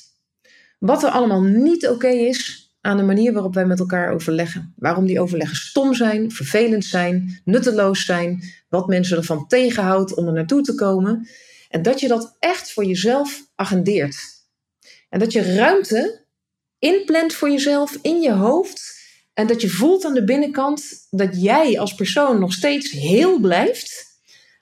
Wat 0.80 1.04
er 1.04 1.10
allemaal 1.10 1.42
niet 1.42 1.88
oké 1.88 2.08
is 2.08 2.70
aan 2.82 2.98
de 2.98 3.04
manier 3.04 3.34
waarop 3.34 3.54
wij 3.54 3.66
met 3.66 3.80
elkaar 3.80 4.14
overleggen. 4.14 4.74
Waarom 4.76 5.06
die 5.06 5.20
overleggen 5.20 5.58
stom 5.58 5.94
zijn, 5.94 6.32
vervelend 6.32 6.86
zijn, 6.86 7.42
nutteloos 7.46 8.06
zijn, 8.06 8.44
wat 8.70 8.88
mensen 8.88 9.18
ervan 9.18 9.48
tegenhoudt 9.48 10.14
om 10.14 10.28
er 10.28 10.34
naartoe 10.34 10.62
te 10.62 10.76
komen. 10.76 11.28
En 11.70 11.82
dat 11.82 12.00
je 12.00 12.08
dat 12.08 12.36
echt 12.40 12.72
voor 12.72 12.86
jezelf 12.86 13.48
agendeert. 13.56 14.18
En 15.10 15.20
dat 15.20 15.32
je 15.32 15.56
ruimte 15.56 16.21
inplant 16.82 17.34
voor 17.34 17.50
jezelf 17.50 17.98
in 18.02 18.22
je 18.22 18.32
hoofd. 18.32 19.00
En 19.34 19.48
dat 19.48 19.62
je 19.62 19.70
voelt 19.70 20.06
aan 20.06 20.14
de 20.14 20.24
binnenkant 20.24 21.08
dat 21.10 21.42
jij 21.42 21.80
als 21.80 21.96
persoon 21.96 22.40
nog 22.40 22.54
steeds 22.54 22.92
heel 22.92 23.40
blijft. 23.40 24.10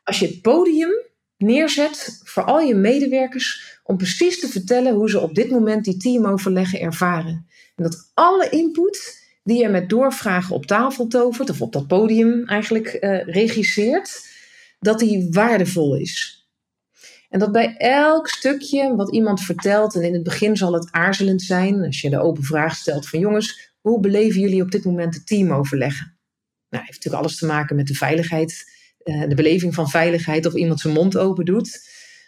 als 0.03 0.20
je 0.20 0.28
het 0.28 0.41
podium 0.41 0.91
neerzet 1.38 2.22
voor 2.24 2.43
al 2.43 2.59
je 2.59 2.76
medewerkers 2.76 3.78
om 3.84 3.97
precies 3.97 4.39
te 4.39 4.47
vertellen 4.47 4.93
hoe 4.93 5.09
ze 5.09 5.20
op 5.20 5.36
dit 5.36 5.49
moment 5.49 5.84
die 5.86 5.97
teamoverleggen 5.97 6.80
ervaren. 6.80 7.47
En 7.76 7.84
dat 7.84 8.11
alle 8.13 8.49
input 8.49 9.28
die 9.43 9.61
je 9.61 9.70
met 9.70 9.89
doorvragen 9.89 10.55
op 10.55 10.65
tafel 10.65 11.07
tovert, 11.07 11.49
of 11.49 11.61
op 11.61 11.74
dat 11.74 11.88
podium 11.88 12.45
eigenlijk 12.45 12.88
eh, 12.88 13.26
regisseert, 13.26 14.28
dat 14.80 14.99
die 14.99 15.28
waardevol 15.32 15.95
is. 15.95 16.39
En 17.30 17.39
dat 17.39 17.51
bij 17.51 17.77
elk 17.77 18.27
stukje 18.27 18.95
wat 18.95 19.11
iemand 19.13 19.41
vertelt, 19.41 19.95
en 19.95 20.03
in 20.03 20.13
het 20.13 20.23
begin 20.23 20.57
zal 20.57 20.73
het 20.73 20.91
aarzelend 20.91 21.41
zijn, 21.41 21.86
als 21.86 22.01
je 22.01 22.09
de 22.09 22.21
open 22.21 22.43
vraag 22.43 22.75
stelt 22.75 23.07
van 23.07 23.19
jongens, 23.19 23.73
hoe 23.82 23.99
beleven 23.99 24.41
jullie 24.41 24.61
op 24.61 24.71
dit 24.71 24.86
moment 24.86 25.13
het 25.15 25.27
teamoverleggen? 25.27 26.17
Nou, 26.69 26.84
heeft 26.84 26.95
natuurlijk 26.95 27.23
alles 27.23 27.38
te 27.38 27.45
maken 27.45 27.75
met 27.75 27.88
de 27.88 27.93
veiligheid, 27.93 28.71
eh, 28.97 29.27
de 29.27 29.36
beleving 29.36 29.73
van 29.73 29.89
veiligheid 29.89 30.45
of 30.45 30.53
iemand 30.53 30.80
zijn 30.80 30.93
mond 30.93 31.17
open 31.17 31.45
doet. 31.45 31.80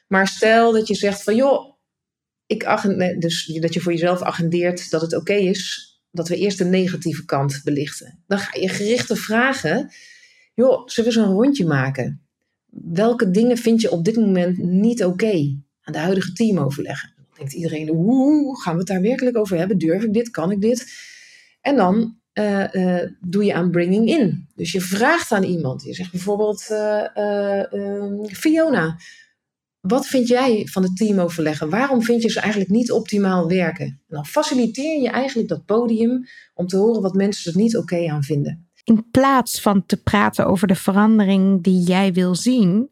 Maar 0.07 0.27
stel 0.27 0.71
dat 0.71 0.87
je 0.87 0.95
zegt 0.95 1.23
van 1.23 1.35
joh, 1.35 1.71
ik 2.45 3.19
dus 3.19 3.45
dat 3.45 3.73
je 3.73 3.79
voor 3.79 3.91
jezelf 3.91 4.21
agendeert 4.21 4.89
dat 4.89 5.01
het 5.01 5.15
oké 5.15 5.33
is 5.33 5.91
dat 6.11 6.27
we 6.27 6.35
eerst 6.35 6.57
de 6.57 6.65
negatieve 6.65 7.25
kant 7.25 7.61
belichten. 7.63 8.23
Dan 8.27 8.39
ga 8.39 8.59
je 8.59 8.69
gerichte 8.69 9.15
vragen. 9.15 9.91
Joh, 10.53 10.87
zullen 10.87 11.11
we 11.11 11.17
eens 11.17 11.27
een 11.27 11.35
rondje 11.35 11.65
maken? 11.65 12.25
Welke 12.71 13.29
dingen 13.31 13.57
vind 13.57 13.81
je 13.81 13.91
op 13.91 14.05
dit 14.05 14.15
moment 14.15 14.57
niet 14.57 15.03
oké 15.03 15.57
aan 15.81 15.93
de 15.93 15.99
huidige 15.99 16.33
teamoverleggen? 16.33 17.13
Dan 17.15 17.25
denkt 17.37 17.53
iedereen, 17.53 17.89
hoe 17.89 18.61
gaan 18.61 18.73
we 18.73 18.79
het 18.79 18.87
daar 18.87 19.01
werkelijk 19.01 19.37
over 19.37 19.57
hebben? 19.57 19.77
Durf 19.77 20.03
ik 20.03 20.13
dit? 20.13 20.29
Kan 20.29 20.51
ik 20.51 20.61
dit? 20.61 20.93
En 21.61 21.75
dan 21.75 22.19
uh, 22.33 22.73
uh, 22.73 23.03
doe 23.21 23.43
je 23.43 23.53
aan 23.53 23.71
bringing 23.71 24.07
in. 24.07 24.47
Dus 24.55 24.71
je 24.71 24.81
vraagt 24.81 25.31
aan 25.31 25.43
iemand. 25.43 25.83
Je 25.83 25.93
zegt 25.93 26.11
bijvoorbeeld, 26.11 26.67
uh, 26.71 28.23
Fiona, 28.25 28.97
wat 29.81 30.07
vind 30.07 30.27
jij 30.27 30.65
van 30.65 30.83
het 30.83 30.97
teamoverleggen? 30.97 31.69
Waarom 31.69 32.03
vind 32.03 32.21
je 32.21 32.29
ze 32.29 32.39
eigenlijk 32.39 32.71
niet 32.71 32.91
optimaal 32.91 33.47
werken? 33.47 33.85
En 33.85 34.01
dan 34.07 34.25
faciliteer 34.25 35.01
je 35.01 35.09
eigenlijk 35.09 35.49
dat 35.49 35.65
podium 35.65 36.25
om 36.53 36.67
te 36.67 36.77
horen 36.77 37.01
wat 37.01 37.13
mensen 37.13 37.51
er 37.51 37.57
niet 37.57 37.77
oké 37.77 38.07
aan 38.07 38.23
vinden. 38.23 38.69
In 38.83 39.09
plaats 39.11 39.61
van 39.61 39.85
te 39.85 40.01
praten 40.01 40.45
over 40.45 40.67
de 40.67 40.75
verandering 40.75 41.63
die 41.63 41.81
jij 41.81 42.13
wil 42.13 42.35
zien, 42.35 42.91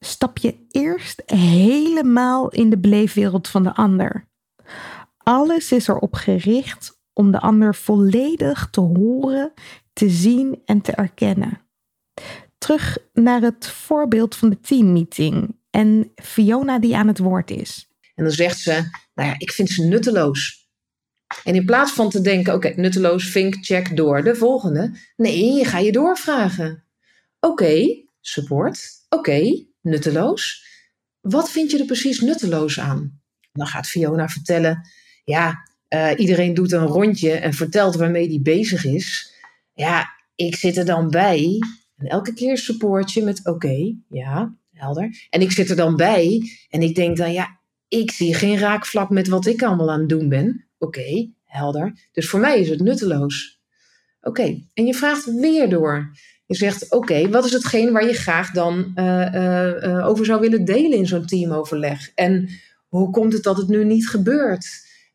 stap 0.00 0.38
je 0.38 0.66
eerst 0.70 1.22
helemaal 1.26 2.48
in 2.48 2.70
de 2.70 2.78
beleefwereld 2.78 3.48
van 3.48 3.62
de 3.62 3.74
ander. 3.74 4.28
Alles 5.16 5.72
is 5.72 5.88
erop 5.88 6.14
gericht 6.14 7.00
om 7.12 7.30
de 7.30 7.40
ander 7.40 7.74
volledig 7.74 8.68
te 8.70 8.80
horen, 8.80 9.52
te 9.92 10.10
zien 10.10 10.62
en 10.64 10.80
te 10.80 10.92
erkennen. 10.92 11.60
Terug 12.58 12.98
naar 13.12 13.40
het 13.40 13.66
voorbeeld 13.66 14.36
van 14.36 14.50
de 14.50 14.60
teammeeting 14.60 15.56
en 15.70 16.12
Fiona 16.14 16.78
die 16.78 16.96
aan 16.96 17.06
het 17.06 17.18
woord 17.18 17.50
is. 17.50 17.88
En 18.14 18.24
dan 18.24 18.32
zegt 18.32 18.58
ze, 18.58 18.70
nou 19.14 19.28
ja, 19.28 19.34
ik 19.38 19.50
vind 19.50 19.68
ze 19.68 19.84
nutteloos. 19.84 20.61
En 21.44 21.54
in 21.54 21.64
plaats 21.64 21.92
van 21.92 22.10
te 22.10 22.20
denken, 22.20 22.54
oké, 22.54 22.72
nutteloos, 22.76 23.30
vink, 23.30 23.56
check, 23.60 23.96
door, 23.96 24.22
de 24.22 24.34
volgende. 24.34 24.90
Nee, 25.16 25.52
je 25.52 25.64
ga 25.64 25.78
je 25.78 25.92
doorvragen. 25.92 26.84
Oké, 27.40 28.02
support. 28.20 28.88
Oké, 29.08 29.64
nutteloos. 29.80 30.64
Wat 31.20 31.50
vind 31.50 31.70
je 31.70 31.78
er 31.78 31.84
precies 31.84 32.20
nutteloos 32.20 32.80
aan? 32.80 33.20
Dan 33.52 33.66
gaat 33.66 33.86
Fiona 33.86 34.28
vertellen, 34.28 34.88
ja, 35.24 35.62
uh, 35.88 36.10
iedereen 36.16 36.54
doet 36.54 36.72
een 36.72 36.86
rondje 36.86 37.32
en 37.32 37.52
vertelt 37.52 37.94
waarmee 37.94 38.28
die 38.28 38.42
bezig 38.42 38.84
is. 38.84 39.34
Ja, 39.74 40.08
ik 40.34 40.56
zit 40.56 40.76
er 40.76 40.84
dan 40.84 41.10
bij. 41.10 41.58
En 41.96 42.06
elke 42.06 42.34
keer 42.34 42.58
support 42.58 43.12
je 43.12 43.22
met, 43.22 43.46
oké, 43.46 43.94
ja, 44.08 44.54
helder. 44.72 45.26
En 45.30 45.40
ik 45.40 45.52
zit 45.52 45.70
er 45.70 45.76
dan 45.76 45.96
bij 45.96 46.50
en 46.70 46.82
ik 46.82 46.94
denk 46.94 47.16
dan, 47.16 47.32
ja, 47.32 47.60
ik 47.88 48.10
zie 48.10 48.34
geen 48.34 48.58
raakvlak 48.58 49.10
met 49.10 49.28
wat 49.28 49.46
ik 49.46 49.62
allemaal 49.62 49.90
aan 49.90 50.00
het 50.00 50.08
doen 50.08 50.28
ben. 50.28 50.66
Oké, 50.82 51.30
helder. 51.44 52.08
Dus 52.12 52.28
voor 52.28 52.40
mij 52.40 52.60
is 52.60 52.68
het 52.68 52.80
nutteloos. 52.80 53.60
Oké, 54.20 54.62
en 54.74 54.86
je 54.86 54.94
vraagt 54.94 55.24
weer 55.24 55.68
door. 55.68 56.10
Je 56.46 56.54
zegt, 56.54 56.90
oké, 56.90 57.28
wat 57.28 57.44
is 57.44 57.52
hetgeen 57.52 57.92
waar 57.92 58.06
je 58.06 58.12
graag 58.12 58.50
dan 58.50 58.92
uh, 58.94 59.34
uh, 59.34 60.08
over 60.08 60.24
zou 60.24 60.40
willen 60.40 60.64
delen 60.64 60.98
in 60.98 61.06
zo'n 61.06 61.26
teamoverleg? 61.26 62.10
En 62.14 62.48
hoe 62.88 63.10
komt 63.10 63.32
het 63.32 63.42
dat 63.42 63.56
het 63.56 63.68
nu 63.68 63.84
niet 63.84 64.08
gebeurt? 64.08 64.66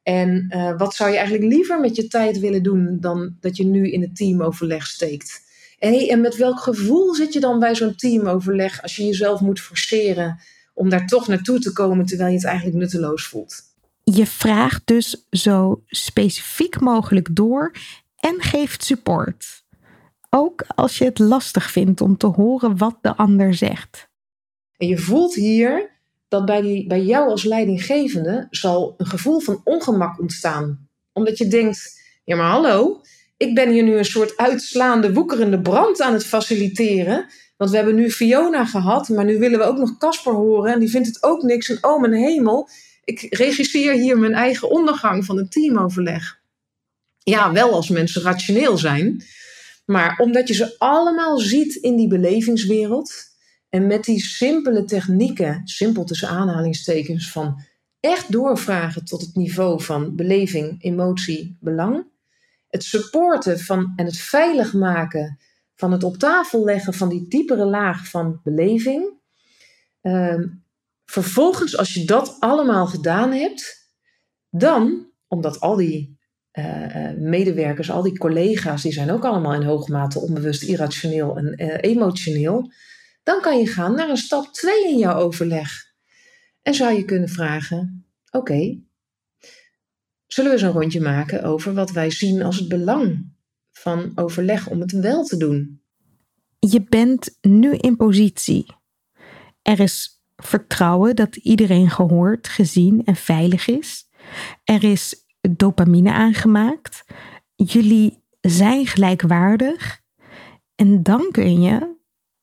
En 0.03 0.47
wat 0.77 0.95
zou 0.95 1.09
je 1.09 1.17
eigenlijk 1.17 1.53
liever 1.53 1.79
met 1.79 1.95
je 1.95 2.07
tijd 2.07 2.39
willen 2.39 2.63
doen 2.63 2.97
dan 2.99 3.37
dat 3.39 3.57
je 3.57 3.65
nu 3.65 3.91
in 3.91 4.01
het 4.01 4.15
teamoverleg 4.15 4.87
steekt? 4.87 5.41
En, 5.79 5.93
en 5.93 6.21
met 6.21 6.35
welk 6.35 6.59
gevoel 6.59 7.15
zit 7.15 7.33
je 7.33 7.39
dan 7.39 7.59
bij 7.59 7.75
zo'n 7.75 7.95
teamoverleg 7.95 8.81
als 8.81 8.95
je 8.95 9.05
jezelf 9.05 9.41
moet 9.41 9.59
forceren 9.59 10.39
om 10.73 10.89
daar 10.89 11.07
toch 11.07 11.27
naartoe 11.27 11.59
te 11.59 11.73
komen 11.73 12.05
terwijl 12.05 12.29
je 12.29 12.35
het 12.35 12.45
eigenlijk 12.45 12.77
nutteloos 12.77 13.27
voelt? 13.27 13.66
Je 14.13 14.25
vraagt 14.25 14.81
dus 14.85 15.25
zo 15.29 15.83
specifiek 15.87 16.79
mogelijk 16.79 17.35
door 17.35 17.71
en 18.15 18.41
geeft 18.41 18.83
support. 18.83 19.63
Ook 20.29 20.63
als 20.75 20.97
je 20.97 21.05
het 21.05 21.19
lastig 21.19 21.71
vindt 21.71 22.01
om 22.01 22.17
te 22.17 22.27
horen 22.27 22.77
wat 22.77 22.97
de 23.01 23.15
ander 23.15 23.53
zegt. 23.53 24.09
En 24.77 24.87
je 24.87 24.97
voelt 24.97 25.35
hier 25.35 25.89
dat 26.27 26.45
bij, 26.45 26.85
bij 26.87 27.01
jou 27.01 27.29
als 27.29 27.43
leidinggevende 27.43 28.47
zal 28.49 28.93
een 28.97 29.05
gevoel 29.05 29.39
van 29.39 29.61
ongemak 29.63 30.19
ontstaan. 30.19 30.87
Omdat 31.13 31.37
je 31.37 31.47
denkt, 31.47 32.01
ja 32.23 32.35
maar 32.35 32.49
hallo, 32.49 33.01
ik 33.37 33.55
ben 33.55 33.69
hier 33.69 33.83
nu 33.83 33.97
een 33.97 34.05
soort 34.05 34.37
uitslaande, 34.37 35.13
woekerende 35.13 35.61
brand 35.61 36.01
aan 36.01 36.13
het 36.13 36.25
faciliteren. 36.25 37.25
Want 37.57 37.69
we 37.69 37.75
hebben 37.75 37.95
nu 37.95 38.11
Fiona 38.11 38.65
gehad, 38.65 39.09
maar 39.09 39.25
nu 39.25 39.39
willen 39.39 39.59
we 39.59 39.65
ook 39.65 39.77
nog 39.77 39.97
Casper 39.97 40.33
horen. 40.33 40.73
En 40.73 40.79
die 40.79 40.89
vindt 40.89 41.07
het 41.07 41.23
ook 41.23 41.41
niks. 41.41 41.69
En 41.69 41.83
oh 41.83 42.01
mijn 42.01 42.13
hemel, 42.13 42.69
ik 43.07 43.35
regisseer 43.35 43.93
hier 43.93 44.17
mijn 44.17 44.33
eigen 44.33 44.69
ondergang 44.69 45.25
van 45.25 45.37
het 45.37 45.51
teamoverleg. 45.51 46.39
Ja, 47.17 47.51
wel 47.51 47.73
als 47.73 47.89
mensen 47.89 48.21
rationeel 48.21 48.77
zijn. 48.77 49.23
Maar 49.85 50.19
omdat 50.19 50.47
je 50.47 50.53
ze 50.53 50.75
allemaal 50.77 51.39
ziet 51.39 51.75
in 51.75 51.95
die 51.95 52.07
belevingswereld. 52.07 53.13
En 53.69 53.87
met 53.87 54.03
die 54.03 54.19
simpele 54.19 54.83
technieken, 54.83 55.61
simpel 55.63 56.03
tussen 56.03 56.29
aanhalingstekens, 56.29 57.31
van 57.31 57.63
echt 57.99 58.31
doorvragen 58.31 59.05
tot 59.05 59.21
het 59.21 59.35
niveau 59.35 59.81
van 59.81 60.15
beleving, 60.15 60.83
emotie, 60.83 61.57
belang 61.59 62.05
het 62.67 62.83
supporten 62.83 63.59
van, 63.59 63.93
en 63.95 64.05
het 64.05 64.17
veilig 64.17 64.73
maken 64.73 65.39
van 65.75 65.91
het 65.91 66.03
op 66.03 66.17
tafel 66.17 66.63
leggen 66.63 66.93
van 66.93 67.09
die 67.09 67.27
diepere 67.27 67.65
laag 67.65 68.09
van 68.09 68.39
beleving. 68.43 69.13
Ehm, 70.01 70.47
vervolgens, 71.11 71.77
als 71.77 71.93
je 71.93 72.05
dat 72.05 72.37
allemaal 72.39 72.87
gedaan 72.87 73.31
hebt, 73.31 73.91
dan, 74.49 75.11
omdat 75.27 75.59
al 75.59 75.75
die 75.75 76.17
uh, 76.53 77.11
medewerkers, 77.17 77.91
al 77.91 78.01
die 78.01 78.17
collega's, 78.17 78.81
die 78.81 78.91
zijn 78.91 79.11
ook 79.11 79.25
allemaal 79.25 79.53
in 79.53 79.63
hoge 79.63 79.91
mate 79.91 80.19
onbewust, 80.19 80.63
irrationeel 80.63 81.37
en 81.37 81.61
uh, 81.61 81.77
emotioneel, 81.81 82.71
dan 83.23 83.41
kan 83.41 83.59
je 83.59 83.67
gaan 83.67 83.95
naar 83.95 84.09
een 84.09 84.17
stap 84.17 84.53
2 84.53 84.87
in 84.87 84.97
jouw 84.97 85.19
overleg. 85.19 85.69
En 86.61 86.73
zou 86.73 86.93
je 86.93 87.05
kunnen 87.05 87.29
vragen: 87.29 88.05
Oké, 88.31 88.79
zullen 90.27 90.51
we 90.51 90.57
eens 90.57 90.67
een 90.67 90.79
rondje 90.79 91.01
maken 91.01 91.43
over 91.43 91.73
wat 91.73 91.91
wij 91.91 92.11
zien 92.11 92.43
als 92.43 92.59
het 92.59 92.67
belang 92.67 93.35
van 93.71 94.11
overleg 94.15 94.67
om 94.67 94.79
het 94.79 94.91
wel 94.91 95.23
te 95.23 95.37
doen. 95.37 95.81
Je 96.59 96.83
bent 96.83 97.37
nu 97.41 97.75
in 97.75 97.95
positie. 97.95 98.65
Er 99.61 99.79
is 99.79 100.16
vertrouwen 100.43 101.15
dat 101.15 101.35
iedereen 101.35 101.89
gehoord, 101.89 102.47
gezien 102.47 103.01
en 103.05 103.15
veilig 103.15 103.67
is. 103.67 104.09
Er 104.63 104.83
is 104.83 105.25
dopamine 105.41 106.11
aangemaakt. 106.11 107.03
Jullie 107.55 108.23
zijn 108.41 108.87
gelijkwaardig. 108.87 110.01
En 110.75 111.03
dan 111.03 111.31
kun 111.31 111.61
je, 111.61 111.95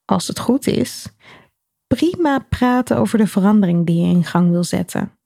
als 0.05 0.27
het 0.27 0.39
goed 0.39 0.67
is, 0.67 1.07
prima 1.87 2.39
praten 2.39 2.97
over 2.97 3.19
de 3.19 3.27
verandering 3.27 3.87
die 3.87 4.03
je 4.03 4.15
in 4.15 4.25
gang 4.25 4.51
wil 4.51 4.65
zetten. 4.65 5.19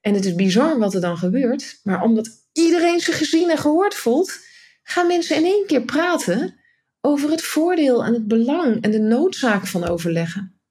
En 0.00 0.14
het 0.14 0.24
is 0.24 0.34
bizar 0.34 0.78
wat 0.78 0.94
er 0.94 1.00
dan 1.00 1.16
gebeurt. 1.16 1.80
Maar 1.82 2.02
omdat 2.02 2.30
iedereen 2.52 3.00
zich 3.00 3.18
gezien 3.18 3.50
en 3.50 3.58
gehoord 3.58 3.94
voelt, 3.94 4.38
gaan 4.82 5.06
mensen 5.06 5.36
in 5.36 5.44
één 5.44 5.66
keer 5.66 5.82
praten 5.82 6.60
over 7.00 7.30
het 7.30 7.42
voordeel 7.42 8.04
en 8.04 8.12
het 8.12 8.28
belang 8.28 8.82
en 8.82 8.90
de 8.90 8.98
noodzaak 8.98 9.66
van 9.66 9.88
overleggen. 9.88 10.61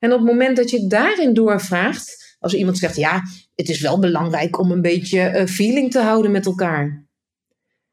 En 0.00 0.12
op 0.12 0.18
het 0.18 0.28
moment 0.28 0.56
dat 0.56 0.70
je 0.70 0.86
daarin 0.86 1.34
doorvraagt, 1.34 2.36
als 2.38 2.54
iemand 2.54 2.78
zegt: 2.78 2.96
Ja, 2.96 3.22
het 3.54 3.68
is 3.68 3.80
wel 3.80 3.98
belangrijk 3.98 4.58
om 4.58 4.70
een 4.70 4.82
beetje 4.82 5.32
uh, 5.34 5.46
feeling 5.46 5.90
te 5.90 6.00
houden 6.00 6.30
met 6.30 6.46
elkaar. 6.46 7.08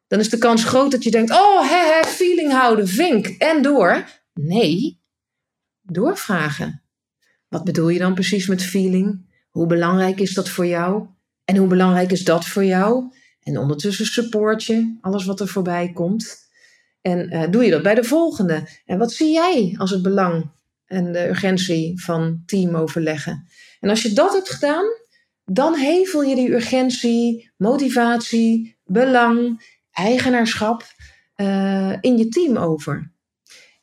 Dan 0.08 0.20
is 0.20 0.30
de 0.30 0.38
kans 0.38 0.64
groot 0.64 0.92
dat 0.92 1.04
je 1.04 1.12
denkt: 1.12 1.32
Oh, 1.32 1.70
hè, 1.70 1.94
hè, 1.94 2.08
feeling 2.08 2.52
houden, 2.52 2.88
vink 2.88 3.28
en 3.28 3.62
door. 3.62 4.06
Nee, 4.34 5.02
doorvragen. 5.82 6.84
Wat 7.48 7.64
bedoel 7.64 7.90
je 7.90 8.00
dan 8.00 8.14
precies 8.14 8.48
met 8.48 8.64
feeling? 8.64 9.26
Hoe 9.50 9.68
belangrijk 9.68 10.20
is 10.20 10.34
dat 10.34 10.50
voor 10.50 10.66
jou? 10.66 11.08
En 11.44 11.56
hoe 11.56 11.68
belangrijk 11.68 12.12
is 12.12 12.24
dat 12.24 12.46
voor 12.46 12.66
jou? 12.66 13.16
En 13.40 13.58
ondertussen 13.58 14.06
support 14.06 14.64
je 14.64 14.98
alles 15.02 15.26
wat 15.26 15.40
er 15.40 15.48
voorbij 15.48 15.92
komt. 15.94 16.36
En 17.02 17.34
uh, 17.34 17.52
doe 17.52 17.64
je 17.64 17.72
dat 17.72 17.84
bij 17.84 17.96
de 17.96 18.04
volgende? 18.04 18.68
En 18.86 18.98
wat 18.98 19.12
zie 19.12 19.32
jij 19.32 19.76
als 19.78 19.92
het 19.92 20.02
belang 20.02 20.52
en 20.88 21.12
de 21.12 21.28
urgentie 21.28 22.02
van 22.02 22.44
teamoverleggen. 22.46 23.48
En 23.80 23.90
als 23.90 24.02
je 24.02 24.14
dat 24.14 24.34
hebt 24.34 24.50
gedaan, 24.50 24.86
dan 25.46 25.76
hevel 25.76 26.22
je 26.22 26.36
die 26.36 26.52
urgentie, 26.52 27.52
motivatie, 27.58 28.78
belang, 28.86 29.66
eigenaarschap 29.92 30.84
uh, 31.36 31.96
in 32.02 32.18
je 32.18 32.28
team 32.28 32.58
over. 32.58 33.12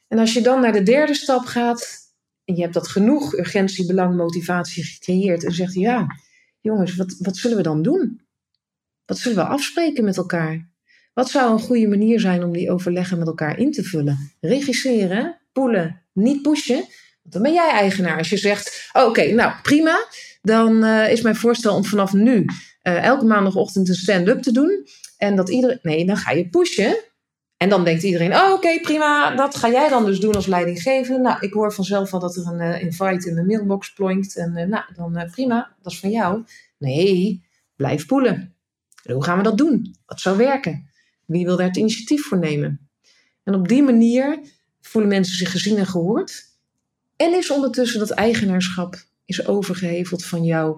En 0.09 0.18
als 0.18 0.32
je 0.32 0.40
dan 0.40 0.61
naar 0.61 0.72
de 0.72 0.82
derde 0.82 1.14
stap 1.14 1.44
gaat 1.44 2.12
en 2.44 2.55
je 2.55 2.62
hebt 2.62 2.74
dat 2.74 2.88
genoeg 2.88 3.38
urgentie, 3.38 3.86
belang, 3.86 4.16
motivatie 4.16 4.84
gecreëerd 4.84 5.44
en 5.44 5.52
zegt 5.52 5.74
ja, 5.74 6.07
jongens, 6.61 6.96
wat, 6.96 7.16
wat 7.18 7.36
zullen 7.36 7.57
we 7.57 7.62
dan 7.62 7.82
doen? 7.82 8.20
Wat 9.05 9.18
zullen 9.18 9.38
we 9.38 9.44
afspreken 9.44 10.05
met 10.05 10.16
elkaar? 10.16 10.68
Wat 11.14 11.30
zou 11.30 11.52
een 11.52 11.61
goede 11.61 11.88
manier 11.88 12.20
zijn 12.20 12.42
om 12.42 12.52
die 12.52 12.70
overleggen 12.70 13.18
met 13.18 13.26
elkaar 13.26 13.59
in 13.59 13.72
te 13.72 13.82
vullen? 13.82 14.32
Registreren, 14.40 15.40
poelen, 15.52 16.03
niet 16.14 16.42
pushen. 16.42 16.76
Want 17.22 17.34
dan 17.34 17.42
ben 17.42 17.52
jij 17.52 17.70
eigenaar. 17.70 18.18
Als 18.18 18.28
je 18.28 18.36
zegt, 18.36 18.90
oh, 18.92 19.04
oké, 19.04 19.32
nou 19.32 19.52
prima. 19.62 20.06
Dan 20.42 20.84
uh, 20.84 21.10
is 21.10 21.22
mijn 21.22 21.36
voorstel 21.36 21.74
om 21.74 21.84
vanaf 21.84 22.12
nu 22.12 22.44
uh, 22.82 23.04
elke 23.04 23.24
maandagochtend 23.24 23.88
een 23.88 23.94
stand-up 23.94 24.42
te 24.42 24.52
doen. 24.52 24.86
En 25.18 25.36
dat 25.36 25.48
iedereen, 25.48 25.78
nee, 25.82 26.06
dan 26.06 26.16
ga 26.16 26.30
je 26.30 26.48
pushen. 26.48 26.96
En 27.56 27.68
dan 27.68 27.84
denkt 27.84 28.02
iedereen, 28.02 28.34
oh 28.34 28.52
oké, 28.52 28.80
prima, 28.80 29.36
dat 29.36 29.56
ga 29.56 29.70
jij 29.70 29.88
dan 29.88 30.04
dus 30.04 30.20
doen 30.20 30.34
als 30.34 30.46
leidinggevende. 30.46 31.20
Nou, 31.20 31.36
ik 31.40 31.52
hoor 31.52 31.72
vanzelf 31.72 32.12
al 32.12 32.20
dat 32.20 32.36
er 32.36 32.46
een 32.46 32.60
uh, 32.60 32.82
invite 32.82 33.28
in 33.28 33.34
de 33.34 33.44
mailbox 33.44 33.92
plonkt. 33.92 34.36
En 34.36 34.52
nou, 34.52 34.84
dan 34.94 35.28
prima, 35.30 35.74
dat 35.82 35.92
is 35.92 35.98
van 35.98 36.10
jou. 36.10 36.44
Nee, 36.78 37.44
blijf 37.76 38.06
poelen. 38.06 38.54
En 39.04 39.14
hoe 39.14 39.24
gaan 39.24 39.36
we 39.36 39.42
dat 39.42 39.58
doen? 39.58 39.96
Wat 40.06 40.20
zou 40.20 40.36
werken? 40.36 40.90
Wie 41.26 41.44
wil 41.44 41.56
daar 41.56 41.66
het 41.66 41.76
initiatief 41.76 42.26
voor 42.26 42.38
nemen? 42.38 42.88
En 43.44 43.54
op 43.54 43.68
die 43.68 43.82
manier 43.82 44.38
voelen 44.95 45.12
mensen 45.12 45.36
zich 45.36 45.51
gezien 45.51 45.78
en 45.78 45.86
gehoord. 45.86 46.45
En 47.16 47.34
is 47.34 47.51
ondertussen 47.51 47.99
dat 47.99 48.11
eigenaarschap 48.11 48.97
is 49.24 49.47
overgeheveld 49.47 50.24
van 50.24 50.45
jou 50.45 50.76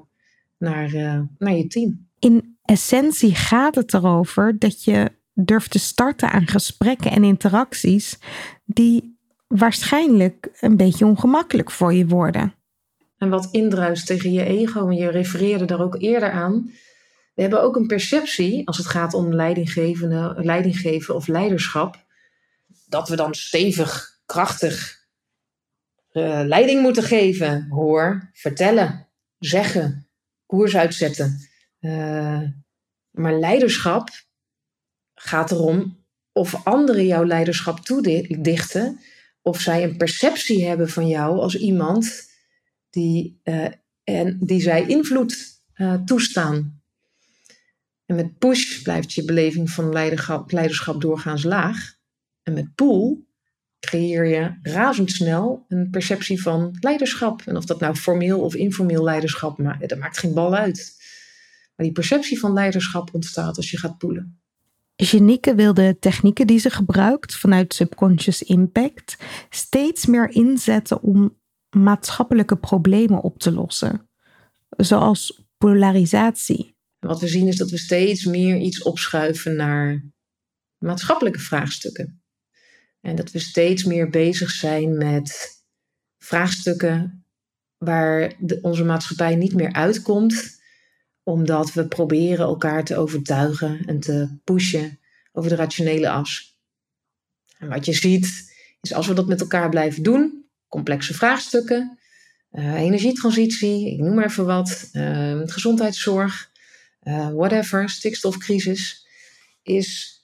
naar, 0.58 0.90
naar 1.38 1.54
je 1.54 1.66
team. 1.66 2.08
In 2.18 2.56
essentie 2.62 3.34
gaat 3.34 3.74
het 3.74 3.94
erover 3.94 4.58
dat 4.58 4.84
je 4.84 5.12
durft 5.32 5.70
te 5.70 5.78
starten 5.78 6.30
aan 6.30 6.46
gesprekken 6.46 7.10
en 7.10 7.24
interacties 7.24 8.18
die 8.64 9.18
waarschijnlijk 9.46 10.48
een 10.60 10.76
beetje 10.76 11.06
ongemakkelijk 11.06 11.70
voor 11.70 11.94
je 11.94 12.06
worden. 12.06 12.54
En 13.18 13.28
wat 13.28 13.48
indruist 13.50 14.06
tegen 14.06 14.32
je 14.32 14.44
ego, 14.44 14.88
en 14.88 14.96
je 14.96 15.10
refereerde 15.10 15.64
daar 15.64 15.80
ook 15.80 16.00
eerder 16.00 16.30
aan. 16.30 16.70
We 17.34 17.42
hebben 17.42 17.62
ook 17.62 17.76
een 17.76 17.86
perceptie 17.86 18.66
als 18.66 18.76
het 18.76 18.86
gaat 18.86 19.14
om 19.14 19.34
leidinggevende, 19.34 20.34
leidinggeven 20.36 21.14
of 21.14 21.26
leiderschap, 21.26 22.05
dat 22.86 23.08
we 23.08 23.16
dan 23.16 23.34
stevig, 23.34 24.20
krachtig 24.26 25.04
uh, 26.12 26.42
leiding 26.44 26.82
moeten 26.82 27.02
geven. 27.02 27.66
Hoor, 27.68 28.30
vertellen, 28.32 29.08
zeggen, 29.38 30.08
koers 30.46 30.76
uitzetten. 30.76 31.48
Uh, 31.80 32.42
maar 33.10 33.38
leiderschap 33.38 34.08
gaat 35.14 35.50
erom 35.50 36.04
of 36.32 36.64
anderen 36.66 37.06
jouw 37.06 37.24
leiderschap 37.24 37.80
toedichten. 37.80 39.00
Of 39.42 39.60
zij 39.60 39.82
een 39.82 39.96
perceptie 39.96 40.66
hebben 40.66 40.88
van 40.88 41.08
jou 41.08 41.38
als 41.38 41.56
iemand 41.56 42.30
die, 42.90 43.40
uh, 43.44 43.68
en 44.04 44.38
die 44.40 44.60
zij 44.60 44.86
invloed 44.86 45.54
toestaan. 46.04 46.82
En 48.06 48.16
met 48.16 48.38
push 48.38 48.82
blijft 48.82 49.12
je 49.12 49.24
beleving 49.24 49.70
van 49.70 49.92
leiderschap, 49.92 50.50
leiderschap 50.50 51.00
doorgaans 51.00 51.42
laag. 51.42 51.95
En 52.46 52.52
met 52.52 52.74
pull 52.74 53.24
creëer 53.80 54.26
je 54.26 54.58
razendsnel 54.62 55.64
een 55.68 55.90
perceptie 55.90 56.42
van 56.42 56.76
leiderschap. 56.80 57.42
En 57.44 57.56
of 57.56 57.64
dat 57.64 57.80
nou 57.80 57.94
formeel 57.94 58.40
of 58.40 58.54
informeel 58.54 59.04
leiderschap 59.04 59.58
maakt, 59.58 59.88
dat 59.88 59.98
maakt 59.98 60.18
geen 60.18 60.34
bal 60.34 60.54
uit. 60.54 60.96
Maar 61.76 61.86
die 61.86 61.94
perceptie 61.94 62.38
van 62.38 62.52
leiderschap 62.52 63.14
ontstaat 63.14 63.56
als 63.56 63.70
je 63.70 63.78
gaat 63.78 63.98
poelen. 63.98 64.40
Janieke 64.96 65.54
wil 65.54 65.74
de 65.74 65.96
technieken 66.00 66.46
die 66.46 66.58
ze 66.58 66.70
gebruikt 66.70 67.36
vanuit 67.36 67.74
subconscious 67.74 68.42
impact 68.42 69.16
steeds 69.50 70.06
meer 70.06 70.30
inzetten 70.30 71.02
om 71.02 71.38
maatschappelijke 71.70 72.56
problemen 72.56 73.22
op 73.22 73.38
te 73.38 73.52
lossen, 73.52 74.08
zoals 74.68 75.46
polarisatie. 75.58 76.76
Wat 76.98 77.20
we 77.20 77.28
zien 77.28 77.46
is 77.46 77.56
dat 77.56 77.70
we 77.70 77.78
steeds 77.78 78.24
meer 78.24 78.56
iets 78.56 78.82
opschuiven 78.82 79.56
naar 79.56 80.04
maatschappelijke 80.78 81.40
vraagstukken. 81.40 82.20
En 83.06 83.16
dat 83.16 83.30
we 83.30 83.38
steeds 83.38 83.84
meer 83.84 84.10
bezig 84.10 84.50
zijn 84.50 84.96
met 84.96 85.60
vraagstukken 86.18 87.24
waar 87.76 88.34
de, 88.38 88.58
onze 88.62 88.84
maatschappij 88.84 89.34
niet 89.34 89.54
meer 89.54 89.72
uitkomt 89.72 90.60
omdat 91.22 91.72
we 91.72 91.88
proberen 91.88 92.46
elkaar 92.46 92.84
te 92.84 92.96
overtuigen 92.96 93.84
en 93.84 94.00
te 94.00 94.38
pushen 94.44 94.98
over 95.32 95.50
de 95.50 95.56
rationele 95.56 96.10
as. 96.10 96.58
En 97.58 97.68
wat 97.68 97.84
je 97.84 97.92
ziet, 97.92 98.54
is 98.80 98.92
als 98.92 99.06
we 99.06 99.14
dat 99.14 99.26
met 99.26 99.40
elkaar 99.40 99.68
blijven 99.68 100.02
doen, 100.02 100.44
complexe 100.68 101.14
vraagstukken, 101.14 101.98
uh, 102.52 102.74
energietransitie, 102.74 103.92
ik 103.92 103.98
noem 103.98 104.14
maar 104.14 104.24
even 104.24 104.46
wat, 104.46 104.88
uh, 104.92 105.40
gezondheidszorg, 105.44 106.50
uh, 107.02 107.30
whatever, 107.30 107.88
stikstofcrisis, 107.88 109.06
is 109.62 110.15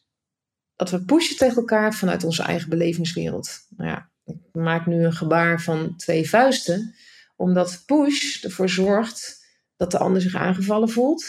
dat 0.82 1.00
we 1.00 1.04
pushen 1.04 1.36
tegen 1.36 1.56
elkaar 1.56 1.94
vanuit 1.94 2.24
onze 2.24 2.42
eigen 2.42 2.68
belevingswereld. 2.68 3.66
Nou 3.76 3.90
ja, 3.90 4.10
ik 4.24 4.36
maak 4.52 4.86
nu 4.86 5.04
een 5.04 5.12
gebaar 5.12 5.60
van 5.60 5.96
twee 5.96 6.28
vuisten, 6.28 6.94
omdat 7.36 7.82
push 7.86 8.44
ervoor 8.44 8.68
zorgt 8.68 9.46
dat 9.76 9.90
de 9.90 9.98
ander 9.98 10.22
zich 10.22 10.34
aangevallen 10.34 10.88
voelt. 10.88 11.24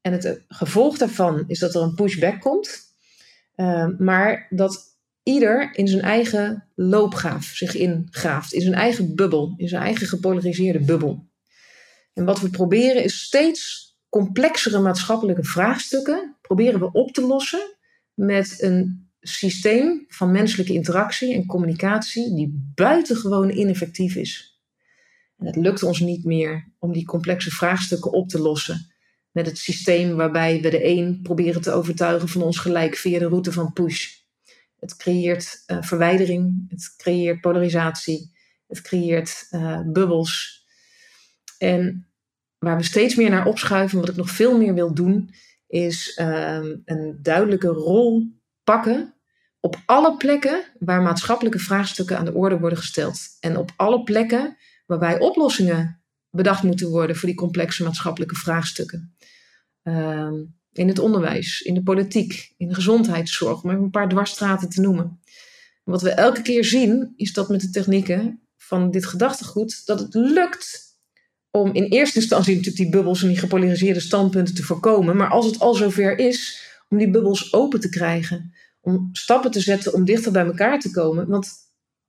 En 0.00 0.12
het 0.12 0.40
gevolg 0.48 0.98
daarvan 0.98 1.44
is 1.46 1.58
dat 1.58 1.74
er 1.74 1.82
een 1.82 1.94
pushback 1.94 2.40
komt. 2.40 2.94
Uh, 3.56 3.88
maar 3.98 4.46
dat 4.50 4.98
ieder 5.22 5.74
in 5.76 5.88
zijn 5.88 6.02
eigen 6.02 6.68
loopgraaf 6.74 7.44
zich 7.44 7.74
ingraaft. 7.74 8.52
In 8.52 8.60
zijn 8.60 8.74
eigen 8.74 9.14
bubbel. 9.14 9.54
In 9.56 9.68
zijn 9.68 9.82
eigen 9.82 10.06
gepolariseerde 10.06 10.80
bubbel. 10.80 11.28
En 12.14 12.24
wat 12.24 12.40
we 12.40 12.50
proberen 12.50 13.04
is 13.04 13.22
steeds 13.22 13.94
complexere 14.08 14.78
maatschappelijke 14.78 15.44
vraagstukken 15.44 16.36
proberen 16.40 16.80
we 16.80 16.92
op 16.92 17.12
te 17.12 17.22
lossen 17.26 17.78
met 18.26 18.62
een 18.62 19.10
systeem 19.20 20.04
van 20.08 20.30
menselijke 20.30 20.72
interactie 20.72 21.34
en 21.34 21.46
communicatie 21.46 22.34
die 22.34 22.72
buitengewoon 22.74 23.50
ineffectief 23.50 24.14
is. 24.14 24.60
En 25.38 25.46
het 25.46 25.56
lukt 25.56 25.82
ons 25.82 26.00
niet 26.00 26.24
meer 26.24 26.72
om 26.78 26.92
die 26.92 27.04
complexe 27.04 27.50
vraagstukken 27.50 28.12
op 28.12 28.28
te 28.28 28.38
lossen 28.38 28.92
met 29.30 29.46
het 29.46 29.58
systeem 29.58 30.16
waarbij 30.16 30.60
we 30.60 30.70
de 30.70 30.84
een 30.84 31.20
proberen 31.22 31.60
te 31.60 31.72
overtuigen 31.72 32.28
van 32.28 32.42
ons 32.42 32.58
gelijk 32.58 32.96
via 32.96 33.18
de 33.18 33.28
route 33.28 33.52
van 33.52 33.72
push. 33.72 34.08
Het 34.78 34.96
creëert 34.96 35.62
uh, 35.66 35.82
verwijdering, 35.82 36.64
het 36.68 36.94
creëert 36.96 37.40
polarisatie, 37.40 38.30
het 38.66 38.82
creëert 38.82 39.46
uh, 39.50 39.80
bubbels. 39.86 40.64
En 41.58 42.08
waar 42.58 42.76
we 42.76 42.82
steeds 42.82 43.14
meer 43.14 43.30
naar 43.30 43.46
opschuiven, 43.46 44.00
wat 44.00 44.08
ik 44.08 44.16
nog 44.16 44.30
veel 44.30 44.58
meer 44.58 44.74
wil 44.74 44.94
doen, 44.94 45.30
is 45.70 46.18
uh, 46.20 46.58
een 46.84 47.18
duidelijke 47.22 47.68
rol 47.68 48.38
pakken 48.64 49.14
op 49.60 49.76
alle 49.86 50.16
plekken 50.16 50.64
waar 50.78 51.02
maatschappelijke 51.02 51.58
vraagstukken 51.58 52.18
aan 52.18 52.24
de 52.24 52.34
orde 52.34 52.58
worden 52.58 52.78
gesteld. 52.78 53.18
En 53.40 53.56
op 53.56 53.72
alle 53.76 54.02
plekken 54.02 54.56
waarbij 54.86 55.20
oplossingen 55.20 56.02
bedacht 56.30 56.62
moeten 56.62 56.88
worden 56.88 57.16
voor 57.16 57.28
die 57.28 57.38
complexe 57.38 57.82
maatschappelijke 57.82 58.34
vraagstukken. 58.34 59.14
Ehm, 59.82 60.34
in 60.72 60.88
het 60.88 60.98
onderwijs, 60.98 61.60
in 61.60 61.74
de 61.74 61.82
politiek, 61.82 62.54
in 62.56 62.68
de 62.68 62.74
gezondheidszorg, 62.74 63.62
om 63.62 63.70
even 63.70 63.82
een 63.82 63.90
paar 63.90 64.08
dwarsstraten 64.08 64.68
te 64.68 64.80
noemen. 64.80 65.20
wat 65.84 66.02
we 66.02 66.10
elke 66.10 66.42
keer 66.42 66.64
zien, 66.64 67.12
is 67.16 67.32
dat 67.32 67.48
met 67.48 67.60
de 67.60 67.70
technieken 67.70 68.40
van 68.56 68.90
dit 68.90 69.06
gedachtegoed, 69.06 69.86
dat 69.86 70.00
het 70.00 70.14
lukt 70.14 70.89
om 71.50 71.72
in 71.72 71.84
eerste 71.84 72.18
instantie 72.18 72.56
natuurlijk 72.56 72.82
die 72.82 72.90
bubbels 72.90 73.22
en 73.22 73.28
die 73.28 73.38
gepolariseerde 73.38 74.00
standpunten 74.00 74.54
te 74.54 74.62
voorkomen. 74.62 75.16
Maar 75.16 75.30
als 75.30 75.46
het 75.46 75.58
al 75.58 75.74
zover 75.74 76.18
is, 76.18 76.68
om 76.88 76.98
die 76.98 77.10
bubbels 77.10 77.52
open 77.52 77.80
te 77.80 77.88
krijgen. 77.88 78.54
Om 78.80 79.08
stappen 79.12 79.50
te 79.50 79.60
zetten 79.60 79.94
om 79.94 80.04
dichter 80.04 80.32
bij 80.32 80.44
elkaar 80.44 80.78
te 80.78 80.90
komen. 80.90 81.28
Want 81.28 81.52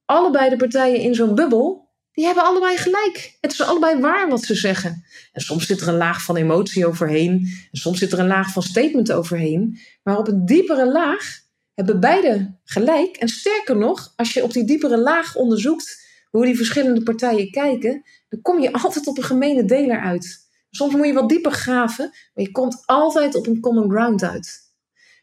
allebei 0.06 0.50
de 0.50 0.56
partijen 0.56 1.00
in 1.00 1.16
zo'n 1.16 1.36
bubbel 1.36 1.90
die 2.12 2.26
hebben 2.26 2.44
allebei 2.44 2.78
gelijk. 2.78 3.38
Het 3.42 3.52
is 3.52 3.62
allebei 3.62 4.00
waar 4.00 4.30
wat 4.30 4.44
ze 4.44 4.56
zeggen. 4.56 5.06
En 5.32 5.42
soms 5.42 5.66
zit 5.66 5.82
er 5.82 5.88
een 5.88 5.98
laag 5.98 6.24
van 6.24 6.36
emotie 6.36 6.86
overheen. 6.86 7.32
En 7.72 7.80
soms 7.80 8.00
zit 8.00 8.12
er 8.12 8.20
een 8.20 8.28
laag 8.28 8.52
van 8.52 8.64
statement 8.64 9.12
overheen. 9.12 9.80
Maar 10.04 10.18
op 10.18 10.28
een 10.28 10.46
diepere 10.46 10.92
laag 10.92 11.40
hebben 11.74 12.00
beide 12.00 12.58
gelijk. 12.64 13.16
En 13.16 13.28
sterker 13.28 13.78
nog, 13.78 14.14
als 14.16 14.34
je 14.34 14.44
op 14.44 14.54
die 14.54 14.66
diepere 14.66 14.98
laag 14.98 15.36
onderzoekt 15.36 16.10
hoe 16.30 16.46
die 16.46 16.56
verschillende 16.56 17.04
partijen 17.04 17.52
kijken, 17.52 18.04
dan 18.32 18.42
kom 18.42 18.60
je 18.60 18.74
altijd 18.74 19.08
op 19.08 19.18
een 19.18 19.24
gemene 19.24 19.66
deler 19.66 20.00
uit. 20.00 20.50
Soms 20.70 20.96
moet 20.96 21.06
je 21.06 21.14
wat 21.14 21.30
dieper 21.30 21.52
graven, 21.52 22.10
maar 22.34 22.46
je 22.46 22.52
komt 22.52 22.84
altijd 22.86 23.36
op 23.36 23.48
een 23.48 23.60
common 23.60 23.90
ground 23.90 24.24
uit. 24.24 24.60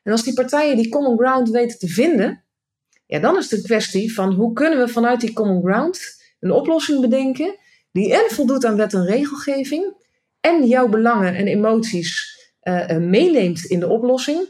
En 0.02 0.12
als 0.12 0.22
die 0.22 0.34
partijen 0.34 0.76
die 0.76 0.88
common 0.88 1.18
ground 1.18 1.50
weten 1.50 1.78
te 1.78 1.88
vinden, 1.88 2.44
ja, 3.06 3.18
dan 3.18 3.36
is 3.36 3.52
een 3.52 3.62
kwestie 3.62 4.14
van 4.14 4.32
hoe 4.32 4.52
kunnen 4.52 4.78
we 4.78 4.88
vanuit 4.88 5.20
die 5.20 5.32
common 5.32 5.62
ground 5.62 6.00
een 6.40 6.50
oplossing 6.50 7.00
bedenken 7.00 7.56
die 7.92 8.12
en 8.14 8.34
voldoet 8.34 8.64
aan 8.64 8.76
wet 8.76 8.94
en 8.94 9.06
regelgeving 9.06 9.94
en 10.40 10.66
jouw 10.66 10.88
belangen 10.88 11.34
en 11.34 11.46
emoties 11.46 12.36
uh, 12.62 12.96
meeneemt 12.96 13.64
in 13.64 13.80
de 13.80 13.88
oplossing. 13.88 14.46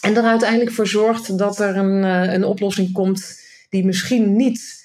En 0.00 0.16
er 0.16 0.22
uiteindelijk 0.22 0.70
voor 0.70 0.86
zorgt 0.86 1.38
dat 1.38 1.58
er 1.58 1.76
een, 1.76 2.02
uh, 2.02 2.32
een 2.32 2.44
oplossing 2.44 2.92
komt 2.92 3.40
die 3.68 3.84
misschien 3.84 4.36
niet 4.36 4.84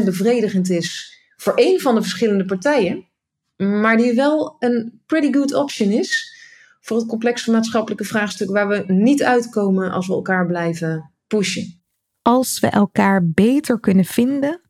100% 0.00 0.04
bevredigend 0.04 0.70
is 0.70 1.19
voor 1.40 1.54
één 1.54 1.80
van 1.80 1.94
de 1.94 2.02
verschillende 2.02 2.44
partijen, 2.44 3.08
maar 3.56 3.96
die 3.96 4.14
wel 4.14 4.56
een 4.58 5.00
pretty 5.06 5.32
good 5.32 5.54
option 5.54 5.90
is 5.90 6.38
voor 6.80 6.96
het 6.96 7.06
complexe 7.06 7.50
maatschappelijke 7.50 8.04
vraagstuk 8.04 8.50
waar 8.50 8.68
we 8.68 8.84
niet 8.86 9.22
uitkomen 9.22 9.90
als 9.90 10.06
we 10.06 10.12
elkaar 10.12 10.46
blijven 10.46 11.10
pushen. 11.26 11.82
Als 12.22 12.60
we 12.60 12.66
elkaar 12.66 13.28
beter 13.28 13.80
kunnen 13.80 14.04
vinden, 14.04 14.60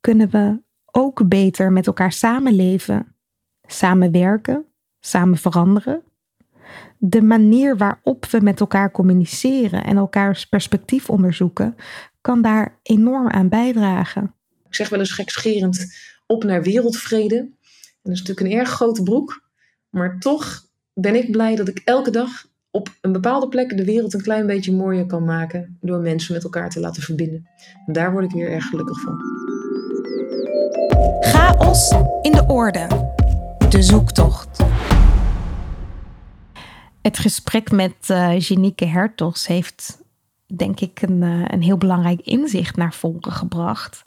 kunnen 0.00 0.30
we 0.30 0.62
ook 0.84 1.28
beter 1.28 1.72
met 1.72 1.86
elkaar 1.86 2.12
samenleven, 2.12 3.16
samenwerken, 3.66 4.64
samen 5.00 5.38
veranderen. 5.38 6.02
De 6.98 7.22
manier 7.22 7.76
waarop 7.76 8.26
we 8.26 8.40
met 8.40 8.60
elkaar 8.60 8.90
communiceren 8.90 9.84
en 9.84 9.96
elkaars 9.96 10.46
perspectief 10.46 11.10
onderzoeken, 11.10 11.76
kan 12.20 12.42
daar 12.42 12.78
enorm 12.82 13.28
aan 13.28 13.48
bijdragen. 13.48 14.34
Ik 14.68 14.74
zeg 14.74 14.88
wel 14.88 14.98
eens 14.98 15.12
gekscherend 15.12 15.86
op 16.26 16.44
naar 16.44 16.62
wereldvrede. 16.62 17.36
En 17.36 17.52
dat 18.02 18.12
is 18.12 18.18
natuurlijk 18.18 18.46
een 18.46 18.58
erg 18.58 18.70
grote 18.70 19.02
broek, 19.02 19.42
maar 19.90 20.18
toch 20.18 20.64
ben 20.94 21.14
ik 21.14 21.30
blij 21.30 21.56
dat 21.56 21.68
ik 21.68 21.82
elke 21.84 22.10
dag 22.10 22.46
op 22.70 22.88
een 23.00 23.12
bepaalde 23.12 23.48
plek 23.48 23.76
de 23.76 23.84
wereld 23.84 24.14
een 24.14 24.22
klein 24.22 24.46
beetje 24.46 24.72
mooier 24.72 25.06
kan 25.06 25.24
maken 25.24 25.78
door 25.80 26.00
mensen 26.00 26.34
met 26.34 26.44
elkaar 26.44 26.70
te 26.70 26.80
laten 26.80 27.02
verbinden. 27.02 27.48
En 27.86 27.92
daar 27.92 28.12
word 28.12 28.24
ik 28.24 28.30
weer 28.30 28.50
erg 28.50 28.64
gelukkig 28.64 29.00
van. 29.00 29.20
Chaos 31.20 31.90
in 32.22 32.32
de 32.32 32.44
orde. 32.46 32.86
De 33.68 33.82
zoektocht. 33.82 34.64
Het 37.02 37.18
gesprek 37.18 37.70
met 37.70 37.94
uh, 38.10 38.38
Janieke 38.38 38.84
Hertogs 38.84 39.46
heeft, 39.46 40.02
denk 40.46 40.80
ik, 40.80 41.02
een, 41.02 41.22
uh, 41.22 41.44
een 41.46 41.62
heel 41.62 41.76
belangrijk 41.76 42.20
inzicht 42.20 42.76
naar 42.76 42.94
voren 42.94 43.32
gebracht. 43.32 44.02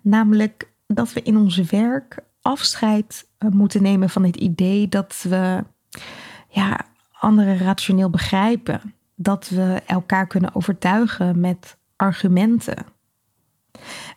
Namelijk 0.00 0.72
dat 0.86 1.12
we 1.12 1.22
in 1.22 1.36
ons 1.36 1.56
werk 1.56 2.18
afscheid 2.40 3.28
uh, 3.38 3.50
moeten 3.50 3.82
nemen 3.82 4.10
van 4.10 4.24
het 4.24 4.36
idee 4.36 4.88
dat 4.88 5.24
we 5.28 5.64
ja, 6.48 6.80
anderen 7.12 7.58
rationeel 7.58 8.10
begrijpen. 8.10 8.94
Dat 9.14 9.48
we 9.48 9.82
elkaar 9.86 10.26
kunnen 10.26 10.54
overtuigen 10.54 11.40
met 11.40 11.76
argumenten. 11.96 12.86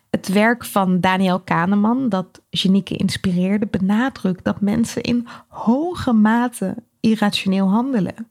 Het 0.10 0.28
werk 0.28 0.66
van 0.66 1.00
Daniel 1.00 1.40
Kahneman, 1.40 2.10
dat 2.10 2.42
Genieke 2.50 2.96
inspireerde, 2.96 3.66
benadrukt 3.66 4.44
dat 4.44 4.62
mensen 4.62 5.02
in 5.02 5.28
hoge 5.48 6.14
mate 6.14 6.76
irrationeel 7.00 7.70
handelen 7.70 8.28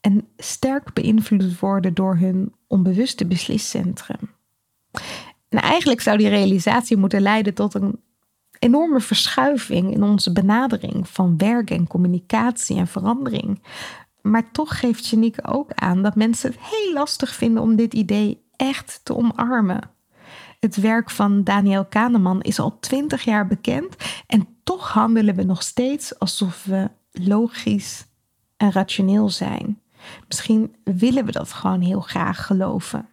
en 0.00 0.28
sterk 0.36 0.92
beïnvloed 0.92 1.58
worden 1.58 1.94
door 1.94 2.16
hun 2.16 2.54
onbewuste 2.66 3.26
besliscentrum. 3.26 4.30
En 5.50 5.60
eigenlijk 5.60 6.00
zou 6.00 6.18
die 6.18 6.28
realisatie 6.28 6.96
moeten 6.96 7.20
leiden 7.20 7.54
tot 7.54 7.74
een 7.74 8.00
enorme 8.58 9.00
verschuiving 9.00 9.92
in 9.92 10.02
onze 10.02 10.32
benadering 10.32 11.08
van 11.08 11.38
werk 11.38 11.70
en 11.70 11.86
communicatie 11.86 12.76
en 12.76 12.86
verandering. 12.86 13.62
Maar 14.22 14.50
toch 14.50 14.78
geeft 14.78 15.06
Janieke 15.06 15.44
ook 15.44 15.72
aan 15.74 16.02
dat 16.02 16.14
mensen 16.14 16.50
het 16.50 16.60
heel 16.60 16.92
lastig 16.92 17.34
vinden 17.34 17.62
om 17.62 17.76
dit 17.76 17.94
idee 17.94 18.42
echt 18.56 19.00
te 19.02 19.16
omarmen. 19.16 19.90
Het 20.60 20.76
werk 20.76 21.10
van 21.10 21.44
Daniel 21.44 21.84
Kahneman 21.84 22.42
is 22.42 22.58
al 22.58 22.78
twintig 22.80 23.22
jaar 23.22 23.46
bekend 23.46 23.96
en 24.26 24.48
toch 24.64 24.92
handelen 24.92 25.34
we 25.34 25.42
nog 25.42 25.62
steeds 25.62 26.18
alsof 26.18 26.64
we 26.64 26.90
logisch 27.12 28.06
en 28.56 28.72
rationeel 28.72 29.28
zijn. 29.28 29.80
Misschien 30.26 30.74
willen 30.84 31.24
we 31.24 31.32
dat 31.32 31.52
gewoon 31.52 31.80
heel 31.80 32.00
graag 32.00 32.46
geloven. 32.46 33.08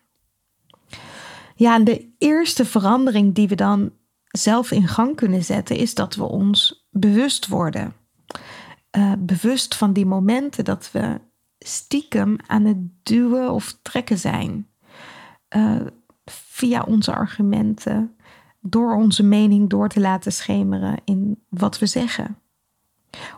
Ja, 1.58 1.76
en 1.76 1.84
de 1.84 2.10
eerste 2.18 2.66
verandering 2.66 3.36
die 3.36 3.47
we 3.47 3.55
dan 3.55 3.91
zelf 4.28 4.72
in 4.72 4.88
gang 4.88 5.16
kunnen 5.16 5.43
zetten, 5.43 5.76
is 5.76 5.93
dat 5.93 6.16
we 6.16 6.24
ons 6.24 6.88
bewust 6.89 7.47
worden. 7.47 7.93
Uh, 8.97 9.14
bewust 9.20 9.76
van 9.76 9.93
die 9.93 10.05
momenten 10.05 10.66
dat 10.66 10.91
we 10.91 11.22
stiekem 11.60 12.36
aan 12.47 12.66
het 12.66 12.78
duwen 13.03 13.51
of 13.51 13.78
trekken 13.82 14.18
zijn. 14.18 14.68
Uh, 15.55 15.82
via 16.26 16.82
onze 16.82 17.14
argumenten, 17.14 18.16
door 18.62 18.95
onze 18.95 19.24
mening 19.24 19.70
door 19.70 19.89
te 19.89 19.99
laten 19.99 20.32
schemeren 20.32 20.97
in 21.05 21.43
wat 21.49 21.80
we 21.80 21.86
zeggen. 21.86 22.38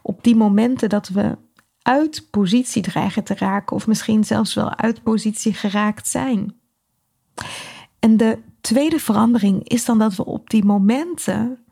Op 0.01 0.23
die 0.23 0.35
momenten 0.35 0.89
dat 0.89 1.07
we 1.07 1.37
uit 1.81 2.27
positie 2.31 2.81
dreigen 2.81 3.23
te 3.23 3.35
raken, 3.35 3.75
of 3.75 3.87
misschien 3.87 4.23
zelfs 4.23 4.53
wel 4.53 4.75
uit 4.75 5.03
positie 5.03 5.53
geraakt 5.53 6.07
zijn. 6.07 6.59
En 7.99 8.17
de 8.17 8.39
tweede 8.61 8.99
verandering 8.99 9.67
is 9.67 9.85
dan 9.85 9.99
dat 9.99 10.15
we 10.15 10.25
op 10.25 10.49
die 10.49 10.65
momenten 10.65 11.63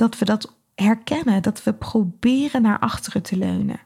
dat 0.00 0.18
we 0.18 0.24
dat 0.24 0.56
herkennen, 0.74 1.42
dat 1.42 1.62
we 1.62 1.74
proberen 1.74 2.62
naar 2.62 2.78
achteren 2.78 3.22
te 3.22 3.36
leunen 3.36 3.80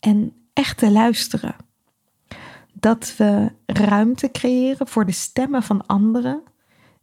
en 0.00 0.32
echt 0.52 0.78
te 0.78 0.90
luisteren. 0.90 1.56
Dat 2.72 3.14
we 3.16 3.52
ruimte 3.66 4.30
creëren 4.30 4.88
voor 4.88 5.06
de 5.06 5.12
stemmen 5.12 5.62
van 5.62 5.86
anderen, 5.86 6.42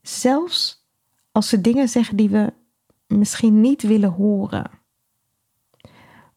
zelfs 0.02 0.88
als 1.32 1.50
ze 1.50 1.62
dingen 1.62 1.90
zeggen 1.90 2.16
die 2.16 2.30
we 2.30 2.54
misschien 3.08 3.62
niet 3.62 3.82
willen 3.82 4.12
horen. 4.12 4.70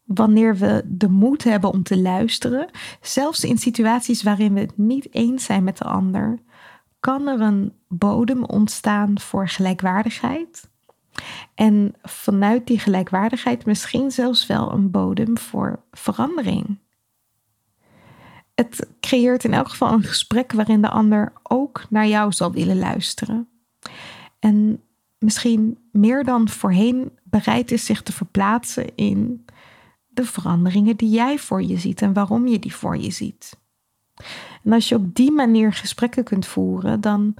Wanneer 0.04 0.56
we 0.56 0.82
de 0.86 1.08
moed 1.08 1.44
hebben 1.44 1.72
om 1.72 1.82
te 1.82 1.98
luisteren, 1.98 2.70
zelfs 3.00 3.44
in 3.44 3.58
situaties 3.58 4.22
waarin 4.22 4.54
we 4.54 4.60
het 4.60 4.76
niet 4.78 5.14
eens 5.14 5.44
zijn 5.44 5.64
met 5.64 5.78
de 5.78 5.84
ander, 5.84 6.38
kan 7.00 7.26
er 7.26 7.40
een 7.40 7.72
bodem 7.88 8.44
ontstaan 8.44 9.20
voor 9.20 9.48
gelijkwaardigheid. 9.48 10.68
En 11.54 11.94
vanuit 12.02 12.66
die 12.66 12.78
gelijkwaardigheid 12.78 13.66
misschien 13.66 14.10
zelfs 14.10 14.46
wel 14.46 14.72
een 14.72 14.90
bodem 14.90 15.38
voor 15.38 15.82
verandering. 15.90 16.78
Het 18.54 18.88
creëert 19.00 19.44
in 19.44 19.52
elk 19.52 19.68
geval 19.68 19.92
een 19.92 20.02
gesprek 20.02 20.52
waarin 20.52 20.82
de 20.82 20.88
ander 20.88 21.32
ook 21.42 21.86
naar 21.90 22.06
jou 22.06 22.32
zal 22.32 22.52
willen 22.52 22.78
luisteren. 22.78 23.48
En 24.38 24.82
misschien 25.18 25.78
meer 25.92 26.24
dan 26.24 26.48
voorheen 26.48 27.10
bereid 27.22 27.70
is 27.70 27.84
zich 27.84 28.02
te 28.02 28.12
verplaatsen 28.12 28.94
in 28.94 29.44
de 30.08 30.24
veranderingen 30.24 30.96
die 30.96 31.10
jij 31.10 31.38
voor 31.38 31.62
je 31.62 31.78
ziet 31.78 32.02
en 32.02 32.12
waarom 32.12 32.46
je 32.46 32.58
die 32.58 32.74
voor 32.74 32.96
je 32.96 33.10
ziet. 33.10 33.58
En 34.64 34.72
als 34.72 34.88
je 34.88 34.94
op 34.94 35.14
die 35.14 35.32
manier 35.32 35.72
gesprekken 35.72 36.24
kunt 36.24 36.46
voeren, 36.46 37.00
dan 37.00 37.34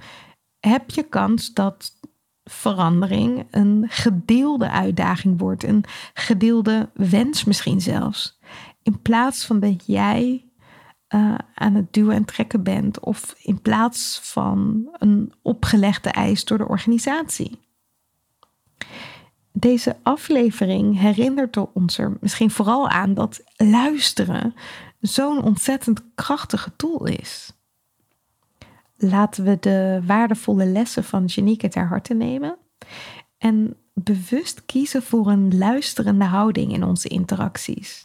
heb 0.59 0.89
je 0.89 1.03
kans 1.03 1.53
dat 1.53 1.91
verandering 2.43 3.47
een 3.51 3.85
gedeelde 3.87 4.69
uitdaging 4.69 5.39
wordt, 5.39 5.63
een 5.63 5.83
gedeelde 6.13 6.89
wens 6.93 7.43
misschien 7.43 7.81
zelfs. 7.81 8.39
In 8.83 9.01
plaats 9.01 9.45
van 9.45 9.59
dat 9.59 9.85
jij 9.85 10.49
uh, 11.15 11.35
aan 11.53 11.75
het 11.75 11.93
duwen 11.93 12.15
en 12.15 12.25
trekken 12.25 12.63
bent, 12.63 12.99
of 12.99 13.35
in 13.41 13.61
plaats 13.61 14.19
van 14.23 14.87
een 14.91 15.33
opgelegde 15.41 16.09
eis 16.09 16.45
door 16.45 16.57
de 16.57 16.67
organisatie. 16.67 17.59
Deze 19.51 19.97
aflevering 20.03 20.99
herinnert 20.99 21.57
ons 21.73 21.97
er 21.97 22.17
misschien 22.21 22.51
vooral 22.51 22.89
aan 22.89 23.13
dat 23.13 23.41
luisteren 23.55 24.53
zo'n 24.99 25.43
ontzettend 25.43 26.01
krachtige 26.15 26.75
tool 26.75 27.05
is. 27.05 27.53
Laten 28.97 29.43
we 29.43 29.57
de 29.59 30.01
waardevolle 30.05 30.65
lessen 30.65 31.03
van 31.03 31.25
Janieke 31.25 31.67
ter 31.67 31.87
harte 31.87 32.13
nemen 32.13 32.57
en 33.37 33.75
bewust 33.93 34.65
kiezen 34.65 35.03
voor 35.03 35.27
een 35.27 35.57
luisterende 35.57 36.25
houding 36.25 36.73
in 36.73 36.83
onze 36.83 37.07
interacties. 37.07 38.03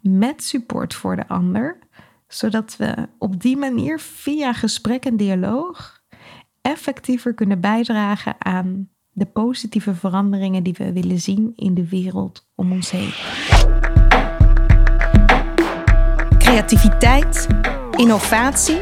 Met 0.00 0.44
support 0.44 0.94
voor 0.94 1.16
de 1.16 1.28
ander, 1.28 1.78
zodat 2.28 2.76
we 2.76 3.08
op 3.18 3.40
die 3.40 3.56
manier 3.56 4.00
via 4.00 4.52
gesprek 4.52 5.04
en 5.04 5.16
dialoog 5.16 6.02
effectiever 6.60 7.34
kunnen 7.34 7.60
bijdragen 7.60 8.34
aan 8.38 8.88
de 9.12 9.26
positieve 9.26 9.94
veranderingen 9.94 10.62
die 10.62 10.74
we 10.78 10.92
willen 10.92 11.20
zien 11.20 11.52
in 11.56 11.74
de 11.74 11.88
wereld 11.88 12.48
om 12.54 12.72
ons 12.72 12.90
heen 12.90 13.12
creativiteit, 16.52 17.46
innovatie. 17.96 18.78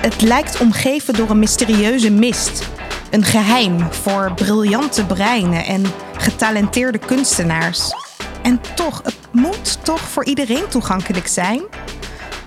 Het 0.00 0.20
lijkt 0.20 0.60
omgeven 0.60 1.14
door 1.14 1.30
een 1.30 1.38
mysterieuze 1.38 2.10
mist. 2.10 2.68
Een 3.10 3.24
geheim 3.24 3.92
voor 3.92 4.32
briljante 4.34 5.06
breinen 5.06 5.64
en 5.64 5.84
getalenteerde 6.16 6.98
kunstenaars. 6.98 7.94
En 8.42 8.60
toch, 8.74 9.00
het 9.04 9.16
moet 9.32 9.84
toch 9.84 10.00
voor 10.00 10.24
iedereen 10.24 10.68
toegankelijk 10.68 11.26
zijn? 11.26 11.62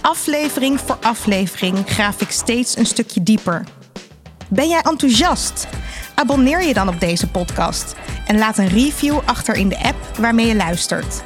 Aflevering 0.01 0.79
voor 0.79 0.97
aflevering 1.01 1.77
graaf 1.85 2.21
ik 2.21 2.31
steeds 2.31 2.77
een 2.77 2.85
stukje 2.85 3.23
dieper. 3.23 3.63
Ben 4.47 4.67
jij 4.67 4.81
enthousiast? 4.81 5.67
Abonneer 6.15 6.63
je 6.63 6.73
dan 6.73 6.87
op 6.87 6.99
deze 6.99 7.27
podcast 7.27 7.95
en 8.27 8.37
laat 8.37 8.57
een 8.57 8.69
review 8.69 9.19
achter 9.25 9.55
in 9.55 9.69
de 9.69 9.83
app 9.83 10.17
waarmee 10.17 10.47
je 10.47 10.55
luistert. 10.55 11.23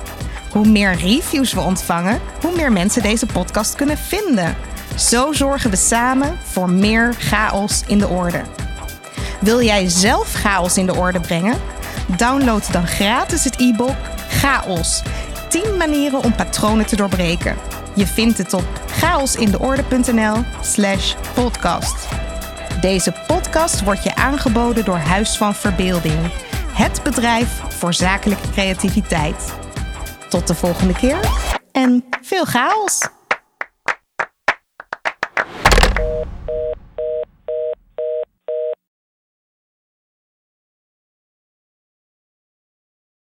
Hoe 0.55 0.67
meer 0.67 0.95
reviews 0.95 1.53
we 1.53 1.59
ontvangen, 1.59 2.21
hoe 2.41 2.55
meer 2.55 2.71
mensen 2.71 3.01
deze 3.01 3.25
podcast 3.25 3.75
kunnen 3.75 3.97
vinden. 3.97 4.55
Zo 4.97 5.33
zorgen 5.33 5.69
we 5.69 5.75
samen 5.75 6.37
voor 6.43 6.69
meer 6.69 7.13
chaos 7.17 7.83
in 7.87 7.97
de 7.97 8.07
orde. 8.07 8.41
Wil 9.39 9.61
jij 9.61 9.89
zelf 9.89 10.33
chaos 10.33 10.77
in 10.77 10.85
de 10.85 10.95
orde 10.95 11.19
brengen? 11.19 11.57
Download 12.17 12.71
dan 12.71 12.87
gratis 12.87 13.43
het 13.43 13.59
e-book 13.59 13.95
Chaos. 14.29 15.01
10 15.49 15.77
manieren 15.77 16.23
om 16.23 16.35
patronen 16.35 16.85
te 16.85 16.95
doorbreken. 16.95 17.55
Je 17.93 18.07
vindt 18.07 18.37
het 18.37 18.53
op 18.53 18.67
chaosindeorde.nl/slash 18.87 21.15
podcast. 21.33 22.07
Deze 22.81 23.13
podcast 23.27 23.83
wordt 23.83 24.03
je 24.03 24.15
aangeboden 24.15 24.85
door 24.85 24.97
Huis 24.97 25.37
van 25.37 25.55
Verbeelding, 25.55 26.31
het 26.73 27.03
bedrijf 27.03 27.61
voor 27.69 27.93
zakelijke 27.93 28.49
creativiteit. 28.49 29.63
Tot 30.35 30.47
de 30.47 30.55
volgende 30.55 30.93
keer 30.93 31.19
en 31.71 32.05
veel 32.21 32.45
chaos! 32.45 33.07